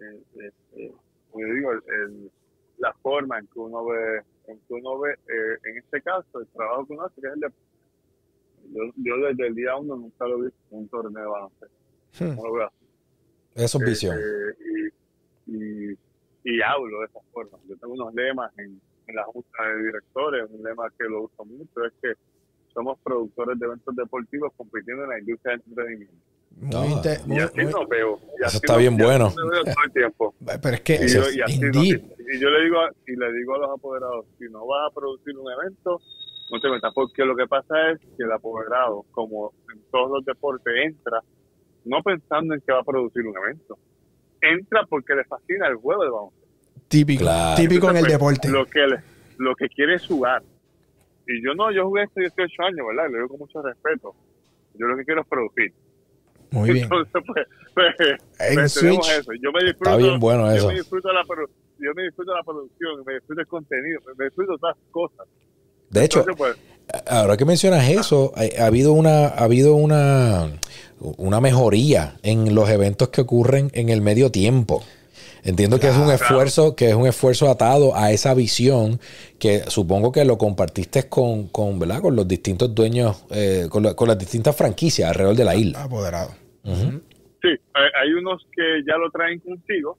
eh, 0.00 0.22
eh, 0.40 0.50
eh, 0.76 0.92
como 1.30 1.46
yo 1.46 1.54
digo, 1.54 1.72
el- 1.72 1.82
el- 2.02 2.30
la 2.78 2.92
forma 3.02 3.38
en 3.38 3.46
que 3.48 3.58
uno 3.58 3.84
ve, 3.84 4.20
en 4.48 4.58
que 4.58 4.74
uno 4.74 4.98
ve, 5.00 5.12
eh, 5.12 5.58
en 5.70 5.78
este 5.78 6.00
caso, 6.02 6.40
el 6.40 6.46
trabajo 6.48 6.86
que 6.86 6.92
uno 6.92 7.02
hace, 7.04 7.20
que 7.20 7.26
es 7.28 7.32
el 7.34 7.40
de, 7.40 7.48
yo, 8.74 8.92
yo 8.96 9.16
desde 9.26 9.46
el 9.46 9.54
día 9.54 9.76
uno 9.76 9.96
nunca 9.96 10.26
lo 10.26 10.38
he 10.40 10.44
visto 10.46 10.58
en 10.72 10.78
un 10.78 10.88
torneo 10.88 11.22
de 11.22 11.28
baloncesto. 11.28 11.76
Hmm. 12.20 12.36
No 12.36 12.42
lo 12.48 12.52
veo 12.52 12.66
así. 12.66 12.76
Eso 13.54 13.78
es 13.78 13.84
visión. 13.86 14.16
Eh, 14.18 14.90
y, 15.46 15.56
y, 15.92 15.98
y 16.44 16.62
hablo 16.62 17.00
de 17.00 17.06
esa 17.06 17.20
forma. 17.32 17.58
Yo 17.68 17.76
tengo 17.76 17.94
unos 17.94 18.14
lemas 18.14 18.52
en, 18.58 18.80
en 19.06 19.14
la 19.16 19.24
junta 19.24 19.62
de 19.76 19.84
directores, 19.86 20.50
un 20.50 20.62
lema 20.62 20.84
que 20.98 21.04
lo 21.04 21.22
uso 21.24 21.44
mucho, 21.44 21.84
es 21.86 21.92
que 22.02 22.12
somos 22.72 22.98
productores 23.04 23.58
de 23.58 23.66
eventos 23.66 23.94
deportivos 23.94 24.52
compitiendo 24.56 25.04
en 25.04 25.10
la 25.10 25.18
industria 25.20 25.52
del 25.52 25.62
entretenimiento. 25.68 26.14
Muy 26.56 26.74
Ah. 26.76 27.02
Y 27.26 27.38
así 27.40 27.56
muy- 27.62 27.72
nos 27.72 27.88
veo. 27.88 28.20
Y 28.40 28.44
así 28.44 28.56
está 28.58 28.76
bien 28.76 28.96
bueno. 28.96 29.24
nos 29.24 29.50
veo 29.50 29.64
todo 29.64 29.84
el 29.86 29.92
tiempo. 29.92 30.34
pero 30.62 30.74
es 30.76 30.80
que, 30.82 30.94
Y, 30.94 31.08
yo, 31.08 31.22
y 31.46 31.52
indeed. 31.52 32.02
y 32.32 32.38
yo 32.40 32.48
le 32.48 32.64
digo 32.64 32.78
a, 32.80 32.90
y 33.08 33.16
le 33.16 33.32
digo 33.32 33.54
a 33.56 33.58
los 33.58 33.70
apoderados, 33.70 34.26
si 34.38 34.44
no 34.50 34.64
vas 34.66 34.90
a 34.90 34.94
producir 34.94 35.36
un 35.36 35.50
evento, 35.52 36.00
no 36.50 36.60
te 36.60 36.68
metas, 36.70 36.92
porque 36.94 37.24
lo 37.24 37.34
que 37.36 37.46
pasa 37.46 37.90
es 37.92 38.00
que 38.00 38.22
el 38.24 38.32
apoderado, 38.32 39.04
como 39.10 39.52
en 39.74 39.80
todos 39.90 40.10
los 40.10 40.24
deportes, 40.24 40.72
entra 40.84 41.20
no 41.84 42.02
pensando 42.02 42.54
en 42.54 42.60
que 42.60 42.72
va 42.72 42.80
a 42.80 42.84
producir 42.84 43.26
un 43.26 43.36
evento. 43.36 43.76
Entra 44.40 44.84
porque 44.88 45.14
le 45.14 45.24
fascina 45.24 45.66
el 45.68 45.76
juego 45.76 46.02
de 46.04 46.10
baloncesto. 46.10 46.44
típico, 46.88 47.22
Claro. 47.22 47.56
típico 47.56 47.90
en 47.90 47.96
el 47.96 48.04
Entonces, 48.04 48.12
deporte. 48.12 48.48
Lo 48.50 48.66
que, 48.66 48.86
le- 48.86 49.02
lo 49.38 49.54
que 49.54 49.68
quiere 49.68 49.94
es 49.94 50.06
jugar. 50.06 50.42
Y 51.26 51.42
yo 51.44 51.54
no, 51.54 51.72
yo 51.72 51.86
jugué 51.86 52.02
hasta 52.02 52.20
18 52.20 52.62
años, 52.62 52.86
¿verdad? 52.86 53.10
Le 53.10 53.16
digo 53.16 53.28
con 53.30 53.38
mucho 53.40 53.62
respeto. 53.62 54.14
Yo 54.74 54.86
lo 54.86 54.96
que 54.96 55.04
quiero 55.04 55.22
es 55.22 55.26
producir. 55.28 55.72
Muy 56.50 56.70
bien. 56.72 56.84
Entonces, 56.84 57.22
pues, 57.26 57.46
pues, 57.74 57.94
En 58.38 58.54
pues, 58.54 58.74
tenemos 58.74 59.10
eso. 59.10 59.32
Yo 59.42 59.50
me 59.50 59.64
disfruto, 59.64 59.90
Está 59.90 59.96
bien 59.96 60.20
bueno 60.20 60.50
eso. 60.50 60.62
Yo 60.62 60.68
me 60.68 60.74
disfruto 60.74 61.12
la, 61.12 61.22
yo 61.78 61.94
me 61.96 62.02
disfruto 62.04 62.34
la 62.34 62.42
producción, 62.44 63.04
me 63.06 63.14
disfruto 63.14 63.40
el 63.40 63.46
contenido, 63.46 64.00
me 64.16 64.24
disfruto 64.26 64.58
todas 64.58 64.76
las 64.76 64.90
cosas. 64.90 65.26
De 65.94 66.04
hecho, 66.04 66.20
Entonces, 66.20 66.36
pues, 66.36 67.04
ahora 67.06 67.36
que 67.36 67.44
mencionas 67.44 67.88
eso, 67.88 68.32
ha, 68.36 68.62
ha 68.62 68.66
habido 68.66 68.92
una, 68.92 69.26
ha 69.28 69.44
habido 69.44 69.74
una, 69.76 70.50
una 71.00 71.40
mejoría 71.40 72.16
en 72.22 72.54
los 72.54 72.68
eventos 72.68 73.08
que 73.10 73.20
ocurren 73.20 73.70
en 73.74 73.88
el 73.88 74.00
medio 74.00 74.30
tiempo. 74.30 74.82
Entiendo 75.44 75.78
que 75.78 75.88
es 75.88 75.96
un 75.96 76.10
esfuerzo, 76.10 76.74
que 76.74 76.88
es 76.88 76.94
un 76.94 77.06
esfuerzo 77.06 77.50
atado 77.50 77.94
a 77.94 78.10
esa 78.12 78.32
visión 78.34 78.98
que 79.38 79.60
supongo 79.68 80.10
que 80.10 80.24
lo 80.24 80.38
compartiste 80.38 81.08
con, 81.08 81.48
con, 81.48 81.78
¿verdad? 81.78 82.00
con 82.00 82.16
los 82.16 82.26
distintos 82.26 82.74
dueños, 82.74 83.24
eh, 83.30 83.66
con, 83.70 83.82
la- 83.82 83.94
con 83.94 84.08
las 84.08 84.18
distintas 84.18 84.56
franquicias 84.56 85.08
alrededor 85.10 85.36
de 85.36 85.44
la 85.44 85.54
isla. 85.54 85.82
Apoderado. 85.84 86.30
Sí, 86.64 87.50
hay, 87.74 87.88
hay 88.02 88.12
unos 88.18 88.42
que 88.56 88.62
ya 88.88 88.96
lo 88.96 89.10
traen 89.10 89.38
consigo. 89.40 89.96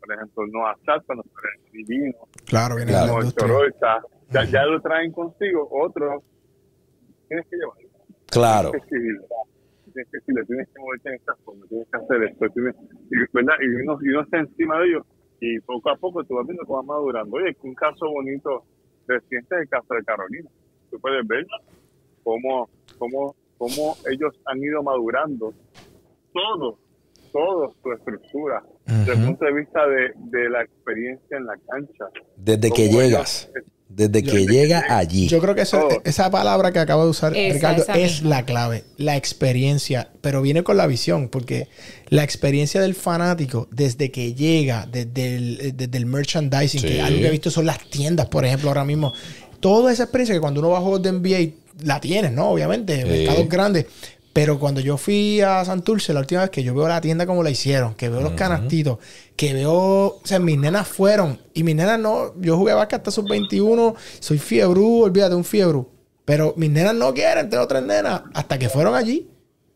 Por 0.00 0.14
ejemplo, 0.14 0.44
Noah 0.52 0.76
Sad, 0.86 1.02
cuando 1.04 1.24
trae 1.24 1.72
Divino, 1.72 2.14
Claro, 2.46 2.76
viene 2.76 2.92
Claro. 2.92 3.06
de 3.06 3.12
la 3.12 3.18
industria. 3.18 3.48
Ya, 4.30 4.44
ya 4.44 4.64
lo 4.66 4.80
traen 4.80 5.12
consigo. 5.12 5.68
Otros 5.70 6.22
tienes 7.28 7.46
que 7.48 7.56
llevarlo. 7.56 7.88
Claro. 8.26 8.70
Tienes 8.70 8.88
que 8.88 8.96
escribirlo. 8.96 9.24
Tienes 9.92 10.10
que 10.10 10.18
decirle, 10.18 10.44
tienes 10.44 10.68
que 10.68 10.80
moverte 10.80 11.08
en 11.08 11.14
esta 11.16 11.34
forma, 11.44 11.66
tienes 11.66 11.88
que 11.90 11.96
hacer 11.96 12.22
esto. 12.24 12.46
Tienes, 12.50 12.74
y, 13.10 13.16
¿verdad? 13.32 13.54
y, 13.62 13.68
uno, 13.82 13.98
y 14.02 14.08
uno 14.10 14.22
está 14.22 14.38
encima 14.38 14.78
de 14.80 14.86
ellos 14.88 15.06
y 15.40 15.60
poco 15.60 15.90
a 15.90 15.96
poco 15.96 16.24
tú 16.24 16.34
vas 16.34 16.46
viendo 16.46 16.64
cómo 16.66 16.78
va 16.82 16.94
madurando. 16.96 17.36
Oye, 17.36 17.56
un 17.62 17.74
caso 17.74 18.06
bonito 18.10 18.64
reciente 19.06 19.54
es 19.56 19.62
el 19.62 19.68
caso 19.68 19.94
de 19.94 20.04
Carolina. 20.04 20.48
Tú 20.90 20.98
puedes 21.00 21.26
ver 21.26 21.46
cómo, 22.22 22.68
cómo, 22.98 23.34
cómo 23.56 23.96
ellos 24.10 24.34
han 24.46 24.62
ido 24.62 24.82
madurando 24.82 25.52
todo, 26.32 26.78
todo 27.32 27.74
su 27.82 27.92
estructura 27.92 28.62
desde 28.86 29.12
el 29.12 29.24
punto 29.26 29.44
de 29.44 29.52
vista 29.54 29.86
de, 29.86 30.12
de 30.16 30.50
la 30.50 30.62
experiencia 30.62 31.36
en 31.36 31.46
la 31.46 31.56
cancha. 31.68 32.04
Desde 32.36 32.70
que 32.70 32.88
llegas. 32.88 33.50
ellos- 33.54 33.72
desde 33.88 34.22
que 34.22 34.46
llega 34.46 34.84
allí. 34.96 35.28
Yo 35.28 35.40
creo 35.40 35.54
que 35.54 35.62
eso- 35.62 35.88
Oh. 35.90 36.02
esa 36.04 36.30
palabra 36.30 36.72
que 36.72 36.78
acaba 36.78 37.04
de 37.04 37.10
usar 37.10 37.34
Esa, 37.36 37.54
Ricardo 37.54 37.82
esa 37.82 37.96
es 37.98 38.12
misma. 38.20 38.28
la 38.30 38.44
clave, 38.44 38.84
la 38.96 39.16
experiencia, 39.16 40.10
pero 40.20 40.42
viene 40.42 40.62
con 40.62 40.76
la 40.76 40.86
visión, 40.86 41.28
porque 41.28 41.68
la 42.08 42.22
experiencia 42.22 42.80
del 42.80 42.94
fanático 42.94 43.66
desde 43.70 44.10
que 44.10 44.34
llega, 44.34 44.86
desde 44.90 45.36
el, 45.36 45.72
desde 45.76 45.98
el 45.98 46.06
merchandising, 46.06 46.80
Sí. 46.80 46.86
que 46.86 47.00
algo 47.02 47.18
que 47.20 47.26
he 47.26 47.30
visto 47.30 47.50
son 47.50 47.66
las 47.66 47.78
tiendas, 47.90 48.26
por 48.26 48.44
ejemplo, 48.44 48.68
ahora 48.68 48.84
mismo, 48.84 49.12
toda 49.60 49.92
esa 49.92 50.04
experiencia 50.04 50.34
que 50.34 50.40
cuando 50.40 50.60
uno 50.60 50.70
va 50.70 50.78
a 50.78 50.80
juegos 50.82 51.02
de 51.02 51.08
NBA 51.10 51.54
la 51.84 52.00
tienes, 52.00 52.32
¿no? 52.32 52.50
Obviamente, 52.50 53.02
Sí. 53.02 53.08
mercados 53.08 53.48
grandes. 53.48 53.86
Pero 54.38 54.60
cuando 54.60 54.80
yo 54.80 54.96
fui 54.96 55.40
a 55.40 55.64
Santurce 55.64 56.14
la 56.14 56.20
última 56.20 56.42
vez 56.42 56.50
que 56.50 56.62
yo 56.62 56.72
veo 56.72 56.86
la 56.86 57.00
tienda 57.00 57.26
como 57.26 57.42
la 57.42 57.50
hicieron, 57.50 57.94
que 57.94 58.08
veo 58.08 58.20
los 58.20 58.34
canastitos, 58.34 58.98
que 59.34 59.52
veo, 59.52 59.72
o 59.74 60.20
sea, 60.22 60.38
mis 60.38 60.56
nenas 60.56 60.86
fueron 60.86 61.40
y 61.54 61.64
mis 61.64 61.74
nenas 61.74 61.98
no, 61.98 62.40
yo 62.40 62.56
jugué 62.56 62.72
básquet 62.72 62.98
hasta 62.98 63.10
sus 63.10 63.24
21, 63.24 63.96
soy 64.20 64.38
fiebrú, 64.38 65.02
olvídate, 65.02 65.34
un 65.34 65.42
fiebrú. 65.42 65.88
Pero 66.24 66.54
mis 66.56 66.70
nenas 66.70 66.94
no 66.94 67.12
quieren, 67.12 67.50
tengo 67.50 67.66
tres 67.66 67.82
nenas, 67.82 68.22
hasta 68.32 68.60
que 68.60 68.68
fueron 68.68 68.94
allí 68.94 69.28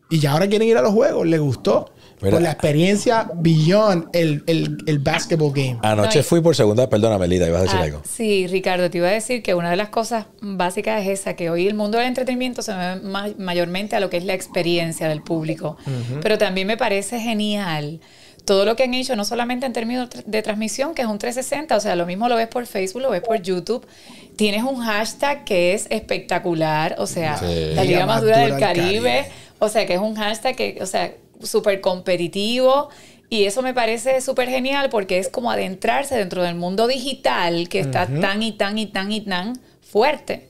y 0.09 0.21
ya 0.21 0.31
ahora 0.31 0.47
quieren 0.47 0.69
ir 0.69 0.77
a 0.77 0.83
los 0.83 0.93
juegos, 0.93 1.27
les 1.27 1.41
gustó. 1.41 1.91
Mira. 2.23 2.31
Por 2.37 2.43
la 2.43 2.53
experiencia 2.53 3.29
beyond 3.35 4.07
el, 4.15 4.45
el, 4.47 4.79
el 4.87 4.99
basketball 5.01 5.53
game. 5.53 5.79
Anoche 5.83 6.19
No, 6.19 6.21
y- 6.21 6.25
fui 6.25 6.41
por 6.41 6.55
segunda, 6.57 6.89
perdóname, 6.89 7.27
Lida, 7.29 7.47
ibas 7.49 7.61
a 7.61 7.63
decir 7.65 7.79
Ah, 7.81 7.85
algo. 7.85 8.03
sí, 8.09 8.47
Ricardo, 8.47 8.89
te 8.91 8.99
iba 8.99 9.09
a 9.09 9.13
decir 9.13 9.43
que 9.43 9.55
una 9.55 9.71
de 9.71 9.77
las 9.77 9.89
cosas 9.89 10.27
básicas 10.41 11.03
es 11.03 11.21
esa, 11.21 11.35
que 11.35 11.51
hoy 11.51 11.67
el 11.67 11.75
mundo 11.75 11.99
del 11.99 12.07
entretenimiento 12.07 12.63
se 12.63 12.73
ve 12.73 12.97
ma- 13.03 13.29
mayormente 13.39 13.97
a 13.97 14.01
lo 14.01 14.09
que 14.09 14.17
es 14.19 14.25
la 14.25 14.35
experiencia 14.35 15.09
del 15.09 15.23
público. 15.23 15.77
Pero 16.23 16.39
también 16.39 16.67
me 16.67 16.77
parece 16.77 17.19
genial 17.21 18.01
todo 18.45 18.65
lo 18.65 18.75
que 18.75 18.83
han 18.83 18.95
hecho, 18.95 19.15
no 19.15 19.25
solamente 19.25 19.67
en 19.67 19.73
términos 19.73 20.09
de 20.27 20.43
transmisión, 20.43 20.95
que 20.95 21.03
es 21.03 21.09
un 21.09 21.19
360, 21.19 21.77
o 21.77 21.81
sea, 21.81 21.95
lo 21.95 22.07
mismo 22.07 22.29
lo 22.29 22.35
ves 22.35 22.49
por 22.49 22.67
Facebook, 22.67 23.03
lo 23.03 23.11
ves 23.11 23.21
por 23.23 23.41
YouTube. 23.41 23.87
Tienes 24.35 24.65
un 24.65 24.81
hashtag 24.81 25.45
que 25.45 25.75
es 25.75 25.87
espectacular, 25.91 26.97
o 26.99 27.07
sea, 27.07 27.37
Sí. 27.37 27.73
la 27.75 27.85
liga 27.85 28.07
más 28.07 28.21
dura 28.23 28.39
del 28.39 28.59
Caribe, 28.59 28.85
Caribe. 28.85 29.25
o 29.61 29.69
sea, 29.69 29.87
que 29.87 29.95
es 29.95 30.01
un 30.01 30.15
hashtag 30.17 30.57
que, 30.57 30.79
o 30.81 30.87
sea, 30.87 31.13
súper 31.47 31.81
competitivo. 31.81 32.89
Y 33.29 33.45
eso 33.45 33.63
me 33.63 33.73
parece 33.73 34.21
súper 34.21 34.49
genial 34.49 34.89
porque 34.91 35.19
es 35.19 35.29
como 35.31 35.51
adentrarse 35.51 36.17
dentro 36.17 36.43
del 36.43 36.55
mundo 36.55 36.87
digital 36.87 37.69
que 37.71 37.81
está 37.81 38.07
tan 38.21 38.43
y 38.43 38.53
tan 38.59 38.77
y 38.79 38.87
tan 38.93 39.11
y 39.11 39.25
tan 39.25 39.55
fuerte. 39.81 40.49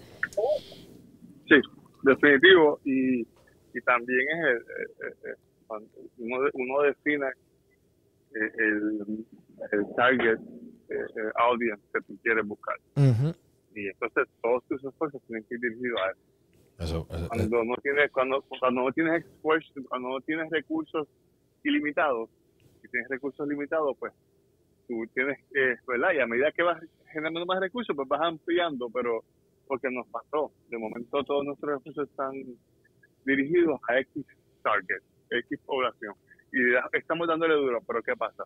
Sí, 1.48 1.56
definitivo. 2.02 2.80
Y, 2.84 3.20
y 3.20 3.80
también 3.84 4.20
es 4.30 4.44
el, 4.46 5.06
el- 5.06 5.30
el- 5.30 5.36
cuando 5.66 5.88
uno, 6.18 6.36
uno 6.54 6.82
define 6.82 7.26
eh, 8.34 8.50
el, 8.58 9.24
el 9.72 9.86
target 9.96 10.38
eh, 10.38 10.94
eh, 10.94 11.30
audience 11.36 11.82
que 11.94 12.00
tú 12.02 12.18
quieres 12.22 12.46
buscar. 12.46 12.76
Y 13.74 13.86
entonces 13.88 14.24
todos 14.42 14.62
tus 14.68 14.84
esfuerzos 14.84 15.22
tienen 15.26 15.44
que 15.48 15.54
ir 15.54 15.60
dirigidos 15.60 16.00
a 16.00 16.10
eso. 16.10 16.20
Eso- 16.84 17.06
Cuando 17.28 17.64
no 17.64 17.74
tienes, 17.82 18.10
cuando, 18.10 18.42
cuando 18.42 18.82
no 18.82 18.92
tienes 18.92 19.24
cuando 19.88 20.08
no 20.08 20.20
tienes 20.20 20.50
recursos 20.50 21.08
ilimitados, 21.64 22.28
si 22.80 22.88
tienes 22.88 23.08
recursos 23.08 23.46
limitados, 23.48 23.96
pues 23.98 24.12
tú 24.88 25.04
tienes 25.14 25.38
que, 25.52 25.76
¿verdad? 25.86 26.12
Y 26.14 26.20
a 26.20 26.26
medida 26.26 26.50
que 26.52 26.62
vas 26.62 26.82
generando 27.12 27.46
más 27.46 27.60
recursos, 27.60 27.94
pues 27.94 28.08
vas 28.08 28.20
ampliando, 28.22 28.88
pero 28.90 29.22
porque 29.66 29.88
nos 29.90 30.06
pasó. 30.08 30.50
De 30.68 30.78
momento 30.78 31.22
todos 31.24 31.44
nuestros 31.44 31.78
recursos 31.78 32.08
están 32.08 32.32
dirigidos 33.24 33.80
a 33.88 33.98
X 34.00 34.24
target, 34.62 35.02
X 35.30 35.58
población. 35.64 36.14
Y 36.52 36.58
estamos 36.96 37.28
dándole 37.28 37.54
duro, 37.54 37.80
pero 37.86 38.02
¿qué 38.02 38.14
pasa? 38.16 38.44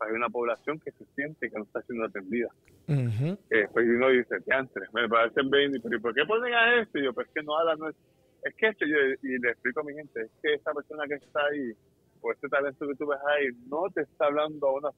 Hay 0.00 0.12
una 0.12 0.28
población 0.28 0.78
que 0.80 0.92
se 0.92 1.04
siente 1.14 1.50
que 1.50 1.58
no 1.58 1.64
está 1.64 1.82
siendo 1.82 2.04
atendida. 2.04 2.48
Ujú. 2.86 3.38
Eh, 3.50 3.66
pues 3.72 3.86
uno 3.86 4.08
dice, 4.10 4.36
antes 4.50 4.82
me 4.92 5.08
parecen 5.08 5.50
20, 5.50 5.80
pero 5.80 5.96
¿y 5.96 6.00
por 6.00 6.14
qué 6.14 6.24
ponen 6.24 6.54
a 6.54 6.80
este? 6.80 7.00
Y 7.00 7.04
yo, 7.04 7.12
pues 7.12 7.26
es 7.26 7.34
que 7.34 7.42
no 7.42 7.58
habla, 7.58 7.74
no 7.76 7.88
es, 7.88 7.96
es 8.44 8.54
que 8.56 8.68
este, 8.68 8.88
yo, 8.88 8.96
y 9.22 9.38
le 9.38 9.50
explico 9.50 9.80
a 9.80 9.84
mi 9.84 9.94
gente, 9.94 10.22
es 10.22 10.30
que 10.42 10.54
esa 10.54 10.72
persona 10.72 11.04
que 11.08 11.14
está 11.14 11.40
ahí, 11.46 11.72
o 12.20 12.32
este 12.32 12.48
talento 12.48 12.86
que 12.86 12.94
tú 12.94 13.06
ves 13.06 13.18
ahí, 13.26 13.48
no 13.68 13.82
te 13.92 14.02
está 14.02 14.26
hablando 14.26 14.68
a 14.68 14.72
una, 14.72 14.88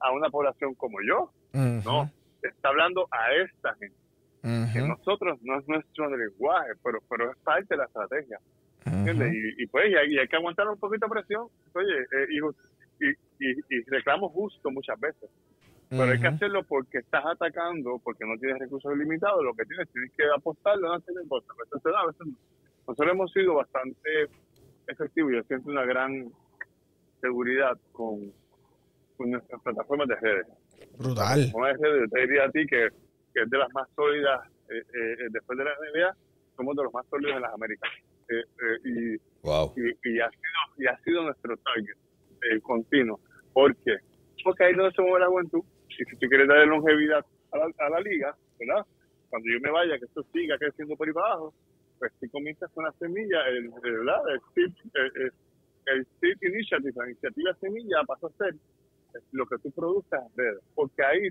a 0.00 0.12
una 0.12 0.30
población 0.30 0.74
como 0.74 0.98
yo, 1.06 1.30
Ujú. 1.52 1.82
no, 1.84 2.10
te 2.40 2.48
está 2.48 2.68
hablando 2.70 3.06
a 3.10 3.34
esta 3.34 3.74
gente, 3.74 3.96
que 4.72 4.80
Ujú. 4.80 4.88
nosotros 4.88 5.38
no 5.42 5.58
es 5.58 5.68
nuestro 5.68 6.16
lenguaje, 6.16 6.70
pero, 6.82 7.00
pero 7.08 7.30
es 7.30 7.38
parte 7.38 7.66
de 7.68 7.76
la 7.76 7.84
estrategia. 7.84 8.38
¿entiendes? 8.86 9.34
Y, 9.34 9.62
y 9.62 9.66
pues 9.66 9.90
y 9.90 9.94
hay, 9.96 10.14
y 10.14 10.18
hay 10.18 10.28
que 10.28 10.36
aguantar 10.36 10.68
un 10.68 10.78
poquito 10.78 11.06
de 11.06 11.10
presión, 11.10 11.48
oye, 11.74 12.00
eh, 12.00 12.26
y, 12.30 12.40
y, 13.00 13.10
y, 13.40 13.58
y 13.70 13.82
reclamo 13.88 14.28
justo 14.28 14.70
muchas 14.70 14.98
veces. 15.00 15.30
Pero 15.88 16.02
hay 16.02 16.20
que 16.20 16.26
hacerlo 16.26 16.62
porque 16.64 16.98
estás 16.98 17.24
atacando, 17.24 17.98
porque 18.04 18.24
no 18.26 18.38
tienes 18.38 18.58
recursos 18.58 18.96
limitados, 18.96 19.42
lo 19.42 19.54
que 19.54 19.64
tienes, 19.64 19.88
tienes 19.90 20.12
que 20.12 20.24
apostarlo, 20.36 20.88
no 20.88 20.94
hacer 20.94 21.14
cosas. 21.28 21.56
Entonces, 21.64 21.92
a 21.96 22.06
veces 22.06 22.26
no. 22.26 22.36
nosotros 22.86 23.12
hemos 23.12 23.32
sido 23.32 23.54
bastante 23.54 24.28
efectivos, 24.86 25.32
yo 25.32 25.42
siento 25.44 25.70
una 25.70 25.84
gran 25.84 26.30
seguridad 27.22 27.78
con, 27.92 28.32
con 29.16 29.30
nuestras 29.30 29.62
plataformas 29.62 30.08
de 30.08 30.16
redes. 30.16 30.46
Brutal. 30.98 31.50
Una 31.54 31.68
de 31.68 31.74
redes, 31.74 32.00
yo 32.02 32.08
te 32.10 32.20
diría 32.20 32.44
a 32.44 32.50
ti 32.50 32.66
que, 32.66 32.88
que 33.32 33.42
es 33.42 33.50
de 33.50 33.58
las 33.58 33.72
más 33.72 33.88
sólidas, 33.96 34.46
eh, 34.68 34.82
eh, 34.82 35.26
después 35.30 35.58
de 35.58 35.64
la 35.64 35.70
NBA, 35.70 36.16
somos 36.54 36.76
de 36.76 36.82
los 36.82 36.92
más 36.92 37.06
sólidos 37.08 37.36
en 37.36 37.42
las 37.42 37.54
Américas. 37.54 37.90
Eh, 38.28 38.34
eh, 38.40 38.78
y 38.84 39.16
wow. 39.42 39.72
y, 39.74 40.10
y 40.10 40.20
ha 40.20 40.28
sido 40.28 40.42
y 40.76 40.86
ha 40.86 40.98
sido 40.98 41.22
nuestro 41.22 41.56
target 41.56 41.96
eh, 42.42 42.60
continuo 42.60 43.20
¿por 43.52 43.74
qué? 43.76 43.96
porque 44.44 44.64
ahí 44.64 44.74
donde 44.74 44.92
se 44.94 45.02
mueve 45.02 45.20
la 45.20 45.26
juventud 45.28 45.62
y 45.90 45.94
si 46.04 46.16
tú 46.18 46.26
quieres 46.28 46.48
darle 46.48 46.66
longevidad 46.66 47.24
a 47.52 47.58
la, 47.58 47.64
a 47.78 47.90
la 47.90 48.00
liga 48.00 48.36
¿verdad? 48.58 48.84
cuando 49.30 49.46
yo 49.52 49.60
me 49.60 49.70
vaya 49.70 49.98
que 49.98 50.04
esto 50.06 50.22
siga 50.32 50.56
creciendo 50.58 50.96
por 50.96 51.06
ahí 51.08 51.12
para 51.14 51.26
abajo 51.32 51.54
pues 51.98 52.12
tú 52.20 52.28
comienzas 52.30 52.70
con 52.72 52.84
la 52.84 52.92
semilla 52.92 53.46
el, 53.48 53.68
¿verdad? 53.82 54.20
el, 54.30 54.40
el, 54.94 55.22
el- 55.24 55.32
el 55.86 56.06
initiative 56.42 56.92
la 56.96 57.06
iniciativa 57.06 57.54
semilla 57.60 58.02
pasa 58.06 58.26
a 58.26 58.30
ser 58.36 58.54
lo 59.32 59.46
que 59.46 59.56
tú 59.62 59.70
produzcas 59.72 60.22
porque 60.74 61.02
ahí 61.02 61.28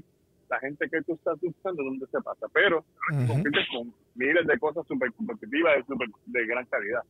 la 0.50 0.60
gente 0.60 0.90
que 0.90 1.02
tú 1.04 1.14
estás 1.14 1.40
buscando 1.42 1.84
dónde 1.84 2.08
se 2.08 2.20
pasa 2.22 2.48
pero 2.54 2.84
compites 3.28 3.66
con 3.72 3.94
miles 4.16 4.48
de 4.48 4.58
cosas 4.58 4.86
súper 4.88 5.12
competitivas 5.14 5.78
y 5.80 5.84
súper 5.84 6.08
de 6.26 6.46
gran 6.48 6.66
calidad 6.66 7.02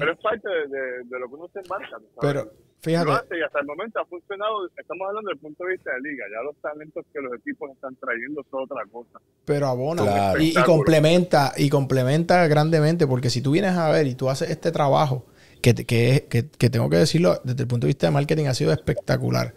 pero 0.00 0.12
es 0.12 0.18
parte 0.18 0.48
de, 0.48 0.66
de- 0.66 1.04
de 1.04 1.18
lo 1.20 1.28
que 1.28 1.34
uno 1.34 1.48
se 1.52 1.60
embarca. 1.60 1.90
¿sabes? 1.90 2.10
Pero 2.20 2.50
fíjate, 2.80 3.10
hace 3.12 3.38
y 3.38 3.42
hasta 3.42 3.60
el 3.60 3.66
momento 3.66 4.00
ha 4.00 4.04
funcionado. 4.06 4.66
Estamos 4.76 5.06
hablando 5.08 5.28
desde 5.30 5.38
el 5.38 5.40
punto 5.40 5.64
de 5.64 5.72
vista 5.72 5.90
de 5.92 6.00
liga. 6.10 6.24
Ya 6.30 6.42
los 6.42 6.56
talentos 6.62 7.04
que 7.12 7.20
los 7.20 7.32
equipos 7.34 7.70
están 7.70 7.94
trayendo 7.96 8.44
son 8.50 8.62
otra 8.64 8.82
cosa. 8.90 9.20
pero 9.44 9.66
abona 9.68 10.02
Claro. 10.02 10.40
y, 10.42 10.54
complementa 10.64 11.52
y 11.56 11.68
complementa 11.70 12.46
grandemente 12.46 13.06
porque 13.06 13.30
si 13.30 13.42
tú 13.42 13.50
vienes 13.52 13.72
a 13.76 13.90
ver 13.90 14.06
y 14.06 14.14
tú 14.14 14.30
haces 14.30 14.50
este 14.50 14.70
trabajo 14.72 15.24
que, 15.62 15.74
te- 15.74 15.84
que, 15.84 16.10
es- 16.10 16.20
que, 16.22 16.48
que 16.48 16.70
tengo 16.70 16.88
que 16.88 16.96
decirlo 16.96 17.40
desde 17.44 17.62
el 17.62 17.68
punto 17.68 17.86
de 17.86 17.88
vista 17.90 18.06
de 18.06 18.12
marketing 18.12 18.46
ha 18.46 18.54
sido 18.54 18.72
espectacular 18.72 19.54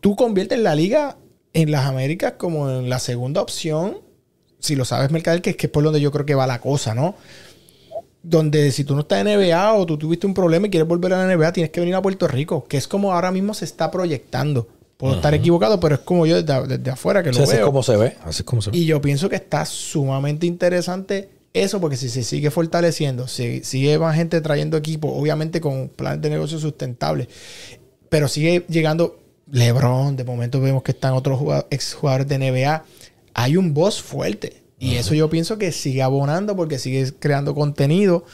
tú 0.00 0.16
conviertes 0.16 0.58
la 0.58 0.74
liga 0.74 1.16
en 1.52 1.70
las 1.70 1.86
Américas 1.86 2.34
como 2.38 2.70
en 2.70 2.88
la 2.88 2.98
segunda 2.98 3.40
opción 3.42 3.98
si 4.58 4.76
lo 4.76 4.84
sabes 4.84 5.10
mercader 5.10 5.42
que 5.42 5.50
es 5.50 5.56
que 5.56 5.66
es 5.66 5.72
por 5.72 5.84
donde 5.84 6.00
yo 6.00 6.10
creo 6.12 6.24
que 6.26 6.34
va 6.34 6.46
la 6.46 6.60
cosa 6.60 6.94
¿no? 6.94 7.16
Donde 8.28 8.72
si 8.72 8.84
tú 8.84 8.94
no 8.94 9.02
estás 9.02 9.24
en 9.24 9.28
NBA 9.38 9.74
o 9.74 9.86
tú 9.86 9.96
tuviste 9.96 10.26
un 10.26 10.34
problema 10.34 10.66
y 10.66 10.70
quieres 10.70 10.88
volver 10.88 11.12
a 11.12 11.24
la 11.24 11.32
NBA, 11.36 11.52
tienes 11.52 11.70
que 11.70 11.80
venir 11.80 11.94
a 11.94 12.02
Puerto 12.02 12.26
Rico, 12.26 12.66
que 12.68 12.76
es 12.76 12.88
como 12.88 13.12
ahora 13.12 13.30
mismo 13.30 13.54
se 13.54 13.64
está 13.64 13.90
proyectando. 13.90 14.66
Puedo 14.96 15.14
estar 15.16 15.32
equivocado, 15.34 15.78
pero 15.78 15.96
es 15.96 16.00
como 16.00 16.24
yo 16.26 16.42
desde, 16.42 16.66
desde 16.78 16.90
afuera 16.90 17.22
que 17.22 17.28
O 17.28 17.32
lo 17.32 17.36
sea, 17.36 17.44
así 17.44 17.52
es 17.52 17.58
veo. 17.58 17.66
como 17.66 17.82
se 17.82 17.96
ve. 17.96 18.16
Así 18.24 18.38
es 18.40 18.44
como 18.44 18.62
se 18.62 18.70
ve. 18.70 18.78
Y 18.78 18.86
yo 18.86 19.00
pienso 19.00 19.28
que 19.28 19.36
está 19.36 19.64
sumamente 19.66 20.46
interesante 20.46 21.28
eso, 21.52 21.80
porque 21.80 21.96
si 21.96 22.08
se 22.08 22.22
sigue 22.24 22.50
fortaleciendo, 22.50 23.28
si 23.28 23.62
sigue 23.62 23.98
más 23.98 24.16
gente 24.16 24.40
trayendo 24.40 24.76
equipo, 24.76 25.08
obviamente 25.12 25.60
con 25.60 25.88
planes 25.88 26.22
de 26.22 26.30
negocio 26.30 26.58
sustentables, 26.58 27.28
pero 28.08 28.26
sigue 28.26 28.64
llegando 28.68 29.18
LeBron, 29.52 30.16
de 30.16 30.24
momento 30.24 30.60
vemos 30.60 30.82
que 30.82 30.92
están 30.92 31.12
otros 31.12 31.38
jugado- 31.38 31.66
ex 31.70 31.94
jugadores 31.94 32.26
de 32.28 32.38
NBA, 32.38 32.84
hay 33.34 33.56
un 33.56 33.72
boss 33.74 34.02
fuerte. 34.02 34.62
Y 34.78 34.96
eso 34.96 35.14
yo 35.14 35.30
pienso 35.30 35.56
que 35.58 35.72
sigue 35.72 36.02
abonando 36.02 36.54
porque 36.54 36.78
sigue 36.78 37.10
creando 37.18 37.54
contenido 37.54 38.24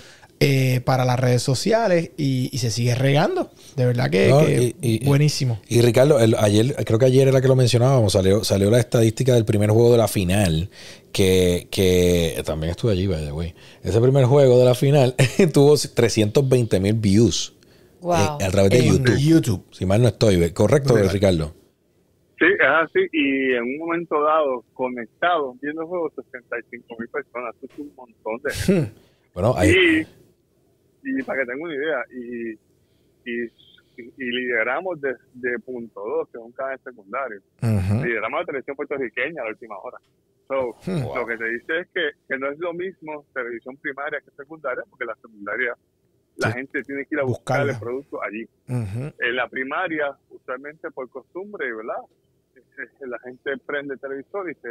eh, 0.41 0.81
para 0.85 1.05
las 1.05 1.21
redes 1.21 1.41
sociales 1.41 2.11
y, 2.17 2.49
y 2.53 2.59
se 2.59 2.73
sigue 2.73 2.97
regando. 2.97 3.53
De 3.77 3.87
verdad 3.87 4.11
que, 4.11 4.29
No, 4.29 4.41
que 4.45 4.75
y- 4.83 4.95
y- 4.97 5.07
buenísimo. 5.07 5.61
Y 5.69 5.83
Ricardo, 5.83 6.19
el- 6.19 6.35
ayer, 6.35 6.75
creo 6.85 6.99
que 6.99 7.05
ayer 7.07 7.29
era 7.29 7.41
que 7.41 7.47
lo 7.47 7.55
mencionábamos, 7.55 8.13
salió, 8.15 8.43
salió 8.43 8.69
la 8.73 8.81
estadística 8.81 9.35
del 9.35 9.45
primer 9.45 9.71
juego 9.71 9.93
de 9.93 9.99
la 9.99 10.09
final, 10.09 10.69
que, 11.13 11.69
que 11.71 12.43
también 12.45 12.73
estuve 12.73 12.91
allí, 12.91 13.07
by 13.07 13.25
the 13.25 13.31
way. 13.33 13.55
Ese 13.85 14.01
primer 14.01 14.25
juego 14.25 14.59
de 14.59 14.65
la 14.65 14.75
final 14.75 15.15
tuvo 15.53 15.77
320 15.77 16.81
mil 16.81 16.95
views 16.95 17.53
Wow. 18.01 18.15
eh, 18.41 18.45
a 18.45 18.51
través 18.51 18.71
de 18.73 18.79
En 18.81 18.85
YouTube. 18.97 19.17
YouTube. 19.19 19.65
Si 19.71 19.87
mal 19.87 20.03
no 20.03 20.09
estoy, 20.09 20.51
¿correcto. 20.51 20.97
Ricardo? 20.97 21.55
Sí, 22.47 22.53
es 22.53 22.67
así. 22.67 23.07
Y 23.13 23.53
en 23.55 23.63
un 23.63 23.79
momento 23.79 24.23
dado, 24.23 24.65
conectados, 24.75 25.59
viendo 25.61 25.83
el 25.83 25.89
juego, 25.89 26.11
65 26.11 26.97
mil 26.99 27.09
personas. 27.09 27.55
Eso 27.63 27.73
es 27.73 27.79
un 27.79 27.95
montón 27.95 28.41
de 28.43 28.93
Bueno, 29.35 29.55
ahí, 29.57 30.07
Y, 31.05 31.21
y 31.21 31.23
para 31.23 31.41
que 31.41 31.47
tengan 31.47 31.63
una 31.63 31.75
idea, 31.75 32.05
y, 32.13 32.53
y, 33.25 33.51
lideramos 34.19 35.01
de, 35.01 35.15
de 35.35 35.59
punto 35.61 36.01
2, 36.01 36.29
que 36.31 36.39
es 36.39 36.45
un 36.45 36.53
canal 36.53 36.79
secundario. 36.83 37.41
Ujú. 37.63 38.05
Lideramos 38.05 38.41
la 38.41 38.47
televisión 38.47 38.77
puertorriqueña 38.77 39.43
a 39.43 39.45
la 39.45 39.51
última 39.51 39.79
hora. 39.79 39.99
So, 40.49 40.77
Lo 41.15 41.27
que 41.27 41.37
te 41.39 41.49
dice 41.49 41.79
es 41.81 41.89
que, 41.95 42.11
que 42.29 42.39
no 42.39 42.49
es 42.51 42.59
lo 42.59 42.73
mismo 42.75 43.25
televisión 43.33 43.77
primaria 43.79 44.21
que 44.21 44.31
secundaria, 44.33 44.83
porque 44.91 45.05
la 45.05 45.15
secundaria 45.17 45.75
la 46.37 46.49
Sí. 46.49 46.55
gente 46.55 46.83
tiene 46.83 47.05
que 47.05 47.15
ir 47.15 47.21
a 47.21 47.25
buscar 47.25 47.69
el 47.69 47.79
producto 47.79 48.23
allí. 48.23 48.47
En 48.69 49.37
la 49.37 49.49
primaria, 49.49 50.17
usualmente 50.31 50.91
por 50.91 51.09
costumbre, 51.11 51.73
¿verdad? 51.75 52.01
Eh, 52.79 53.07
La 53.07 53.19
gente 53.21 53.57
prende 53.67 53.95
el 53.95 54.01
televisor 54.01 54.51
y 54.51 54.55
se, 54.55 54.69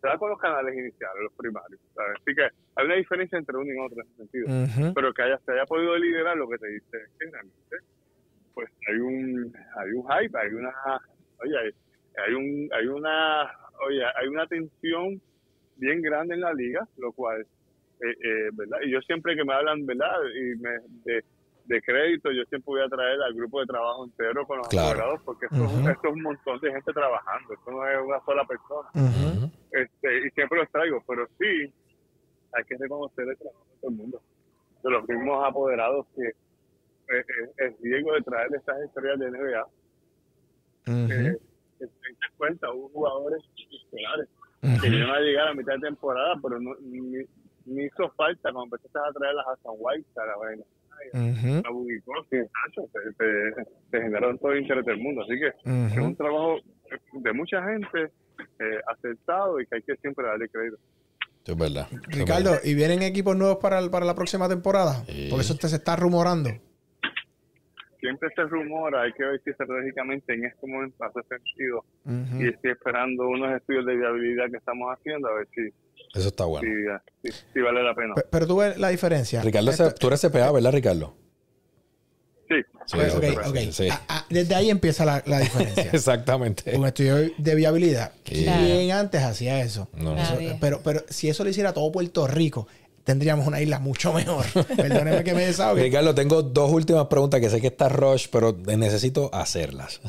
se 0.00 0.06
da 0.06 0.18
con 0.18 0.30
los 0.30 0.38
canales 0.38 0.74
iniciales, 0.74 1.22
los 1.22 1.32
primarios. 1.34 1.80
¿sabes? 1.94 2.16
Así 2.20 2.34
que 2.34 2.42
hay 2.76 2.86
una 2.86 2.94
diferencia 2.96 3.38
entre 3.38 3.56
uno 3.56 3.72
y 3.72 3.78
otro 3.78 4.02
en 4.02 4.08
ese 4.08 4.16
sentido. 4.16 4.92
Pero 4.94 5.12
que 5.14 5.22
haya, 5.22 5.38
se 5.38 5.52
haya 5.52 5.66
podido 5.66 5.96
liderar 5.98 6.36
lo 6.36 6.48
que 6.48 6.58
te 6.58 6.68
dice 6.68 6.96
es 6.96 7.10
que 7.18 7.30
realmente, 7.30 7.76
pues 8.54 8.70
hay 8.88 8.96
un, 8.96 9.52
hay 9.76 9.90
un 9.92 10.02
hype, 10.04 10.38
hay 10.38 10.52
una, 10.52 10.72
oye, 11.40 11.58
hay, 11.58 11.70
hay 12.26 12.34
un, 12.34 12.68
hay 12.72 12.86
una, 12.86 13.50
oye, 13.86 14.02
hay 14.16 14.28
una 14.28 14.46
tensión 14.46 15.20
bien 15.76 16.02
grande 16.02 16.34
en 16.34 16.40
la 16.42 16.52
liga, 16.52 16.86
lo 16.98 17.12
cual, 17.12 17.40
eh, 17.40 18.14
eh, 18.24 18.50
¿verdad? 18.52 18.78
Y 18.84 18.90
yo 18.90 19.00
siempre 19.02 19.34
que 19.34 19.44
me 19.44 19.54
hablan, 19.54 19.86
¿verdad? 19.86 20.14
Y 20.34 20.56
me, 20.60 20.70
de, 21.04 21.24
de 21.64 21.80
crédito, 21.82 22.30
yo 22.32 22.42
siempre 22.44 22.66
voy 22.72 22.82
a 22.82 22.88
traer 22.88 23.20
al 23.22 23.34
grupo 23.34 23.60
de 23.60 23.66
trabajo 23.66 24.04
entero 24.04 24.46
con 24.46 24.58
los 24.58 24.68
Claro. 24.68 24.88
apoderados, 24.88 25.20
porque 25.24 25.46
esto, 25.46 25.56
es 25.64 25.72
un- 25.72 25.80
Ujú. 25.80 25.88
esto 25.90 26.08
es 26.08 26.14
un 26.14 26.22
montón 26.22 26.60
de 26.60 26.72
gente 26.72 26.92
trabajando, 26.92 27.54
esto 27.54 27.70
no 27.70 27.86
es 27.88 27.98
una 28.04 28.20
sola 28.24 28.44
persona 28.44 28.88
este, 29.72 30.26
y 30.26 30.30
siempre 30.30 30.58
los 30.58 30.70
traigo, 30.70 31.02
pero 31.06 31.26
sí 31.38 31.72
hay 32.54 32.64
que 32.64 32.76
reconocer 32.78 33.28
el 33.28 33.38
trabajo 33.38 33.64
de 33.70 33.76
todo 33.80 33.90
el 33.90 33.96
mundo, 33.96 34.22
de 34.82 34.90
los 34.90 35.08
mismos 35.08 35.44
apoderados 35.48 36.06
que 36.16 36.22
eh, 36.28 36.34
eh, 37.20 37.50
el 37.58 37.76
riesgo 37.82 38.12
de 38.14 38.20
traer 38.22 38.54
estas 38.54 38.80
estrellas 38.82 39.18
de 39.18 39.30
NBA, 39.30 39.64
Ujú. 40.88 41.08
que 41.08 41.36
que 41.78 41.86
se 41.88 41.94
den 42.04 42.16
cuenta, 42.36 42.70
hubo 42.72 42.88
jugadores 42.90 43.42
estelares 43.58 44.28
Ujú. 44.62 44.80
que 44.80 44.88
iban 44.88 45.10
a 45.10 45.18
llegar 45.20 45.48
a 45.48 45.54
mitad 45.54 45.74
de 45.74 45.80
temporada, 45.80 46.34
pero 46.40 46.60
no, 46.60 46.74
ni, 46.80 47.24
ni 47.66 47.84
hizo 47.84 48.08
falta 48.10 48.52
cuando 48.52 48.76
empezaste 48.76 48.98
a 48.98 49.12
traer 49.12 49.34
las 49.34 49.46
Hassan 49.48 49.74
White, 49.78 50.08
a 50.20 50.26
la 50.26 50.36
vaina, 50.36 50.62
Ujú. 51.12 51.62
a 51.66 51.70
Bugicossi, 51.70 52.36
Nacho, 52.36 52.88
te, 52.92 53.00
te, 53.18 53.64
te 53.90 54.02
generaron 54.02 54.38
todo 54.38 54.52
el 54.52 54.62
interés 54.62 54.84
del 54.84 54.98
mundo, 54.98 55.22
así 55.22 55.38
que 55.38 55.46
es 55.48 55.92
Ujú. 55.96 56.04
un 56.04 56.16
trabajo 56.16 56.56
de 57.12 57.32
mucha 57.32 57.62
gente 57.64 58.12
eh, 58.60 58.80
aceptado 58.86 59.60
y 59.60 59.66
que 59.66 59.76
hay 59.76 59.82
que 59.82 59.96
siempre 59.96 60.26
darle 60.26 60.48
crédito. 60.48 60.76
Es 61.44 61.56
verdad. 61.56 61.88
Es 61.90 62.18
Ricardo. 62.18 62.52
¿y 62.64 62.74
vienen 62.74 63.02
equipos 63.02 63.36
nuevos 63.36 63.56
para, 63.58 63.78
el- 63.80 63.90
para 63.90 64.04
la 64.06 64.14
próxima 64.14 64.48
temporada? 64.48 65.04
Sí. 65.06 65.26
Porque 65.28 65.42
eso 65.42 65.56
te 65.56 65.68
se 65.68 65.76
está 65.76 65.96
rumorando. 65.96 66.50
siempre 68.00 68.28
se 68.34 68.42
rumora, 68.44 69.02
hay 69.02 69.12
que 69.12 69.24
ver 69.24 69.40
si 69.44 69.50
estratégicamente 69.50 70.34
en 70.34 70.44
este 70.44 70.66
momento 70.66 71.04
hace 71.04 71.20
sentido. 71.28 71.84
Ujú. 72.04 72.42
Y 72.42 72.48
estoy 72.48 72.72
esperando 72.72 73.28
unos 73.28 73.54
estudios 73.56 73.86
de 73.86 73.96
viabilidad 73.96 74.50
que 74.50 74.56
estamos 74.56 74.88
haciendo, 74.96 75.28
a 75.28 75.34
ver 75.34 75.48
si, 75.54 75.68
Eso 76.14 76.28
está 76.28 76.44
bueno. 76.44 76.68
si, 77.22 77.30
si- 77.30 77.38
si 77.52 77.60
vale 77.60 77.82
la 77.82 77.94
pena. 77.94 78.14
Pe- 78.14 78.24
Pero 78.30 78.46
tú 78.46 78.56
ves 78.58 78.78
la 78.78 78.88
diferencia. 78.88 79.42
Ricardo, 79.42 79.70
Esto- 79.70 79.94
tú 79.94 80.08
eres 80.08 80.20
CPA, 80.20 80.50
¿verdad, 80.52 80.72
Ricardo? 80.72 81.14
Sí, 82.48 82.56
Sí, 82.86 82.96
pues, 82.96 83.12
sí, 83.12 83.18
ok, 83.18 83.24
sí, 83.24 83.48
ok. 83.48 83.72
sí. 83.72 83.88
Desde 84.28 84.54
ahí 84.54 84.68
empieza 84.68 85.04
la, 85.06 85.22
la 85.26 85.38
diferencia. 85.38 85.84
Exactamente. 85.92 86.76
Un 86.76 86.84
estudio 86.86 87.16
de 87.38 87.54
viabilidad. 87.54 88.12
Sí. 88.24 88.44
¿Quién 88.44 88.90
antes 88.92 89.22
hacía 89.22 89.62
eso? 89.62 89.88
No, 89.94 90.14
no. 90.14 90.20
Eso- 90.22 90.56
pero, 90.60 90.80
pero 90.82 91.02
si 91.08 91.28
eso 91.30 91.44
lo 91.44 91.50
hiciera 91.50 91.72
todo 91.72 91.90
Puerto 91.90 92.26
Rico, 92.26 92.66
tendríamos 93.04 93.46
una 93.46 93.60
isla 93.60 93.78
mucho 93.78 94.12
mejor. 94.12 94.46
Perdóneme 94.76 95.24
que 95.24 95.34
me 95.34 95.46
desahogue. 95.46 95.82
Ricardo, 95.82 96.14
tengo 96.14 96.42
dos 96.42 96.70
últimas 96.70 97.06
preguntas 97.06 97.40
que 97.40 97.50
sé 97.50 97.60
que 97.60 97.68
está 97.68 97.88
rush, 97.88 98.26
pero 98.30 98.56
necesito 98.66 99.30
hacerlas. 99.32 100.00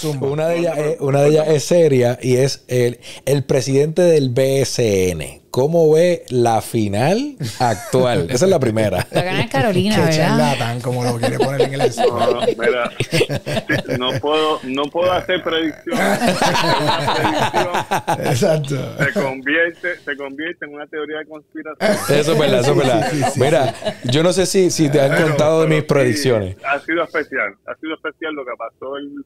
Zumba. 0.00 0.28
Una 0.28 0.48
de 0.48 0.58
ellas 0.58 0.78
es, 0.78 1.00
una 1.00 1.22
de 1.22 1.28
ellas 1.28 1.48
es 1.48 1.64
seria 1.64 2.18
y 2.20 2.36
es 2.36 2.64
el, 2.68 3.00
el 3.24 3.44
presidente 3.44 4.02
del 4.02 4.30
BSN. 4.30 5.39
¿Cómo 5.50 5.92
ve 5.92 6.24
la 6.30 6.62
final 6.62 7.36
actual? 7.58 8.28
Esa 8.30 8.44
es 8.44 8.50
la 8.50 8.60
primera. 8.60 9.04
La 9.10 9.22
gana 9.22 9.40
es 9.42 9.50
Carolina, 9.50 9.96
Qué 9.96 10.00
¿verdad? 10.02 10.16
charlatán, 10.16 10.80
como 10.80 11.02
lo 11.02 11.18
quiere 11.18 11.38
poner 11.38 11.62
en 11.62 11.74
el 11.74 11.80
no, 11.80 12.40
mira, 12.56 12.90
sí, 13.10 13.26
no 13.98 14.10
puedo, 14.20 14.60
no 14.62 14.82
puedo 14.84 15.12
hacer 15.12 15.42
predicciones. 15.42 16.20
Exacto. 18.20 18.76
se 18.98 19.12
convierte, 19.20 19.96
se 20.04 20.16
convierte 20.16 20.64
en 20.66 20.74
una 20.74 20.86
teoría 20.86 21.18
de 21.18 21.26
conspiración. 21.26 21.90
Eso 22.18 22.32
es 22.32 22.38
verdad, 22.38 22.60
eso 22.60 22.70
es 22.72 22.76
verdad. 22.76 23.12
Mira, 23.36 23.74
yo 24.04 24.22
no 24.22 24.32
sé 24.32 24.46
si, 24.46 24.70
si 24.70 24.88
te 24.88 25.00
han 25.00 25.10
Pero- 25.10 25.26
contado 25.28 25.62
de 25.62 25.66
mis 25.68 25.80
sí, 25.80 25.86
predicciones. 25.86 26.56
ha 26.64 26.78
sido 26.80 27.02
especial, 27.04 27.54
ha 27.66 27.74
sido 27.76 27.94
especial 27.94 28.34
lo 28.34 28.44
que 28.44 28.52
pasó 28.56 28.96
el, 28.98 29.24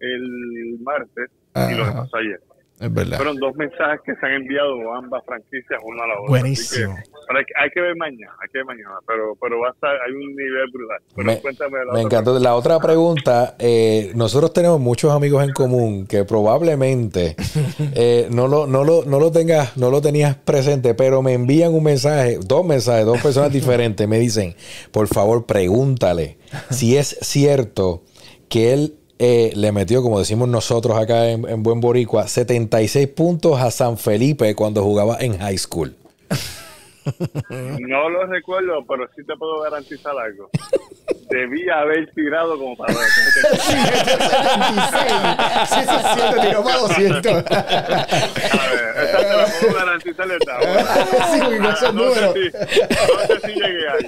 el 0.00 0.78
martes 0.80 1.30
y 1.70 1.74
lo 1.74 1.84
que 1.84 1.90
pasó 1.92 2.16
ayer. 2.16 2.40
Es 2.80 2.92
verdad. 2.92 3.16
Fueron 3.18 3.36
dos 3.38 3.54
mensajes 3.54 4.00
que 4.04 4.14
se 4.16 4.26
han 4.26 4.32
enviado 4.32 4.92
ambas 4.94 5.22
franquicias 5.24 5.80
una 5.84 6.02
a 6.04 6.06
la 6.08 6.14
otra. 6.20 6.28
Buenísimo. 6.28 6.92
Así 6.92 7.02
que, 7.02 7.38
hay, 7.38 7.44
que- 7.44 7.52
hay 7.62 7.70
que 7.70 7.80
ver 7.80 7.96
mañana, 7.96 8.32
hay 8.42 8.48
que 8.52 8.58
ver 8.58 8.64
mañana, 8.66 8.94
pero, 9.06 9.36
pero 9.40 9.60
va 9.60 9.68
a 9.68 9.70
estar, 9.70 9.90
hay 10.04 10.12
un 10.12 10.34
nivel 10.34 10.70
brutal. 10.72 10.98
Pero 11.14 11.26
Me, 11.26 11.40
cuéntame 11.40 11.78
la 11.78 11.84
me 11.84 11.90
otra 11.90 12.00
encantó. 12.02 12.38
La 12.40 12.54
otra 12.56 12.80
pregunta, 12.80 13.54
eh, 13.60 14.10
nosotros 14.16 14.52
tenemos 14.52 14.80
muchos 14.80 15.12
amigos 15.12 15.44
en 15.44 15.52
común 15.52 16.06
que 16.08 16.24
probablemente 16.24 17.36
eh, 17.94 18.28
no, 18.30 18.48
lo, 18.48 18.66
no, 18.66 18.82
lo, 18.84 19.04
no, 19.04 19.20
lo 19.20 19.30
tengas, 19.30 19.76
no 19.76 19.90
lo 19.90 20.00
tenías 20.02 20.34
presente, 20.36 20.94
pero 20.94 21.22
me 21.22 21.32
envían 21.34 21.72
un 21.74 21.84
mensaje, 21.84 22.38
dos 22.44 22.64
mensajes, 22.66 23.06
dos 23.06 23.22
personas 23.22 23.52
diferentes. 23.52 24.06
Me 24.08 24.18
dicen, 24.18 24.56
por 24.90 25.06
favor, 25.06 25.46
pregúntale 25.46 26.38
si 26.70 26.96
es 26.96 27.16
cierto 27.22 28.02
que 28.48 28.72
él 28.72 28.96
eh, 29.18 29.52
le 29.54 29.72
metió, 29.72 30.02
como 30.02 30.18
decimos 30.18 30.48
nosotros 30.48 30.96
acá 30.96 31.30
en, 31.30 31.48
en 31.48 31.62
Buen 31.62 31.80
Boricua, 31.80 32.26
76 32.28 33.08
puntos 33.08 33.60
a 33.60 33.70
San 33.70 33.98
Felipe 33.98 34.54
cuando 34.54 34.82
jugaba 34.82 35.18
en 35.20 35.38
high 35.38 35.58
school. 35.58 35.96
No 37.80 38.08
lo 38.08 38.26
recuerdo, 38.26 38.84
pero 38.88 39.06
sí 39.16 39.24
te 39.26 39.36
puedo 39.36 39.60
garantizar 39.62 40.16
algo. 40.18 40.48
Debía 41.30 41.80
haber 41.80 42.10
tirado 42.12 42.58
como 42.58 42.76
para... 42.76 42.94
Sí, 42.94 43.20
76. 43.42 45.12
Sí, 45.68 45.80
eso 45.80 45.96
es 45.96 46.14
cierto, 46.14 46.40
tiró 46.40 46.64
para 46.64 46.76
200. 46.78 47.26
A 47.26 47.30
ver, 47.32 48.94
esa 49.04 49.18
te 49.18 49.36
la 49.36 49.46
puedo 49.60 49.74
garantizar 49.74 50.26
ahora. 50.50 50.84
Sí, 51.32 51.40
porque 51.40 51.56
con 51.58 51.66
esos 51.66 51.94
no, 51.94 52.04
números. 52.04 52.34
sé 52.34 52.50
si, 52.50 52.80
no 52.80 53.18
sé 53.26 53.40
si 53.40 53.52
llegué 53.60 53.88
ahí. 53.88 54.06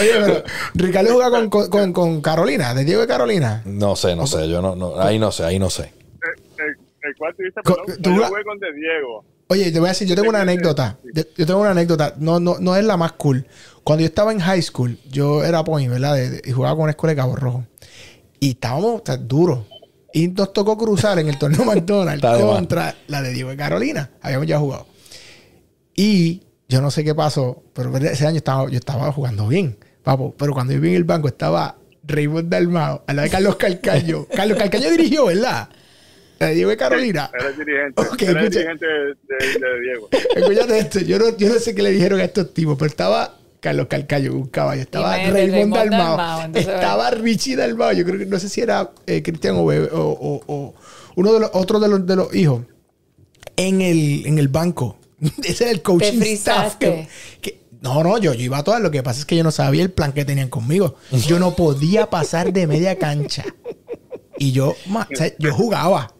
Oye, 0.00 0.12
pero 0.24 0.42
Ricardo 0.74 1.12
juega 1.14 1.30
con, 1.30 1.50
con, 1.50 1.68
con, 1.70 1.92
con 1.92 2.20
Carolina, 2.22 2.74
de 2.74 2.84
Diego 2.84 3.00
de 3.02 3.06
Carolina. 3.08 3.62
No 3.64 3.94
sé, 3.96 4.16
no 4.16 4.26
sé, 4.26 4.48
yo 4.48 4.60
no, 4.62 4.74
no, 4.76 5.00
ahí 5.00 5.18
no 5.18 5.30
sé, 5.32 5.44
ahí 5.44 5.58
no 5.58 5.70
sé. 5.70 5.92
El, 6.22 6.64
el, 6.66 6.76
el 7.02 7.16
cual 7.16 7.34
te 7.36 7.44
dice, 7.44 7.60
Co- 7.64 7.76
perdón, 7.86 8.02
tú 8.02 8.10
yo 8.16 8.26
jugué 8.26 8.44
con 8.44 8.58
De 8.58 8.72
Diego. 8.72 9.24
Oye, 9.50 9.72
te 9.72 9.80
voy 9.80 9.88
a 9.88 9.92
decir, 9.92 10.06
yo 10.06 10.14
tengo 10.14 10.28
una 10.30 10.42
anécdota. 10.42 10.98
Yo, 11.12 11.22
yo 11.36 11.44
tengo 11.46 11.60
una 11.60 11.70
anécdota. 11.72 12.14
No, 12.18 12.38
no, 12.38 12.58
no 12.60 12.76
es 12.76 12.84
la 12.84 12.96
más 12.96 13.12
cool. 13.12 13.46
Cuando 13.82 14.02
yo 14.02 14.06
estaba 14.06 14.30
en 14.32 14.38
high 14.38 14.62
school, 14.62 14.96
yo 15.10 15.42
era 15.44 15.64
point, 15.64 15.90
¿verdad? 15.90 16.14
De- 16.14 16.30
de- 16.30 16.42
y 16.48 16.52
jugaba 16.52 16.74
con 16.76 16.82
una 16.84 16.92
escuela 16.92 17.10
de 17.12 17.16
Cabo 17.16 17.34
Rojo. 17.34 17.64
Y 18.38 18.50
estábamos 18.50 19.00
o 19.00 19.02
sea, 19.04 19.16
duros. 19.16 19.60
Y 20.12 20.28
nos 20.28 20.52
tocó 20.52 20.78
cruzar 20.78 21.18
en 21.18 21.28
el 21.28 21.36
torneo 21.38 21.64
McDonald's 21.66 22.22
contra 22.54 22.94
la 23.08 23.22
de 23.22 23.32
Diego 23.32 23.50
de 23.50 23.56
Carolina. 23.56 24.10
Habíamos 24.22 24.46
ya 24.46 24.58
jugado. 24.58 24.86
Y 25.96 26.42
yo 26.68 26.80
no 26.80 26.90
sé 26.90 27.02
qué 27.04 27.14
pasó, 27.14 27.62
pero 27.74 27.96
ese 27.96 28.26
año 28.26 28.36
estaba, 28.38 28.70
yo 28.70 28.78
estaba 28.78 29.10
jugando 29.12 29.48
bien, 29.48 29.76
papo. 30.02 30.34
Pero 30.38 30.52
cuando 30.52 30.72
yo 30.72 30.80
vi 30.80 30.90
en 30.90 30.94
el 30.94 31.04
banco 31.04 31.28
estaba 31.28 31.76
Raymond 32.04 32.48
Dalmao, 32.48 33.02
al 33.06 33.16
lado 33.16 33.24
de 33.26 33.30
Carlos 33.30 33.56
Calcaño. 33.56 34.26
Carlos 34.34 34.56
Calcaño 34.58 34.90
dirigió, 34.90 35.26
¿verdad? 35.26 35.68
La 36.40 36.46
de 36.48 36.54
Diego 36.54 36.70
de 36.70 36.76
Carolina. 36.78 37.30
Era 37.34 37.48
el 37.50 37.56
dirigente. 37.56 38.02
Era 38.30 38.40
el 38.40 38.50
dirigente 38.50 38.86
de, 38.86 39.04
de- 39.04 39.58
de 39.58 39.80
Diego. 39.82 40.08
Escúchate 40.36 40.78
esto, 40.78 41.00
yo 41.00 41.18
no, 41.18 41.36
yo 41.36 41.48
no 41.52 41.58
sé 41.60 41.74
qué 41.74 41.82
le 41.82 41.90
dijeron 41.90 42.18
a 42.18 42.24
estos 42.24 42.52
tipos, 42.54 42.76
pero 42.78 42.88
estaba 42.88 43.36
Carlos 43.60 43.86
Calcayo, 43.88 44.32
un 44.34 44.48
caballo, 44.48 44.80
estaba 44.80 45.16
Raymond 45.16 45.52
Raymond 45.52 45.74
Dalmao, 45.74 46.50
estaba 46.54 47.10
Richie 47.10 47.56
Dalmao, 47.56 47.92
yo 47.92 48.04
creo 48.06 48.18
que 48.18 48.24
no 48.26 48.38
sé 48.38 48.48
si 48.48 48.62
era 48.62 48.90
eh, 49.06 49.22
Cristian 49.22 49.56
o, 49.56 49.66
Bebe- 49.66 49.90
o, 49.92 50.00
o- 50.00 50.40
o 50.46 50.74
uno 51.16 51.32
de 51.34 51.40
los 51.40 51.50
otros 51.52 51.80
de 51.82 51.88
los, 51.88 52.06
de 52.06 52.16
los 52.16 52.34
hijos 52.34 52.62
en 53.56 53.82
el, 53.82 54.24
en 54.26 54.38
el 54.38 54.48
banco. 54.48 54.96
Ese 55.44 55.64
era 55.64 55.72
el 55.72 55.82
coaching 55.82 56.22
staff. 56.22 56.76
Que, 56.76 56.86
frizaste. 56.86 57.08
que- 57.42 57.60
no, 57.82 58.02
no, 58.02 58.16
yo, 58.18 58.32
yo 58.34 58.42
iba 58.44 58.58
a 58.58 58.64
todas. 58.64 58.80
Lo 58.80 58.90
que 58.90 59.02
pasa 59.02 59.20
es 59.20 59.26
que 59.26 59.36
yo 59.36 59.42
no 59.44 59.50
sabía 59.50 59.82
el 59.82 59.90
plan 59.90 60.12
que 60.12 60.24
tenían 60.26 60.48
conmigo. 60.48 60.96
Yo 61.26 61.38
no 61.38 61.54
podía 61.56 62.08
pasar 62.10 62.52
de 62.52 62.66
media 62.66 62.96
cancha. 62.98 63.44
Y 64.38 64.52
yo, 64.52 64.74
ma- 64.86 65.06
o 65.12 65.16
sea, 65.16 65.32
yo 65.38 65.52
jugaba. 65.54 66.14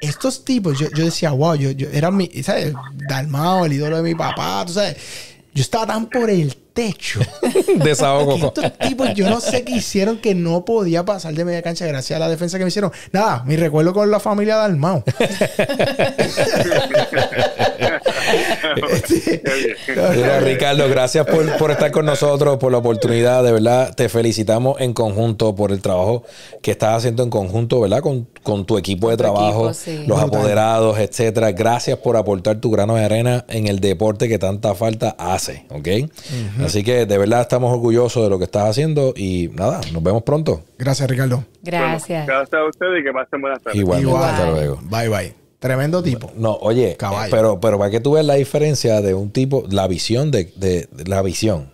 Estos 0.00 0.44
tipos, 0.44 0.78
yo, 0.78 0.88
yo 0.90 1.04
decía, 1.04 1.30
wow, 1.30 1.54
yo, 1.54 1.70
yo 1.70 1.88
era 1.90 2.10
mi, 2.10 2.28
¿sabes? 2.42 2.74
Dalmao, 3.08 3.66
el 3.66 3.72
ídolo 3.72 3.96
de 3.98 4.02
mi 4.02 4.14
papá, 4.14 4.64
tú 4.66 4.74
sabes. 4.74 4.96
Yo 5.54 5.62
estaba 5.62 5.86
tan 5.86 6.06
por 6.06 6.28
el 6.28 6.54
techo. 6.74 7.20
Desahogo. 7.84 8.34
estos 8.34 8.78
tipos, 8.78 9.14
yo 9.14 9.30
no 9.30 9.40
sé 9.40 9.64
qué 9.64 9.76
hicieron 9.76 10.18
que 10.18 10.34
no 10.34 10.64
podía 10.64 11.04
pasar 11.04 11.34
de 11.34 11.44
media 11.44 11.62
cancha 11.62 11.86
gracias 11.86 12.16
a 12.16 12.20
la 12.20 12.28
defensa 12.28 12.58
que 12.58 12.64
me 12.64 12.68
hicieron. 12.68 12.92
Nada, 13.12 13.42
mi 13.46 13.56
recuerdo 13.56 13.92
con 13.94 14.10
la 14.10 14.20
familia 14.20 14.56
Dalmao. 14.56 15.04
Qué 15.04 15.12
bien. 19.94 20.16
Mira, 20.16 20.40
Ricardo, 20.40 20.88
gracias 20.88 21.26
por, 21.26 21.56
por 21.58 21.70
estar 21.70 21.90
con 21.90 22.06
nosotros, 22.06 22.58
por 22.58 22.72
la 22.72 22.78
oportunidad. 22.78 23.42
De 23.44 23.52
verdad, 23.52 23.94
te 23.94 24.08
felicitamos 24.08 24.80
en 24.80 24.92
conjunto 24.92 25.54
por 25.54 25.72
el 25.72 25.80
trabajo 25.80 26.24
que 26.62 26.72
estás 26.72 26.98
haciendo 26.98 27.22
en 27.22 27.30
conjunto, 27.30 27.80
¿verdad? 27.80 28.00
Con, 28.00 28.28
con 28.42 28.64
tu 28.64 28.78
equipo 28.78 29.10
de 29.10 29.16
trabajo, 29.16 29.70
equipo, 29.70 29.74
sí. 29.74 30.04
los 30.06 30.20
Brutal. 30.20 30.40
apoderados, 30.40 30.98
etcétera. 30.98 31.52
Gracias 31.52 31.98
por 31.98 32.16
aportar 32.16 32.60
tu 32.60 32.70
grano 32.70 32.96
de 32.96 33.04
arena 33.04 33.44
en 33.48 33.68
el 33.68 33.80
deporte 33.80 34.28
que 34.28 34.38
tanta 34.38 34.74
falta 34.74 35.14
hace, 35.18 35.64
¿ok? 35.70 35.88
Así 36.66 36.82
que 36.84 37.06
de 37.06 37.18
verdad 37.18 37.40
estamos 37.42 37.72
orgullosos 37.72 38.22
de 38.24 38.30
lo 38.30 38.38
que 38.38 38.44
estás 38.44 38.68
haciendo 38.68 39.12
y 39.16 39.48
nada, 39.54 39.80
nos 39.92 40.02
vemos 40.02 40.22
pronto. 40.22 40.62
Gracias, 40.78 41.08
Ricardo. 41.08 41.44
Gracias. 41.62 42.26
Gracias 42.26 42.54
a 42.60 42.64
ustedes 42.68 43.00
y 43.00 43.04
que 43.04 43.12
pasen 43.12 43.40
buenas 43.40 43.62
tardes. 43.62 43.78
Igual, 43.80 44.02
Igual. 44.02 44.24
hasta 44.24 44.50
luego. 44.50 44.78
Bye, 44.82 45.08
bye. 45.08 45.34
Tremendo 45.58 46.02
tipo. 46.02 46.30
No, 46.36 46.52
oye, 46.60 46.94
Caballo. 46.98 47.30
pero, 47.30 47.58
pero 47.58 47.78
para 47.78 47.90
que 47.90 47.98
tú 48.00 48.12
veas 48.12 48.26
la 48.26 48.34
diferencia 48.34 49.00
de 49.00 49.14
un 49.14 49.30
tipo, 49.30 49.64
la 49.70 49.86
visión 49.88 50.30
de, 50.30 50.52
de- 50.56 50.88
de 50.92 51.04
la 51.06 51.22
visión. 51.22 51.70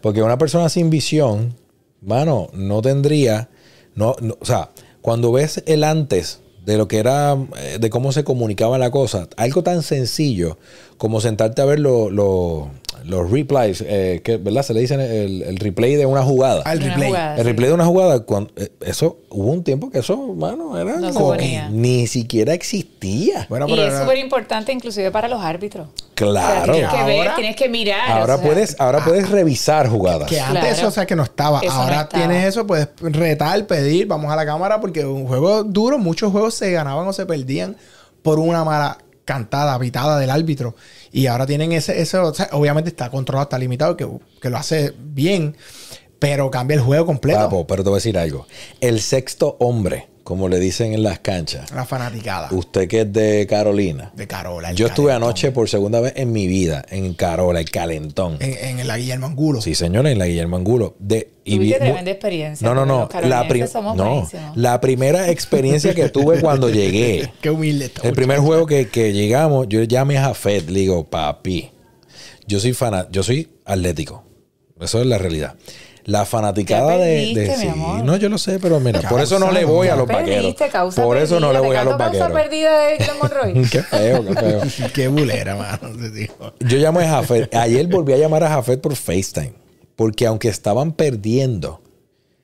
Porque 0.00 0.22
una 0.22 0.38
persona 0.38 0.68
sin 0.68 0.90
visión, 0.90 1.54
mano, 2.00 2.48
no 2.52 2.82
tendría, 2.82 3.48
no, 3.94 4.16
no- 4.20 4.36
o 4.40 4.44
sea, 4.44 4.70
cuando 5.02 5.30
ves 5.30 5.62
el 5.66 5.84
antes 5.84 6.40
de 6.64 6.76
lo 6.76 6.88
que 6.88 6.98
era, 6.98 7.36
eh, 7.60 7.78
de 7.80 7.90
cómo 7.90 8.10
se 8.12 8.24
comunicaba 8.24 8.76
la 8.78 8.90
cosa, 8.90 9.28
algo 9.36 9.62
tan 9.62 9.82
sencillo 9.82 10.58
como 10.96 11.20
sentarte 11.20 11.62
a 11.62 11.64
ver 11.64 11.78
lo- 11.80 12.10
lo- 12.10 12.70
los 13.04 13.30
replays, 13.30 13.82
eh, 13.86 14.20
que, 14.24 14.36
¿verdad? 14.36 14.62
Se 14.62 14.74
le 14.74 14.80
dicen 14.80 15.00
el, 15.00 15.42
el 15.42 15.56
replay 15.58 15.96
de 15.96 16.06
una 16.06 16.22
jugada. 16.22 16.62
Al 16.64 16.80
replay. 16.80 17.08
jugada. 17.08 17.36
El 17.36 17.44
replay 17.44 17.68
de 17.68 17.74
una 17.74 17.84
jugada, 17.86 18.20
cuando, 18.20 18.50
eh, 18.56 18.70
eso 18.80 19.18
hubo 19.30 19.50
un 19.50 19.64
tiempo 19.64 19.90
que 19.90 19.98
eso, 20.00 20.16
mano, 20.34 20.78
era 20.78 20.96
No 20.98 21.12
como 21.12 21.32
que 21.36 21.62
ni 21.70 22.06
siquiera 22.06 22.54
existía. 22.54 23.46
Bueno, 23.48 23.66
y 23.68 23.78
es 23.78 23.98
súper 23.98 24.18
importante 24.18 24.72
inclusive 24.72 25.10
para 25.10 25.28
los 25.28 25.42
árbitros. 25.42 25.88
Claro. 26.14 26.72
O 26.72 26.76
sea, 26.76 26.88
tienes 26.90 26.90
que 26.92 27.04
ver, 27.04 27.34
tienes 27.34 27.56
que 27.56 27.68
mirar. 27.68 28.10
Ahora 28.20 28.34
o 28.34 28.38
sea, 28.38 28.46
puedes, 28.46 28.76
ahora 28.80 29.04
puedes 29.04 29.30
revisar 29.30 29.88
jugadas. 29.88 30.28
Que 30.28 30.40
antes 30.40 30.60
Claro. 30.60 30.76
eso, 30.76 30.88
o 30.88 30.90
sea, 30.90 31.06
que 31.06 31.16
no 31.16 31.22
estaba. 31.22 31.60
Eso 31.60 31.72
no 31.74 31.80
Ahora 31.82 32.02
estaba. 32.02 32.24
tienes 32.26 32.46
eso, 32.46 32.66
puedes 32.66 32.88
retar, 33.00 33.66
pedir, 33.66 34.06
vamos 34.06 34.30
a 34.32 34.36
la 34.36 34.46
cámara, 34.46 34.80
porque 34.80 35.04
un 35.04 35.26
juego 35.26 35.64
duro, 35.64 35.98
muchos 35.98 36.30
juegos 36.30 36.54
se 36.54 36.70
ganaban 36.70 37.06
o 37.08 37.12
se 37.12 37.26
perdían 37.26 37.76
por 38.22 38.38
una 38.38 38.64
mala 38.64 38.98
cantada, 39.24 39.78
pitada 39.78 40.18
del 40.18 40.30
árbitro. 40.30 40.74
Y 41.12 41.26
ahora 41.26 41.46
tienen 41.46 41.72
ese, 41.72 42.04
sea, 42.06 42.22
obviamente 42.52 42.88
está 42.88 43.10
controlado, 43.10 43.44
está 43.44 43.58
limitado, 43.58 43.96
que, 43.96 44.08
que 44.40 44.48
lo 44.48 44.56
hace 44.56 44.94
bien, 44.98 45.56
pero 46.18 46.50
cambia 46.50 46.76
el 46.76 46.80
juego 46.80 47.04
completo. 47.04 47.66
Pero 47.66 47.82
te 47.82 47.90
voy 47.90 47.96
a 47.96 47.98
decir 47.98 48.16
algo. 48.16 48.46
El 48.80 49.00
sexto 49.00 49.56
hombre, 49.60 50.08
como 50.24 50.48
le 50.48 50.58
dicen 50.60 50.92
en 50.94 51.02
las 51.02 51.18
canchas, 51.18 51.70
La 51.72 51.84
fanaticada 51.84 52.48
usted 52.52 52.86
que 52.88 53.00
es 53.02 53.12
de 53.12 53.46
Carolina. 53.48 54.12
de 54.14 54.26
Carola. 54.26 54.70
el 54.70 54.76
Yo 54.76 54.86
estuve 54.86 55.08
calentón. 55.08 55.28
anoche 55.30 55.52
por 55.52 55.68
segunda 55.68 56.00
vez 56.00 56.12
en 56.16 56.32
mi 56.32 56.46
vida 56.46 56.84
en 56.90 57.14
Carola, 57.14 57.60
el 57.60 57.70
calentón. 57.70 58.36
en, 58.40 58.78
en 58.78 58.86
la 58.86 58.98
Guillermo 58.98 59.26
Angulo. 59.26 59.60
Sí, 59.60 59.74
señores, 59.74 60.12
en 60.12 60.18
la 60.18 60.26
Guillermo 60.26 60.56
Angulo. 60.56 60.94
De, 60.98 61.28
Tuviste 61.44 61.58
vi- 61.64 61.72
tremenda 61.74 62.10
experiencia, 62.10 62.66
No, 62.68 62.74
no, 62.74 62.86
no. 62.86 63.08
La, 63.28 63.48
prim- 63.48 63.66
somos 63.66 63.96
no. 63.96 64.28
la 64.54 64.80
primera 64.80 65.28
experiencia 65.30 65.92
que 65.94 66.08
tuve 66.08 66.40
cuando 66.40 66.68
llegué. 66.70 67.32
Qué 67.40 67.50
humilde 67.50 67.86
está. 67.86 68.06
El 68.06 68.14
primer 68.14 68.38
juego 68.38 68.66
que, 68.66 68.88
que 68.88 69.12
llegamos, 69.12 69.66
yo 69.68 69.82
llamé 69.82 70.18
a 70.18 70.24
Jafet, 70.26 70.70
le 70.70 70.80
digo, 70.80 71.04
papi, 71.04 71.70
yo 72.46 72.60
soy 72.60 72.72
fan, 72.74 73.08
yo 73.10 73.22
soy 73.22 73.48
atlético. 73.64 74.24
Eso 74.80 75.00
es 75.00 75.06
la 75.06 75.18
realidad. 75.18 75.54
La 76.04 76.24
fanaticada 76.24 76.96
de, 76.96 77.16
perdiste, 77.34 77.40
de- 77.40 77.48
mi 77.48 77.62
sí, 77.62 77.68
amor. 77.68 78.04
no, 78.04 78.16
yo 78.16 78.28
lo 78.28 78.36
sé, 78.38 78.58
pero 78.58 78.80
mira, 78.80 79.00
por 79.08 79.20
eso 79.20 79.38
no 79.38 79.52
le 79.52 79.64
voy 79.64 79.86
a 79.88 79.94
los 79.96 80.08
vaqueros. 80.08 80.54
Por 80.96 81.16
eso 81.16 81.38
no 81.38 81.52
le 81.52 81.60
perdida. 81.60 81.66
voy 81.68 81.76
a 81.76 81.78
¿Te 81.80 81.84
los 81.84 81.98
vaqueros. 81.98 82.32
perdida 82.32 82.80
de 82.86 82.98
Monroy? 83.20 83.52
Qué 83.70 83.82
feo, 83.82 84.24
qué 84.26 84.34
feo. 84.34 84.60
Qué 84.94 85.08
bulera, 85.08 85.54
mano. 85.54 85.94
Yo 86.60 86.78
llamé 86.78 87.04
a 87.04 87.08
Jafet. 87.10 87.54
Ayer 87.54 87.86
volví 87.86 88.12
a 88.12 88.16
llamar 88.16 88.42
a 88.44 88.48
Jafet 88.48 88.80
por 88.80 88.96
FaceTime. 88.96 89.52
Porque 89.94 90.26
aunque 90.26 90.48
estaban 90.48 90.92
perdiendo, 90.92 91.80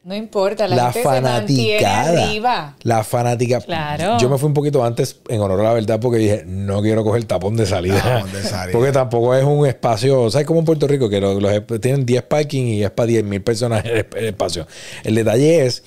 No 0.09 0.15
importa, 0.15 0.67
la, 0.67 0.77
la, 0.77 0.93
gente 0.93 1.07
se 1.07 1.21
mantiene 1.21 1.81
fanaticada. 1.83 2.25
arriba. 2.25 2.77
La 2.83 3.05
fanática. 3.05 3.61
Claro. 3.61 4.17
Yo 4.19 4.31
me 4.31 4.39
fui 4.39 4.47
un 4.47 4.55
poquito 4.55 4.83
antes 4.83 5.21
en 5.29 5.39
honor 5.43 5.61
a 5.61 5.65
la 5.65 5.73
verdad 5.75 6.01
porque 6.01 6.17
dije, 6.17 6.45
no 6.47 6.81
quiero 6.81 7.05
coger 7.05 7.25
tapón 7.25 7.57
de 7.57 7.67
salida. 7.67 8.01
Tapón 8.03 8.33
de 8.33 8.43
salida. 8.43 8.73
porque 8.73 8.91
tampoco 8.91 9.35
es 9.35 9.45
un 9.45 9.67
espacio, 9.67 10.31
¿sabes 10.31 10.47
como 10.47 10.61
en 10.61 10.65
Puerto 10.65 10.87
Rico? 10.89 11.11
Que 11.11 11.21
los, 11.21 11.43
los- 11.43 11.81
tienen 11.83 12.07
10 12.07 12.23
parking 12.23 12.65
y 12.69 12.85
es 12.85 12.91
para 12.91 13.07
10 13.07 13.25
mil 13.25 13.43
personas 13.43 13.85
el, 13.85 14.07
el 14.17 14.25
espacio. 14.25 14.67
El 15.05 15.15
detalle 15.15 15.67
es 15.67 15.85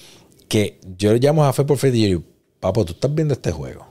que 0.48 0.80
yo 0.98 1.14
llamo 1.16 1.44
a 1.44 1.52
Fe 1.52 1.64
por 1.64 1.80
Freddy 1.80 1.98
y 1.98 2.02
yo 2.04 2.08
digo, 2.10 2.24
papo, 2.60 2.86
tú 2.86 2.94
estás 2.94 3.16
viendo 3.16 3.34
este 3.34 3.52
juego. 3.52 3.88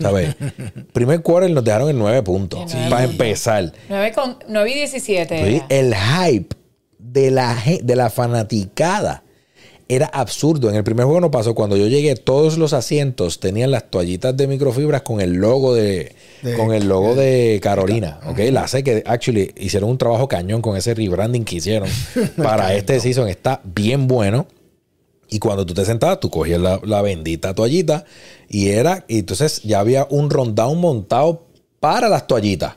¿Sabes? 0.00 0.34
Primer 0.94 1.20
quarter 1.20 1.50
nos 1.50 1.62
dejaron 1.62 1.90
en 1.90 1.98
9 1.98 2.22
puntos. 2.22 2.72
Nueve 2.72 2.88
para 2.88 3.04
empezar. 3.04 3.70
9, 3.90 4.12
con, 4.14 4.38
9 4.48 4.70
y 4.70 4.74
17. 4.76 5.46
¿sí? 5.46 5.56
era. 5.56 5.66
El 5.68 5.94
hype 5.94 6.56
de 6.98 7.30
la, 7.30 7.54
de 7.82 7.96
la 7.96 8.08
fanaticada 8.08 9.24
era 9.88 10.06
absurdo. 10.06 10.68
En 10.68 10.76
el 10.76 10.84
primer 10.84 11.06
juego 11.06 11.20
no 11.20 11.30
pasó. 11.30 11.54
Cuando 11.54 11.76
yo 11.76 11.86
llegué, 11.86 12.14
todos 12.14 12.58
los 12.58 12.72
asientos 12.74 13.40
tenían 13.40 13.70
las 13.70 13.90
toallitas 13.90 14.36
de 14.36 14.46
microfibras 14.46 15.02
con 15.02 15.20
el 15.20 15.34
logo 15.34 15.74
de, 15.74 16.14
De- 16.42 16.54
con 16.56 16.72
el 16.74 16.88
logo 16.88 17.14
de 17.14 17.58
Carolina. 17.62 18.20
¿ok? 18.26 18.38
La 18.52 18.68
sé 18.68 18.84
que 18.84 19.02
actually 19.06 19.52
hicieron 19.56 19.88
un 19.90 19.98
trabajo 19.98 20.28
cañón 20.28 20.60
con 20.62 20.76
ese 20.76 20.94
rebranding 20.94 21.44
que 21.44 21.56
hicieron 21.56 21.88
para 22.36 22.74
este 22.74 23.00
season. 23.00 23.28
Está 23.28 23.60
bien 23.64 24.06
bueno. 24.06 24.46
Y 25.30 25.38
cuando 25.38 25.66
tú 25.66 25.74
te 25.74 25.84
sentabas, 25.84 26.20
tú 26.20 26.30
cogías 26.30 26.60
la, 26.60 26.80
la 26.84 27.02
bendita 27.02 27.54
toallita 27.54 28.04
y 28.48 28.68
era, 28.68 29.04
y 29.08 29.18
entonces 29.18 29.62
ya 29.62 29.80
había 29.80 30.06
un 30.10 30.30
rundown 30.30 30.78
montado 30.80 31.46
para 31.80 32.08
las 32.08 32.26
toallitas. 32.26 32.74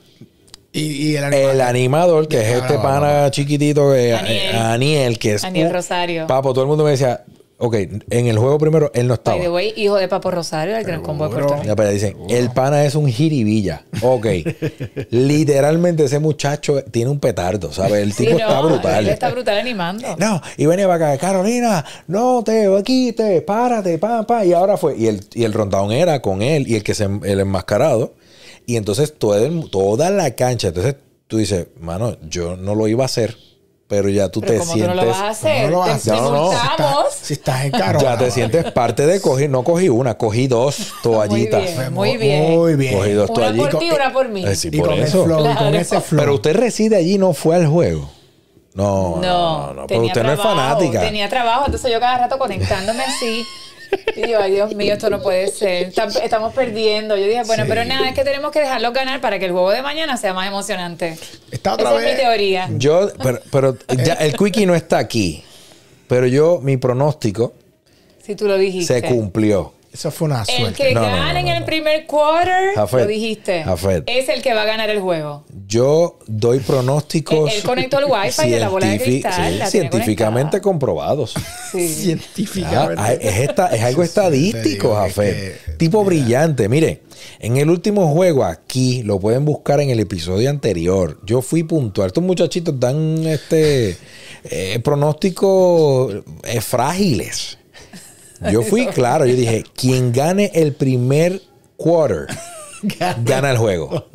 Y, 0.73 1.11
y 1.11 1.15
el 1.17 1.59
animador, 1.61 2.27
que 2.27 2.39
es 2.41 2.47
este 2.61 2.75
pana 2.75 3.29
chiquitito, 3.29 3.91
que, 3.91 4.13
Aniel. 4.13 4.37
eh, 4.37 4.57
Aniel, 4.57 5.19
que 5.19 5.33
es. 5.33 5.43
Aniel 5.43 5.71
Rosario. 5.73 6.27
Papo, 6.27 6.53
todo 6.53 6.63
el 6.63 6.69
mundo 6.69 6.85
me 6.85 6.91
decía, 6.91 7.25
ok, 7.57 7.75
en 8.09 8.27
el 8.27 8.37
juego 8.37 8.57
primero 8.57 8.89
él 8.93 9.05
no 9.07 9.15
estaba. 9.15 9.35
By 9.35 9.45
the 9.47 9.51
way, 9.51 9.73
hijo 9.75 9.97
de 9.97 10.07
Papo 10.07 10.31
Rosario, 10.31 10.73
del 10.75 10.85
Gran 10.85 11.01
Combo 11.01 11.25
de 11.27 11.31
Puerto. 11.33 11.53
Rico. 11.55 11.65
Ya, 11.67 11.75
pero 11.75 11.89
dicen, 11.89 12.15
el 12.29 12.51
pana 12.51 12.85
es 12.85 12.95
un 12.95 13.07
jiribilla. 13.09 13.83
Ok. 14.01 14.27
Literalmente 15.09 16.05
ese 16.05 16.19
muchacho 16.19 16.83
tiene 16.85 17.11
un 17.11 17.19
petardo, 17.19 17.73
¿sabes? 17.73 18.01
El 18.03 18.13
Sí, 18.13 18.25
tipo 18.25 18.39
no, 18.39 18.47
está 18.47 18.61
brutal. 18.61 19.03
Él 19.05 19.09
está 19.09 19.29
brutal 19.29 19.57
animando. 19.57 20.15
No, 20.17 20.41
y 20.57 20.65
venía 20.65 20.87
para 20.87 21.11
acá, 21.11 21.27
Carolina, 21.27 21.83
no 22.07 22.43
te 22.45 22.67
quite, 22.85 23.41
párate, 23.41 23.97
pa, 23.97 24.23
pa. 24.25 24.45
Y 24.45 24.53
ahora 24.53 24.77
fue, 24.77 24.97
y 24.97 25.07
el, 25.07 25.21
y 25.33 25.43
el 25.43 25.51
rundown 25.53 25.91
era 25.91 26.21
con 26.21 26.41
él 26.41 26.65
y 26.67 26.75
el 26.75 26.83
que 26.83 26.93
se 26.93 27.03
el 27.05 27.39
enmascarado. 27.41 28.13
Y 28.65 28.77
entonces 28.77 29.13
todo 29.17 29.37
el- 29.37 29.69
toda 29.69 30.09
la 30.09 30.31
cancha, 30.35 30.69
entonces 30.69 30.95
tú 31.27 31.37
dices, 31.37 31.67
mano, 31.79 32.17
yo 32.29 32.55
no 32.57 32.75
lo 32.75 32.87
iba 32.87 33.03
a 33.03 33.05
hacer, 33.05 33.35
pero 33.87 34.07
ya 34.09 34.29
tú 34.29 34.39
Pero 34.41 34.53
te 34.59 34.65
sientes. 34.65 34.87
no 34.87 34.95
lo 34.95 35.05
vas 35.07 35.17
a 35.17 35.29
hacer, 35.29 35.65
No 35.65 35.71
lo 35.71 35.79
vas 35.79 35.89
a 35.89 35.93
hacer. 35.95 36.13
No. 36.13 36.51
Si 37.21 37.33
estás 37.33 37.65
en 37.65 37.71
Carola. 37.71 38.01
Ya 38.13 38.17
te 38.17 38.31
sientes 38.31 38.71
parte 38.71 39.05
de 39.05 39.19
coger, 39.19 39.49
no 39.49 39.63
cogí 39.63 39.89
una, 39.89 40.17
cogí 40.17 40.47
dos 40.47 40.77
toallitas. 41.03 41.91
Muy 41.91 42.15
bien. 42.17 42.51
Muy 42.57 42.75
bien. 42.75 42.97
Cogí 42.97 43.11
dos 43.11 43.29
Una 43.29 43.39
toallitas. 43.39 43.69
por 43.71 43.79
ti, 43.79 43.89
una 43.91 44.13
por 44.13 44.29
mí. 44.29 44.45
Eh, 44.45 44.55
sí, 44.55 44.69
Y 44.71 44.77
por 44.79 44.89
con 44.89 44.97
el 44.99 45.03
eso. 45.03 45.25
flow, 45.25 45.39
y 45.41 45.43
con 45.47 45.55
Claro. 45.57 45.77
ese 45.77 45.99
flow. 46.01 46.19
Pero 46.21 46.35
usted 46.35 46.55
reside 46.55 46.95
allí, 46.95 47.17
no 47.17 47.33
fue 47.33 47.55
al 47.57 47.67
juego. 47.67 48.09
No, 48.73 49.17
no, 49.21 49.73
No, 49.73 49.87
pero 49.87 50.03
usted 50.05 50.23
no 50.23 50.31
es 50.31 50.39
fanática. 50.39 51.01
Tenía 51.01 51.27
trabajo, 51.29 51.63
entonces 51.65 51.91
yo 51.91 51.99
cada 51.99 52.17
rato 52.19 52.37
conectándome 52.39 53.03
así. 53.03 53.43
Y 54.15 54.29
yo, 54.29 54.39
ay 54.41 54.51
Dios 54.51 54.75
mío, 54.75 54.93
esto 54.93 55.09
no 55.09 55.21
puede 55.21 55.47
ser. 55.49 55.91
Tam- 55.93 56.15
Estamos 56.23 56.53
perdiendo. 56.53 57.17
Yo 57.17 57.25
dije, 57.25 57.43
bueno, 57.45 57.63
Sí. 57.63 57.69
pero 57.69 57.85
nada, 57.85 58.07
es 58.09 58.15
que 58.15 58.23
tenemos 58.23 58.51
que 58.51 58.59
dejarlos 58.59 58.93
ganar 58.93 59.21
para 59.21 59.39
que 59.39 59.45
el 59.45 59.51
juego 59.51 59.71
de 59.71 59.81
mañana 59.81 60.17
sea 60.17 60.33
más 60.33 60.47
emocionante. 60.47 61.17
Está 61.51 61.73
otra 61.73 61.89
Esa 61.89 61.97
vez. 61.97 62.07
es 62.07 62.13
mi 62.15 62.19
teoría. 62.21 62.69
Yo, 62.77 63.09
pero, 63.21 63.39
pero 63.51 63.77
ya 64.03 64.13
el 64.13 64.35
quickie 64.35 64.65
no 64.65 64.75
está 64.75 64.97
aquí. 64.97 65.43
Pero 66.07 66.27
yo, 66.27 66.59
mi 66.61 66.77
pronóstico 66.77 67.53
Si 68.23 68.35
tú 68.35 68.47
lo 68.47 68.57
dijiste. 68.57 69.01
se 69.01 69.07
cumplió. 69.07 69.73
Eso 69.93 70.09
fue 70.09 70.27
una 70.29 70.41
El 70.41 70.45
suerte. 70.57 70.83
que 70.83 70.93
No, 70.93 71.01
no, 71.01 71.09
no, 71.09 71.15
gane 71.17 71.41
en 71.41 71.47
el 71.49 71.65
primer 71.65 72.05
quarter, 72.05 72.73
Jafet, 72.75 73.01
lo 73.01 73.07
dijiste, 73.07 73.63
Jafet. 73.63 74.03
es 74.07 74.29
el 74.29 74.41
que 74.41 74.53
va 74.53 74.61
a 74.61 74.65
ganar 74.65 74.89
el 74.89 75.01
juego. 75.01 75.43
Yo 75.67 76.17
doy 76.27 76.59
pronósticos. 76.59 77.49
Él- 77.51 77.57
él 77.57 77.63
conectó 77.63 77.99
el 77.99 78.05
wifi 78.05 78.49
de 78.49 78.59
la 78.61 78.69
bola 78.69 78.87
de 78.87 78.99
cristal, 79.01 79.33
sí, 79.33 79.57
la 79.59 79.69
tiene 79.69 79.89
científicamente 79.89 80.61
conectada. 80.61 80.61
comprobados. 80.61 81.33
Sí. 81.73 81.87
Científicamente. 82.03 82.95
ah, 83.03 83.13
es, 83.13 83.39
esta- 83.49 83.67
es 83.75 83.81
algo 83.83 84.03
estadístico, 84.03 84.95
Jafet. 84.95 85.65
que- 85.65 85.71
tipo 85.73 86.03
brillante. 86.05 86.69
Mire, 86.69 87.01
en 87.39 87.57
el 87.57 87.69
último 87.69 88.13
juego 88.13 88.45
aquí, 88.45 89.03
lo 89.03 89.19
pueden 89.19 89.43
buscar 89.43 89.81
en 89.81 89.89
el 89.89 89.99
episodio 89.99 90.49
anterior. 90.49 91.19
Yo 91.25 91.41
fui 91.41 91.63
puntual. 91.63 92.07
Estos 92.07 92.23
muchachitos 92.23 92.79
dan 92.79 93.25
este 93.27 93.97
eh, 94.45 94.79
pronósticos 94.83 96.15
eh, 96.43 96.61
frágiles. 96.61 97.57
Yo 98.51 98.61
fui 98.63 98.87
claro, 98.87 99.25
yo 99.25 99.35
dije, 99.35 99.63
quien 99.75 100.11
gane 100.13 100.51
el 100.55 100.73
primer 100.73 101.41
quarter 101.77 102.27
gana 103.23 103.51
el 103.51 103.57
juego. 103.57 104.07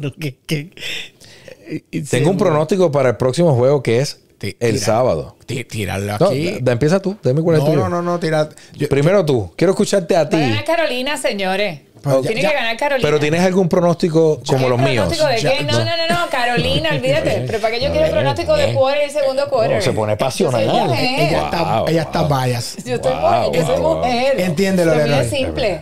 Tengo 2.11 2.31
un 2.31 2.37
pronóstico 2.37 2.91
para 2.91 3.11
el 3.11 3.17
próximo 3.17 3.55
juego 3.55 3.83
que 3.83 3.99
es 4.01 4.21
el 4.41 4.55
tira. 4.75 4.79
sábado. 4.79 5.37
Ti- 5.47 5.65
Tirarlo 5.65 6.19
No, 6.19 6.27
aquí. 6.27 6.59
da- 6.61 6.73
empieza 6.73 7.01
tú, 7.01 7.17
dime 7.23 7.43
cuál 7.43 7.57
es 7.57 7.63
No, 7.63 7.69
tuyo. 7.71 7.81
no, 7.83 7.89
no, 7.89 8.03
no, 8.03 8.19
tira. 8.21 8.49
yo- 8.75 8.89
Primero 8.89 9.25
tú, 9.25 9.53
quiero 9.57 9.73
escucharte 9.73 10.17
a 10.17 10.29
ti. 10.29 10.37
A 10.37 10.65
Carolina, 10.65 11.17
señores. 11.17 11.81
Pero 12.07 12.23
Tiene 12.23 12.43
ya- 12.43 12.49
que 12.51 12.55
ganar 12.55 12.77
Carolina. 12.77 13.07
Pero 13.09 13.21
tienes 13.21 13.41
algún 13.43 13.69
pronóstico 13.69 14.41
como 14.47 14.65
¿Qué 14.65 14.69
los 14.71 14.79
míos. 14.79 15.07
pronóstico 15.09 15.27
de 15.27 15.37
qué? 15.37 15.65
Ya- 15.67 15.73
No, 15.73 15.79
no, 15.85 15.97
no, 15.97 16.09
no, 16.21 16.31
Carolina, 16.31 16.91
olvídate. 16.93 17.45
Pero 17.47 17.61
¿para 17.61 17.75
qué 17.75 17.81
yo 17.85 17.91
quiero 17.93 18.11
pronóstico 18.11 18.57
de 18.57 18.73
quarter 18.75 19.07
y 19.09 19.11
segundo 19.11 19.49
quarter? 19.49 19.77
No, 19.77 19.83
se 19.83 19.93
pone 19.93 20.17
pasional. 20.17 20.63
Ella 20.95 21.45
está, 21.45 21.63
Wow, 21.81 21.89
ella 21.89 22.03
está 22.03 22.23
bias. 22.25 22.77
Yo, 22.85 22.95
estoy 22.95 23.13
Wow, 23.13 23.43
mujer, 23.47 23.53
yo 23.61 23.67
soy 23.67 23.81
wow. 23.81 23.97
mujer. 23.99 24.41
Entiéndelo, 24.41 24.91
Lo 24.93 24.97
mío 24.99 25.07
Leroy. 25.07 25.25
es 25.25 25.31
simple. 25.31 25.81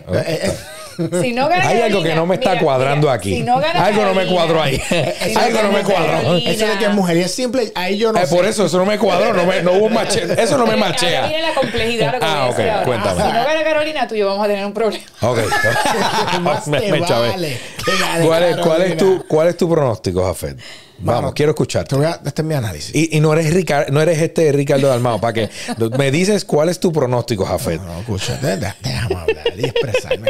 Si 1.21 1.33
no 1.33 1.47
gana 1.49 1.67
Hay 1.67 1.77
algo 1.81 1.87
Carolina, 1.99 2.09
que 2.09 2.15
no 2.15 2.25
me 2.25 2.35
está 2.35 2.49
mira, 2.51 2.61
cuadrando 2.63 3.07
mira, 3.07 3.13
aquí. 3.13 3.35
Si 3.35 3.41
no 3.43 3.59
gana 3.59 3.85
Algo 3.85 4.01
no 4.03 4.13
me 4.13 4.25
Carolina, 4.25 4.33
cuadró 4.35 4.61
ahí. 4.63 4.79
si 4.79 5.35
Algo 5.37 5.61
no 5.63 5.71
me 5.71 5.83
cuadró. 5.83 6.11
Carolina, 6.21 6.51
Eso 6.51 6.67
de 6.67 6.77
que 6.77 6.85
es 6.85 6.91
mujer 6.93 7.17
y 7.17 7.21
es 7.21 7.33
simple, 7.35 7.71
ahí 7.75 7.97
yo 7.97 8.11
no 8.11 8.19
Eh, 8.19 8.25
sé. 8.27 8.35
por 8.35 8.45
eso, 8.45 8.65
eso 8.65 8.77
no 8.77 8.85
me 8.85 8.97
cuadró. 8.97 9.33
No, 9.33 9.45
me- 9.45 9.61
no 9.61 9.73
hubo 9.73 9.89
mache. 9.89 10.23
Eso 10.41 10.57
no 10.57 10.65
me 10.65 10.75
machea. 10.75 11.27
la 11.27 11.53
complejidad. 11.53 12.13
Lo 12.13 12.19
que 12.19 12.25
Ah, 12.25 12.47
ok, 12.49 12.59
ahora. 12.59 12.83
cuéntame. 12.83 13.21
Si 13.23 13.27
no 13.31 13.43
gana 13.43 13.63
Carolina, 13.63 14.07
tú 14.07 14.15
y 14.15 14.19
yo 14.19 14.27
vamos 14.27 14.45
a 14.45 14.47
tener 14.47 14.65
un 14.65 14.73
problema. 14.73 15.03
Ok. 15.21 15.39
Más 16.41 16.67
me, 16.67 16.79
te 16.81 16.91
me 16.91 17.01
chavé. 17.05 17.29
vale 17.29 17.59
¿Cuál 17.85 18.43
es, 18.43 18.57
cuál, 18.57 18.81
es 18.81 18.95
Carolina. 18.95 18.97
tu, 18.97 19.27
¿Cuál 19.27 19.47
es 19.49 19.57
tu 19.57 19.69
pronóstico, 19.69 20.23
Jafet? 20.25 20.57
Vamos, 20.99 21.33
quiero 21.33 21.51
Te 21.53 21.55
escucharte. 21.55 21.95
voy 21.95 22.05
a, 22.05 22.21
este 22.25 22.41
es 22.41 22.47
mi 22.47 22.53
análisis. 22.53 22.95
Y, 22.95 23.17
y 23.17 23.19
no 23.19 23.33
eres 23.33 23.53
Ricardo, 23.53 23.91
no 23.91 24.01
eres 24.01 24.19
este 24.21 24.51
Ricardo 24.51 24.87
Dalmao, 24.87 25.19
para 25.19 25.33
que 25.33 25.49
me 25.97 26.09
dices 26.11 26.45
cuál 26.45 26.69
es 26.69 26.79
tu 26.79 26.91
pronóstico, 26.91 27.45
Jafet. 27.45 27.81
No, 27.81 27.99
escucha, 27.99 28.37
de- 28.37 28.57
de- 28.57 28.73
déjame 28.81 29.15
hablar 29.15 29.53
y 29.57 29.65
expresarme. 29.65 30.29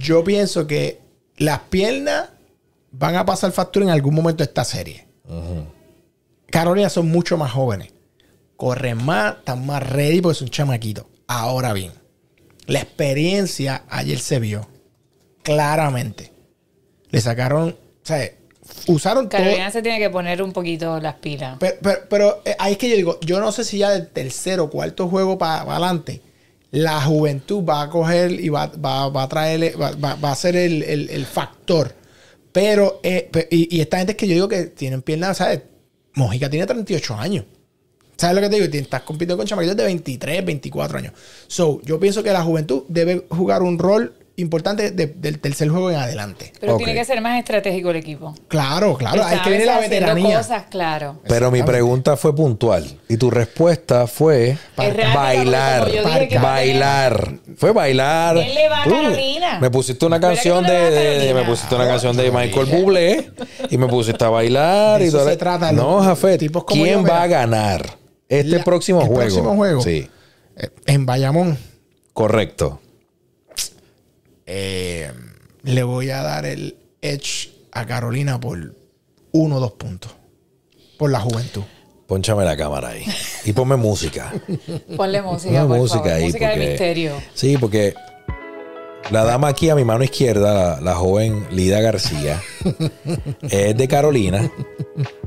Yo 0.00 0.24
pienso 0.24 0.66
que 0.66 1.00
las 1.38 1.60
piernas 1.60 2.30
van 2.90 3.14
a 3.16 3.24
pasar 3.24 3.52
factura 3.52 3.84
en 3.86 3.90
algún 3.92 4.14
momento 4.14 4.38
de 4.42 4.48
esta 4.48 4.64
serie. 4.64 5.06
Carolina 6.50 6.88
son 6.88 7.08
mucho 7.08 7.36
más 7.36 7.52
jóvenes. 7.52 7.92
Corren 8.56 9.04
más, 9.04 9.36
están 9.38 9.66
más 9.66 9.82
ready 9.88 10.20
porque 10.20 10.38
son 10.38 10.48
chamaquitos. 10.48 11.04
Ahora 11.26 11.72
bien, 11.72 11.92
la 12.66 12.80
experiencia 12.80 13.84
ayer 13.88 14.18
se 14.18 14.38
vio 14.40 14.66
claramente. 15.42 16.32
Le 17.10 17.20
sacaron, 17.20 17.70
o 17.70 17.76
sea, 18.06 18.30
usaron 18.86 19.28
todo. 19.28 19.40
Carolina 19.40 19.70
se 19.70 19.82
tiene 19.82 19.98
que 19.98 20.10
poner 20.10 20.42
un 20.42 20.52
poquito 20.52 20.98
las 21.00 21.14
pilas. 21.14 21.56
Pero, 21.60 21.76
pero, 21.82 22.00
pero, 22.08 22.42
eh, 22.44 22.56
ahí 22.58 22.72
es 22.72 22.78
que 22.78 22.88
yo 22.90 22.96
digo, 22.96 23.18
yo 23.20 23.40
no 23.40 23.52
sé 23.52 23.64
si 23.64 23.78
ya 23.78 23.90
del 23.90 24.08
tercero 24.08 24.64
o 24.64 24.70
cuarto 24.70 25.08
juego 25.08 25.38
para 25.38 25.62
adelante, 25.62 26.20
la 26.72 27.00
juventud 27.00 27.64
va 27.64 27.82
a 27.82 27.88
coger 27.90 28.32
y 28.32 28.48
va, 28.48 28.66
va, 28.66 29.08
va 29.08 29.22
a 29.22 29.28
traerle, 29.28 29.74
va, 29.76 29.92
va- 29.92 30.16
va 30.16 30.32
a 30.32 30.36
ser 30.36 30.56
el, 30.56 30.82
el- 30.82 31.10
el 31.10 31.24
factor. 31.26 31.94
Pero, 32.52 33.00
eh, 33.02 33.30
y, 33.50 33.76
y 33.76 33.80
esta 33.80 33.98
gente 33.98 34.12
es 34.12 34.16
que 34.18 34.26
yo 34.26 34.34
digo 34.34 34.48
que 34.48 34.64
tienen 34.64 35.02
piernas, 35.02 35.36
¿sabes? 35.38 35.60
Mojica 36.14 36.48
tiene 36.50 36.66
38 36.66 37.14
años. 37.14 37.44
¿Sabes 38.16 38.34
lo 38.34 38.40
que 38.40 38.48
te 38.48 38.56
digo? 38.62 38.74
Estás 38.78 39.02
compitiendo 39.02 39.36
con 39.36 39.46
chamaquitos 39.46 39.76
de 39.76 39.84
23, 39.84 40.42
24 40.44 40.98
años. 40.98 41.12
So, 41.48 41.82
yo 41.82 42.00
pienso 42.00 42.22
que 42.22 42.32
la 42.32 42.42
juventud 42.42 42.84
debe 42.88 43.26
jugar 43.28 43.62
un 43.62 43.78
rol 43.78 44.14
importante 44.38 44.90
de- 44.90 45.06
del 45.06 45.38
tercer 45.38 45.68
juego 45.70 45.90
en 45.90 45.96
adelante. 45.96 46.52
Pero 46.60 46.76
tiene 46.76 46.92
que 46.94 47.04
ser 47.04 47.20
más 47.22 47.38
estratégico 47.38 47.90
el 47.90 47.96
equipo. 47.96 48.34
Claro, 48.48 48.94
claro. 48.96 49.26
Es 49.28 49.40
que 49.40 49.48
viene 49.50 49.64
la 49.66 49.78
veteranía. 49.80 50.36
cosas, 50.38 50.64
claro. 50.70 51.20
Pero 51.26 51.50
mi 51.50 51.62
pregunta 51.62 52.16
fue 52.18 52.34
puntual 52.34 52.84
y 53.08 53.16
tu 53.16 53.30
respuesta 53.30 54.06
fue 54.06 54.58
bailar, 54.76 55.88
bailar. 56.42 57.30
Fue 57.56 57.72
bailar. 57.72 58.34
¿Quién 58.36 58.54
le 58.54 58.68
va 58.68 58.82
a 58.82 58.86
Uh, 58.86 58.90
Carolina? 58.90 59.58
me 59.60 59.70
pusiste 59.70 60.04
una 60.06 60.20
canción 60.20 60.64
de, 60.64 61.32
me 61.34 61.42
pusiste 61.44 61.74
una 61.74 61.86
canción 61.86 62.16
de 62.16 62.30
Michael 62.30 62.66
Bublé 62.66 63.30
y 63.70 63.78
me 63.78 63.86
pusiste 63.86 64.24
a 64.24 64.28
bailar 64.28 65.00
De 65.00 65.06
y 65.06 65.10
todo. 65.10 65.26
se 65.28 65.36
trata, 65.36 65.72
no, 65.72 65.96
los 65.96 66.04
Jafet, 66.06 66.40
¿quién 66.66 67.02
yo, 67.02 67.08
va 67.08 67.22
a 67.22 67.26
ganar 67.26 67.96
este 68.28 68.58
La- 68.58 68.64
próximo 68.64 69.00
el 69.00 69.06
juego? 69.06 69.20
próximo 69.22 69.56
juego. 69.56 69.80
Sí, 69.80 70.08
En 70.86 71.06
Bayamón. 71.06 71.56
correcto. 72.12 72.80
Eh, 74.46 75.10
le 75.64 75.82
voy 75.82 76.10
a 76.10 76.22
dar 76.22 76.46
el 76.46 76.76
edge 77.02 77.50
a 77.72 77.84
Carolina 77.86 78.38
por 78.40 78.74
uno 79.32 79.56
o 79.56 79.60
dos 79.60 79.72
puntos. 79.72 80.12
Por 80.98 81.10
la 81.10 81.20
juventud. 81.20 81.62
Pónchame 82.06 82.44
la 82.44 82.56
cámara 82.56 82.90
ahí 82.90 83.04
y 83.44 83.52
ponme 83.52 83.74
música. 83.76 84.32
Ponle 84.96 85.20
música, 85.22 85.50
Una 85.50 85.66
por 85.66 85.76
música 85.78 85.98
favor. 85.98 86.12
ahí. 86.14 86.24
música 86.26 86.48
de 86.48 86.54
porque- 86.54 86.68
misterio. 86.68 87.12
Sí, 87.34 87.56
porque 87.58 87.94
la 89.10 89.24
dama 89.24 89.48
aquí 89.48 89.68
a 89.70 89.74
mi 89.74 89.84
mano 89.84 90.04
izquierda, 90.04 90.54
la, 90.76 90.80
la 90.80 90.94
joven 90.94 91.46
Lida 91.50 91.80
García, 91.80 92.40
es 93.50 93.76
de 93.76 93.88
Carolina. 93.88 94.50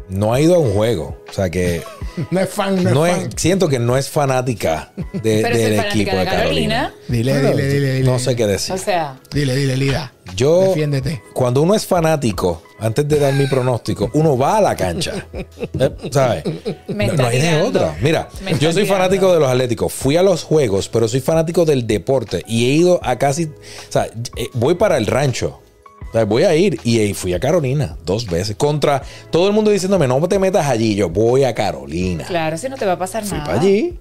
No 0.08 0.34
ha 0.34 0.40
ido 0.42 0.56
a 0.56 0.60
un 0.60 0.74
juego. 0.74 1.22
O 1.30 1.34
sea 1.34 1.50
que 1.50 1.84
No 2.32 2.40
es 2.40 2.50
fan, 2.50 2.84
no, 2.84 2.90
no 2.92 3.06
es 3.06 3.16
fan. 3.18 3.30
siento 3.38 3.68
que 3.70 3.80
no 3.80 3.98
es 3.98 4.10
fanática 4.10 4.92
de- 5.14 5.40
Pero 5.44 5.58
del 5.58 5.80
equipo 5.80 6.16
de 6.18 6.26
Carolina. 6.26 6.32
Carolina. 6.36 6.94
Dile, 7.08 7.32
Bueno, 7.34 7.50
dile, 7.52 7.68
dile, 7.68 7.94
dile. 7.96 8.10
No 8.12 8.20
sé 8.20 8.36
qué 8.36 8.48
decir. 8.48 8.76
O 8.76 8.78
sea, 8.78 9.18
Dile, 9.32 9.56
dile, 9.56 9.78
Lida. 9.78 10.14
Yo, 10.36 10.62
Defiéndete. 10.62 11.22
cuando 11.34 11.62
uno 11.64 11.74
es 11.74 11.86
fanático, 11.88 12.62
antes 12.80 13.08
de 13.08 13.18
dar 13.20 13.34
mi 13.34 13.48
pronóstico, 13.48 14.12
uno 14.14 14.38
va 14.38 14.58
a 14.58 14.62
la 14.62 14.76
cancha. 14.76 15.26
Eh, 15.80 15.92
¿Sabes? 16.12 16.44
Me 16.88 17.08
No, 17.08 17.14
no 17.14 17.28
hay 17.28 17.40
de 17.42 17.62
otra. 17.62 17.96
Mira, 18.02 18.28
yo 18.60 18.72
soy 18.74 18.84
tirando. 18.84 18.94
fanático 19.04 19.34
de 19.34 19.40
los 19.40 19.50
atléticos. 19.50 19.94
Fui 19.94 20.18
a 20.18 20.24
los 20.24 20.44
juegos, 20.44 20.90
pero 20.90 21.08
soy 21.08 21.22
fanático 21.22 21.64
del 21.66 21.88
deporte. 21.88 22.44
Y 22.48 22.66
he 22.70 22.74
ido 22.74 23.00
a 23.04 23.18
casi. 23.18 23.46
O 23.46 23.52
sea, 23.92 24.06
eh, 24.36 24.48
voy 24.54 24.76
para 24.76 24.98
el 24.98 25.06
rancho. 25.06 25.62
O 26.10 26.12
sea, 26.12 26.26
voy 26.26 26.44
a 26.44 26.56
ir 26.56 26.80
y, 26.84 27.14
fui 27.14 27.34
a 27.34 27.40
Carolina 27.40 27.96
dos 28.04 28.26
veces. 28.26 28.56
Contra 28.56 29.04
todo 29.30 29.48
el 29.48 29.54
mundo 29.54 29.70
diciéndome, 29.70 30.08
no 30.08 30.28
te 30.28 30.40
metas 30.40 30.68
allí. 30.68 30.96
Yo 30.96 31.10
voy 31.10 31.44
a 31.44 31.54
Carolina. 31.54 32.26
claro, 32.26 32.58
si 32.58 32.68
no 32.68 32.78
te 32.78 32.86
va 32.86 32.94
a 32.94 33.00
pasar 33.00 33.24
Fui 33.24 33.38
nada. 33.38 33.46
para 33.46 33.60
allí. 33.60 34.00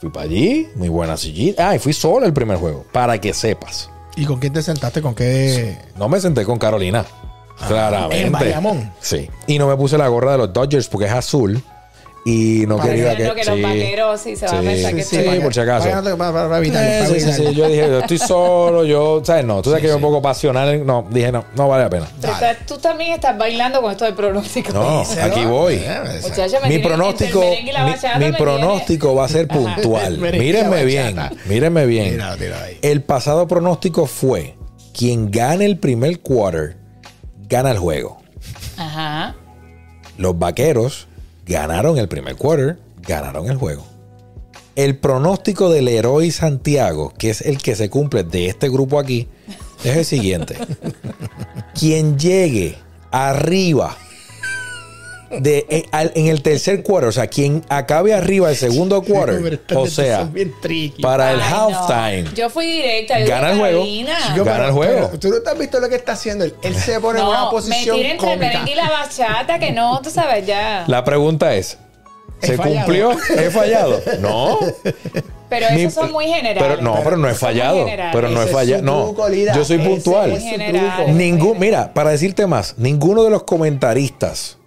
Fui 0.00 0.10
para 0.10 0.24
allí. 0.24 0.66
Muy 0.74 0.88
buena 0.88 1.16
sillita. 1.16 1.68
Ah, 1.68 1.76
y 1.76 1.78
fui 1.78 1.92
solo 1.92 2.24
el 2.26 2.32
primer 2.32 2.56
juego. 2.56 2.86
Para 2.92 3.20
que 3.20 3.34
sepas. 3.34 3.90
¿Y 4.16 4.24
con 4.24 4.38
quién 4.38 4.54
te 4.54 4.62
sentaste? 4.62 5.02
¿Con 5.02 5.14
qué? 5.14 5.76
No 5.96 6.08
me 6.08 6.20
senté 6.20 6.44
con 6.44 6.58
Carolina. 6.58 7.04
Claramente. 7.68 8.26
¿en 8.26 8.32
Bayamón? 8.32 8.92
Sí. 9.00 9.28
Y 9.46 9.58
no 9.58 9.66
me 9.66 9.76
puse 9.76 9.98
la 9.98 10.08
gorra 10.08 10.32
de 10.32 10.38
los 10.38 10.52
Dodgers 10.52 10.88
porque 10.88 11.06
es 11.06 11.12
azul. 11.12 11.62
Y 12.28 12.64
no 12.66 12.76
Para 12.78 12.88
quería 12.90 13.10
que, 13.16 13.22
que. 13.40 13.44
los 13.44 13.62
vaqueros 13.62 14.20
sí 14.20 14.34
se 14.34 14.46
van 14.46 14.56
a 14.56 14.60
pensar 14.62 14.94
que 14.96 15.04
sí, 15.04 15.16
estoy- 15.16 15.38
por 15.38 15.54
si 15.54 15.60
acaso. 15.60 15.88
Para, 15.88 16.02
para- 16.02 16.16
para- 16.16 16.32
para 16.48 16.58
evitar, 16.58 16.84
para 16.84 17.06
sí, 17.06 17.20
sí, 17.20 17.32
sí. 17.32 17.54
Yo 17.54 17.68
dije, 17.68 17.86
yo 17.88 18.00
estoy 18.00 18.18
solo, 18.18 18.84
yo, 18.84 19.22
¿sabes? 19.24 19.44
No, 19.44 19.62
tú 19.62 19.70
sabes 19.70 19.80
Sí, 19.80 19.82
que 19.82 19.88
yo 19.92 19.98
sí. 19.98 20.04
un 20.04 20.10
poco 20.10 20.20
pasional. 20.20 20.84
No, 20.84 21.06
dije, 21.08 21.30
no, 21.30 21.44
no 21.54 21.68
vale 21.68 21.84
la 21.84 21.88
pena. 21.90 22.08
Pero 22.20 22.58
tú 22.66 22.78
también 22.78 23.12
estás 23.12 23.38
bailando 23.38 23.80
con 23.80 23.92
esto 23.92 24.06
del 24.06 24.14
pronóstico. 24.14 24.72
No, 24.72 25.02
aquí 25.02 25.44
va. 25.44 25.50
voy. 25.50 25.74
Eh, 25.74 26.20
Muchacho, 26.22 26.56
me 26.64 26.68
Mi 26.68 26.78
pronóstico, 26.80 27.42
entre 27.44 27.58
el 27.60 27.64
merengue 27.64 27.70
y 27.70 27.72
la 28.10 28.18
mi, 28.18 28.24
mi 28.26 28.32
pronóstico 28.32 29.14
va 29.14 29.24
a 29.26 29.28
ser 29.28 29.46
puntual. 29.46 30.18
Mírenme 30.32 30.84
bien, 30.84 31.16
mírenme 31.44 31.86
bien. 31.86 32.10
Tíralo, 32.14 32.36
tíralo 32.38 32.64
ahí. 32.64 32.78
El 32.82 33.02
pasado 33.02 33.46
pronóstico 33.46 34.06
fue 34.06 34.56
quien 34.92 35.30
gane 35.30 35.64
el 35.64 35.78
primer 35.78 36.18
quarter 36.18 36.76
gana 37.48 37.70
el 37.70 37.78
juego. 37.78 38.18
Ajá. 38.76 39.36
Los 40.18 40.36
vaqueros 40.36 41.06
ganaron 41.46 41.96
el 41.98 42.08
primer 42.08 42.36
quarter, 42.36 42.78
ganaron 43.06 43.48
el 43.48 43.56
juego. 43.56 43.86
El 44.74 44.98
pronóstico 44.98 45.70
del 45.70 45.88
héroe 45.88 46.30
Santiago, 46.30 47.14
que 47.16 47.30
es 47.30 47.40
el 47.40 47.58
que 47.58 47.76
se 47.76 47.88
cumple 47.88 48.24
de 48.24 48.48
este 48.48 48.68
grupo 48.68 48.98
aquí, 48.98 49.28
es 49.84 49.96
el 49.96 50.04
siguiente. 50.04 50.56
Quien 51.74 52.18
llegue 52.18 52.76
arriba 53.10 53.96
de, 55.30 55.66
en, 55.68 55.84
al- 55.92 56.12
en 56.14 56.26
el 56.28 56.42
tercer 56.42 56.82
quarter, 56.82 57.08
o 57.08 57.12
sea, 57.12 57.26
quien 57.26 57.64
acabe 57.68 58.14
arriba 58.14 58.48
el 58.50 58.56
segundo 58.56 59.02
quarter, 59.02 59.60
o 59.74 59.86
sea, 59.86 60.28
para 61.02 61.32
el 61.32 61.38
no. 61.38 61.44
halftime, 61.44 62.24
Yo 62.34 62.48
fui 62.48 62.66
directa. 62.66 63.18
yo 63.20 63.26
Gana 63.26 63.52
el 63.52 63.58
juego. 63.58 63.84
Yo, 64.36 64.44
Gana 64.44 64.56
pero- 64.58 64.66
el 64.68 64.72
juego. 64.72 65.06
pero 65.08 65.18
Tú 65.18 65.28
no 65.30 65.40
te 65.42 65.50
has 65.50 65.58
visto 65.58 65.80
lo 65.80 65.88
que 65.88 65.96
está 65.96 66.12
haciendo. 66.12 66.44
Él, 66.44 66.54
Él 66.62 66.74
se 66.76 67.00
pone 67.00 67.18
en 67.20 67.26
una 67.26 67.38
No, 67.40 67.44
me 67.46 67.50
posición 67.50 67.96
tira 67.96 68.10
entre 68.10 68.32
el 68.32 68.34
cómica. 68.38 68.52
merengue 68.52 68.72
y 68.72 68.74
la 68.76 68.90
bachata, 68.90 69.58
que 69.58 69.72
no, 69.72 70.00
tú 70.02 70.10
sabes 70.10 70.46
ya. 70.46 70.84
la 70.86 71.02
pregunta 71.04 71.54
es, 71.54 71.76
¿se 72.40 72.56
cumplió? 72.56 73.10
¿He 73.36 73.50
fallado? 73.50 74.00
No. 74.20 74.58
Pero 75.48 75.66
esos 75.68 75.94
son 75.94 76.10
muy 76.12 76.26
generales. 76.26 76.60
Pero 76.60 76.82
no, 76.82 77.00
pero 77.04 77.16
no 77.16 77.28
he 77.28 77.34
fallado. 77.34 77.86
Pero 78.12 78.28
no 78.28 78.42
he 78.42 78.46
fallado. 78.48 78.82
No, 78.82 79.14
yo 79.54 79.64
soy 79.64 79.78
puntual. 79.78 80.36
Ningún, 81.08 81.58
mira, 81.58 81.92
para 81.94 82.10
decirte 82.10 82.46
más, 82.46 82.74
ninguno 82.78 83.22
de 83.24 83.30
los 83.30 83.44
comentaristas 83.44 84.58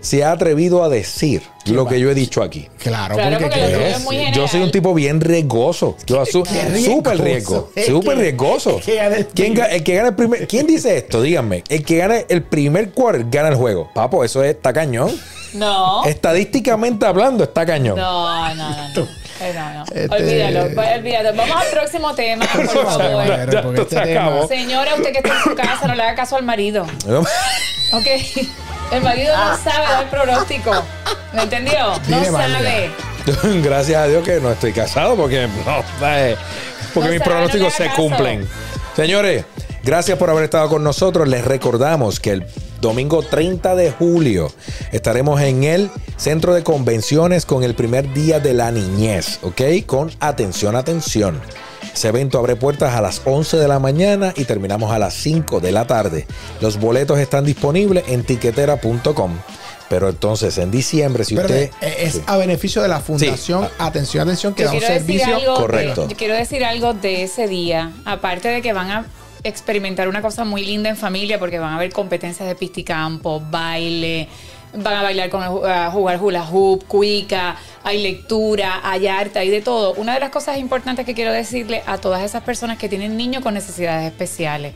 se 0.00 0.24
ha 0.24 0.32
atrevido 0.32 0.84
a 0.84 0.88
decir 0.88 1.42
lo 1.66 1.84
va? 1.84 1.90
que 1.90 2.00
yo 2.00 2.10
he 2.10 2.14
dicho 2.14 2.42
aquí. 2.42 2.68
Claro, 2.78 3.16
Claro, 3.16 3.38
porque, 3.38 3.44
porque 3.44 3.60
lo 3.60 3.66
¿qué 3.66 3.74
tuyo 3.74 3.86
es? 3.86 4.04
muy. 4.04 4.32
Yo 4.32 4.48
soy 4.48 4.62
un 4.62 4.70
tipo 4.70 4.94
bien 4.94 5.20
riesgoso. 5.20 5.96
Yo 6.06 6.24
súper 6.24 6.72
riesgo. 6.72 7.70
Es 7.74 7.86
Súper 7.86 8.18
riesgoso. 8.18 8.80
¿Quién, 9.34 9.58
el 9.58 9.82
que 9.82 9.94
gana 9.94 10.08
el 10.08 10.14
primer, 10.14 10.46
¿Quién 10.46 10.66
dice 10.66 10.96
esto? 10.96 11.22
Díganme. 11.22 11.64
El 11.68 11.84
que 11.84 11.96
gana 11.96 12.18
el 12.28 12.42
primer 12.42 12.92
quarter 12.92 13.26
gana 13.30 13.48
el 13.48 13.56
juego. 13.56 13.90
Papo, 13.94 14.24
eso 14.24 14.42
es, 14.44 14.54
está 14.56 14.72
cañón. 14.72 15.10
No. 15.54 16.04
Estadísticamente 16.04 17.06
hablando, 17.06 17.44
está 17.44 17.64
cañón. 17.64 17.96
No, 17.96 18.54
no, 18.54 18.70
no. 18.70 18.88
no. 18.94 19.25
Eh, 19.40 19.52
no, 19.54 19.74
no. 19.74 19.84
Este- 19.84 20.08
Olvídalo, 20.14 20.74
pues, 20.74 20.98
olvídalo. 20.98 21.34
Vamos 21.34 21.56
al 21.56 21.68
próximo 21.70 22.14
tema, 22.14 22.46
por 22.46 22.66
favor. 22.68 23.02
favor, 23.02 23.26
Ya, 23.50 23.62
porque 23.62 23.80
esto 23.80 23.82
este 23.82 23.96
se 23.96 24.02
tema- 24.02 24.26
acabó. 24.26 24.48
Señora, 24.48 24.94
usted 24.94 25.12
que 25.12 25.18
está 25.18 25.36
en 25.36 25.42
su 25.44 25.54
casa, 25.54 25.86
no 25.86 25.94
le 25.94 26.02
haga 26.02 26.14
caso 26.14 26.36
al 26.36 26.44
marido. 26.44 26.86
Ok. 27.92 28.06
El 28.92 29.02
marido 29.02 29.36
no 29.36 29.56
sabe 29.58 29.84
dar 29.88 30.10
pronóstico. 30.10 30.70
¿Me 31.32 31.42
entendió? 31.42 31.88
No 32.08 32.20
Dile, 32.20 32.30
sabe. 32.30 32.90
Gracias 33.62 34.00
a 34.00 34.06
Dios 34.06 34.24
que 34.24 34.40
no 34.40 34.52
estoy 34.52 34.72
casado 34.72 35.16
porque 35.16 35.48
no, 35.48 35.84
eh, 36.06 36.36
porque 36.94 37.08
No 37.08 37.12
mis 37.14 37.18
sabe, 37.18 37.30
pronósticos 37.30 37.68
no 37.72 37.76
se 37.76 37.84
caso. 37.86 37.96
cumplen. 37.96 38.48
Señores, 38.94 39.44
Gracias 39.82 40.18
por 40.18 40.28
haber 40.30 40.42
estado 40.44 40.68
con 40.68 40.82
nosotros. 40.82 41.28
Les 41.28 41.44
recordamos 41.44 42.18
que 42.18 42.30
el 42.32 42.46
domingo 42.80 43.22
30 43.22 43.74
de 43.74 43.90
julio 43.90 44.52
estaremos 44.92 45.40
en 45.40 45.64
el 45.64 45.90
centro 46.16 46.54
de 46.54 46.62
convenciones 46.62 47.46
con 47.46 47.62
el 47.64 47.74
primer 47.74 48.12
día 48.12 48.40
de 48.40 48.54
la 48.54 48.70
niñez, 48.70 49.38
¿ok? 49.42 49.62
Con 49.86 50.10
atención, 50.20 50.76
atención. 50.76 51.40
Ese 51.94 52.08
evento 52.08 52.38
abre 52.38 52.56
puertas 52.56 52.94
a 52.94 53.00
las 53.00 53.22
11 53.24 53.56
de 53.56 53.68
la 53.68 53.78
mañana 53.78 54.32
y 54.36 54.44
terminamos 54.44 54.92
a 54.92 54.98
las 54.98 55.14
5 55.14 55.60
de 55.60 55.72
la 55.72 55.86
tarde. 55.86 56.26
Los 56.60 56.78
boletos 56.78 57.18
están 57.18 57.44
disponibles 57.44 58.04
en 58.08 58.22
tiquetera.com. 58.24 59.32
Pero 59.88 60.08
entonces 60.08 60.58
en 60.58 60.70
diciembre, 60.72 61.24
si 61.24 61.36
Pero 61.36 61.46
usted... 61.46 61.70
eh, 61.80 61.96
es 62.00 62.14
Sí. 62.14 62.22
a 62.26 62.36
beneficio 62.36 62.82
de 62.82 62.88
la 62.88 62.98
fundación. 63.00 63.64
Sí. 63.66 63.70
Atención, 63.78 64.22
atención, 64.28 64.52
que 64.52 64.64
Yo 64.64 64.68
da 64.70 64.74
un 64.74 64.80
servicio. 64.80 65.38
de- 65.38 65.46
Correcto. 65.46 66.08
yo 66.08 66.16
quiero 66.16 66.34
decir 66.34 66.64
algo 66.64 66.92
de 66.92 67.22
ese 67.22 67.46
día. 67.46 67.92
Aparte 68.04 68.48
de 68.48 68.62
que 68.62 68.72
van 68.72 68.90
a 68.90 69.06
experimentar 69.48 70.08
una 70.08 70.22
cosa 70.22 70.44
muy 70.44 70.64
linda 70.64 70.88
en 70.88 70.96
familia, 70.96 71.38
porque 71.38 71.58
van 71.58 71.72
a 71.72 71.76
haber 71.76 71.92
competencias 71.92 72.48
de 72.48 72.54
pisticampo, 72.54 73.40
baile, 73.40 74.28
van 74.74 74.94
a 74.94 75.02
bailar 75.02 75.30
con 75.30 75.42
jugar 75.92 76.22
hula 76.22 76.44
hoop, 76.44 76.84
cuica, 76.86 77.56
hay 77.82 78.02
lectura, 78.02 78.80
hay 78.82 79.06
arte, 79.06 79.38
hay 79.38 79.48
de 79.48 79.62
todo. 79.62 79.94
Una 79.94 80.14
de 80.14 80.20
las 80.20 80.30
cosas 80.30 80.58
importantes 80.58 81.06
que 81.06 81.14
quiero 81.14 81.32
decirle 81.32 81.82
a 81.86 81.98
todas 81.98 82.22
esas 82.22 82.42
personas 82.42 82.78
que 82.78 82.88
tienen 82.88 83.16
niños 83.16 83.42
con 83.42 83.54
necesidades 83.54 84.10
especiales. 84.10 84.74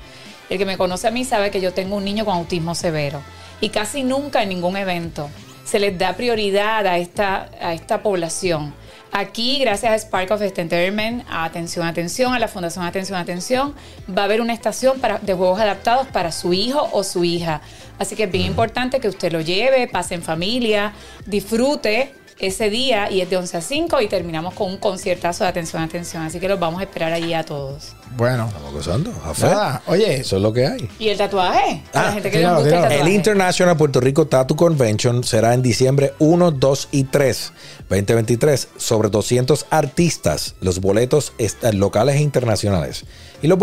El 0.48 0.58
que 0.58 0.66
me 0.66 0.76
conoce 0.76 1.08
a 1.08 1.10
mí 1.10 1.24
sabe 1.24 1.50
que 1.50 1.60
yo 1.60 1.72
tengo 1.72 1.96
un 1.96 2.04
niño 2.04 2.24
con 2.24 2.34
autismo 2.34 2.74
severo 2.74 3.22
y 3.60 3.68
casi 3.68 4.02
nunca 4.02 4.42
en 4.42 4.48
ningún 4.48 4.76
evento 4.76 5.28
se 5.64 5.78
les 5.78 5.96
da 5.96 6.14
prioridad 6.14 6.86
a 6.86 6.98
esta, 6.98 7.50
a 7.60 7.74
esta 7.74 8.02
población. 8.02 8.74
Aquí, 9.12 9.58
gracias 9.58 9.92
a 9.92 9.98
Spark 9.98 10.30
of 10.30 10.40
Entertainment, 10.40 11.24
Atención, 11.28 11.84
Atención, 11.84 12.32
a 12.32 12.38
la 12.38 12.46
Fundación 12.46 12.84
Atención, 12.84 13.18
Atención, 13.18 13.74
va 14.08 14.22
a 14.22 14.24
haber 14.26 14.40
una 14.40 14.52
estación 14.52 15.00
para, 15.00 15.18
de 15.18 15.34
juegos 15.34 15.60
adaptados 15.60 16.06
para 16.06 16.30
su 16.30 16.52
hijo 16.52 16.88
o 16.92 17.02
su 17.02 17.24
hija. 17.24 17.60
Así 17.98 18.14
que 18.14 18.24
es 18.24 18.30
bien 18.30 18.46
importante 18.46 19.00
que 19.00 19.08
usted 19.08 19.32
lo 19.32 19.40
lleve, 19.40 19.88
pase 19.88 20.14
en 20.14 20.22
familia, 20.22 20.92
disfrute 21.26 22.14
ese 22.40 22.70
día 22.70 23.10
y 23.10 23.20
es 23.20 23.30
de 23.30 23.36
11 23.36 23.56
a 23.56 23.60
5 23.60 24.00
y 24.00 24.08
terminamos 24.08 24.54
con 24.54 24.68
un 24.70 24.76
conciertazo 24.78 25.44
de 25.44 25.50
Atención, 25.50 25.82
Atención. 25.82 26.22
Así 26.22 26.40
que 26.40 26.48
los 26.48 26.58
vamos 26.58 26.80
a 26.80 26.84
esperar 26.84 27.12
allí 27.12 27.34
a 27.34 27.44
todos. 27.44 27.92
Bueno, 28.16 28.46
Estamos 28.48 28.72
gozando. 28.72 29.12
Nada. 29.42 29.82
Oye, 29.86 30.16
Eso 30.16 30.36
es 30.36 30.42
lo 30.42 30.52
que 30.52 30.66
hay. 30.66 30.88
¿Y 30.98 31.08
el 31.10 31.18
tatuaje? 31.18 31.82
A 31.92 32.02
la 32.02 32.08
Ah, 32.08 32.12
gente 32.12 32.30
que 32.30 32.38
les 32.38 32.46
gusta 32.48 32.60
el 32.62 32.64
tíralo. 32.68 32.84
El 32.86 32.90
tatuaje. 32.92 33.14
International 33.14 33.76
Puerto 33.76 34.00
Rico 34.00 34.26
Tattoo 34.26 34.56
Convention 34.56 35.22
será 35.24 35.54
en 35.54 35.62
diciembre 35.62 36.14
1, 36.18 36.50
2 36.50 36.88
y 36.92 37.04
3, 37.04 37.52
2023, 37.88 38.68
sobre 38.76 39.08
200 39.10 39.66
artistas. 39.70 40.54
Los 40.60 40.80
boletos 40.80 41.32
están 41.38 41.78
locales 41.78 42.16
e 42.16 42.20
internacionales. 42.20 43.04
Y 43.42 43.46
los, 43.46 43.58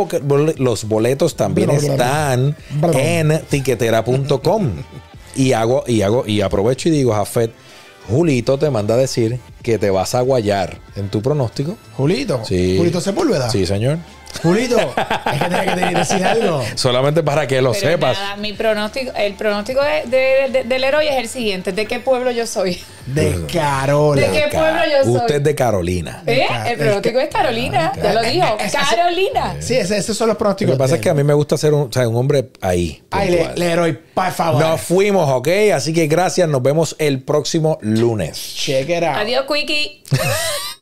boletos 0.88 1.36
también 1.36 1.70
Bla, 1.70 1.78
bla, 1.80 1.88
bla. 1.96 2.06
están 2.06 2.56
Bla, 2.80 2.88
bla. 2.90 3.00
en 3.02 3.42
tiquetera.com. 3.50 4.72
Y 5.36 5.54
hago, 5.54 5.84
y 5.86 6.02
hago, 6.02 6.26
y 6.26 6.42
aprovecho 6.42 6.90
y 6.90 6.92
digo, 6.94 7.14
Jafet, 7.14 7.52
Julito 8.08 8.58
te 8.58 8.70
manda 8.70 8.94
a 8.94 8.98
decir 8.98 9.40
que 9.62 9.78
te 9.78 9.90
vas 9.90 10.16
a 10.16 10.22
guayar 10.22 10.80
en 10.96 11.10
tu 11.10 11.22
pronóstico. 11.22 11.78
Julito. 11.96 12.42
Sí. 12.46 12.76
Julito 12.78 13.02
Sepúlveda. 13.02 13.50
Sí, 13.50 13.66
señor. 13.66 13.98
Julito, 14.42 14.78
es 14.78 15.44
que 15.44 15.66
que 15.66 15.72
te- 15.76 15.96
decir 15.96 16.24
algo. 16.24 16.64
Solamente 16.76 17.24
para 17.24 17.48
que 17.48 17.62
lo 17.62 17.72
Pero 17.72 17.88
sepas. 17.92 18.18
nada, 18.18 18.36
mi 18.36 18.54
pronóstico, 18.54 19.12
el 19.16 19.34
pronóstico 19.34 19.82
de- 19.82 20.04
de- 20.06 20.50
de- 20.52 20.64
del 20.64 20.84
héroe 20.84 21.10
es 21.10 21.16
el 21.18 21.28
siguiente: 21.28 21.72
¿de 21.72 21.86
qué 21.88 22.00
pueblo 22.00 22.30
yo 22.32 22.46
soy? 22.46 22.80
De 23.08 23.46
Carola. 23.52 24.22
¿De 24.22 24.28
qué 24.32 24.48
pueblo 24.52 24.82
yo 24.92 25.04
soy? 25.06 25.16
Usted 25.16 25.36
es 25.38 25.44
de 25.44 25.56
Carolina. 25.56 26.24
¿Eh? 26.28 26.46
El 26.68 26.78
pronóstico 26.78 27.20
es 27.20 27.30
Carolina, 27.30 27.92
ya 28.02 28.14
lo 28.14 28.22
dijo. 28.22 28.58
Es- 28.60 28.74
es- 28.76 28.80
Carolina. 28.90 29.56
Sí, 29.60 29.76
esos 29.76 30.16
son 30.18 30.28
los 30.28 30.36
Lo 30.36 30.38
pronósticos. 30.38 30.74
que 30.76 30.78
pasa 30.80 30.96
es 30.96 31.02
que 31.02 31.10
a 31.10 31.14
mí 31.14 31.24
me 31.24 31.34
gusta 31.34 31.58
ser 31.58 31.74
un, 31.74 31.88
o 31.90 31.92
sea, 31.92 32.08
un 32.08 32.16
hombre 32.16 32.50
ahí. 32.62 33.02
Ay, 33.12 33.30
le. 33.32 33.56
Leroy, 33.56 33.94
por 34.14 34.32
favor. 34.32 34.62
Nos 34.62 34.82
fuimos, 34.82 35.28
¿ok? 35.30 35.48
Así 35.74 35.94
que 35.94 36.06
gracias. 36.08 36.48
Nos 36.48 36.62
vemos 36.62 36.96
el 37.00 37.24
próximo 37.24 37.80
lunes. 37.82 38.38
Check 38.56 38.90
it 38.90 39.04
out. 39.04 39.18
Adiós, 39.18 39.46
Quickie. 39.52 40.04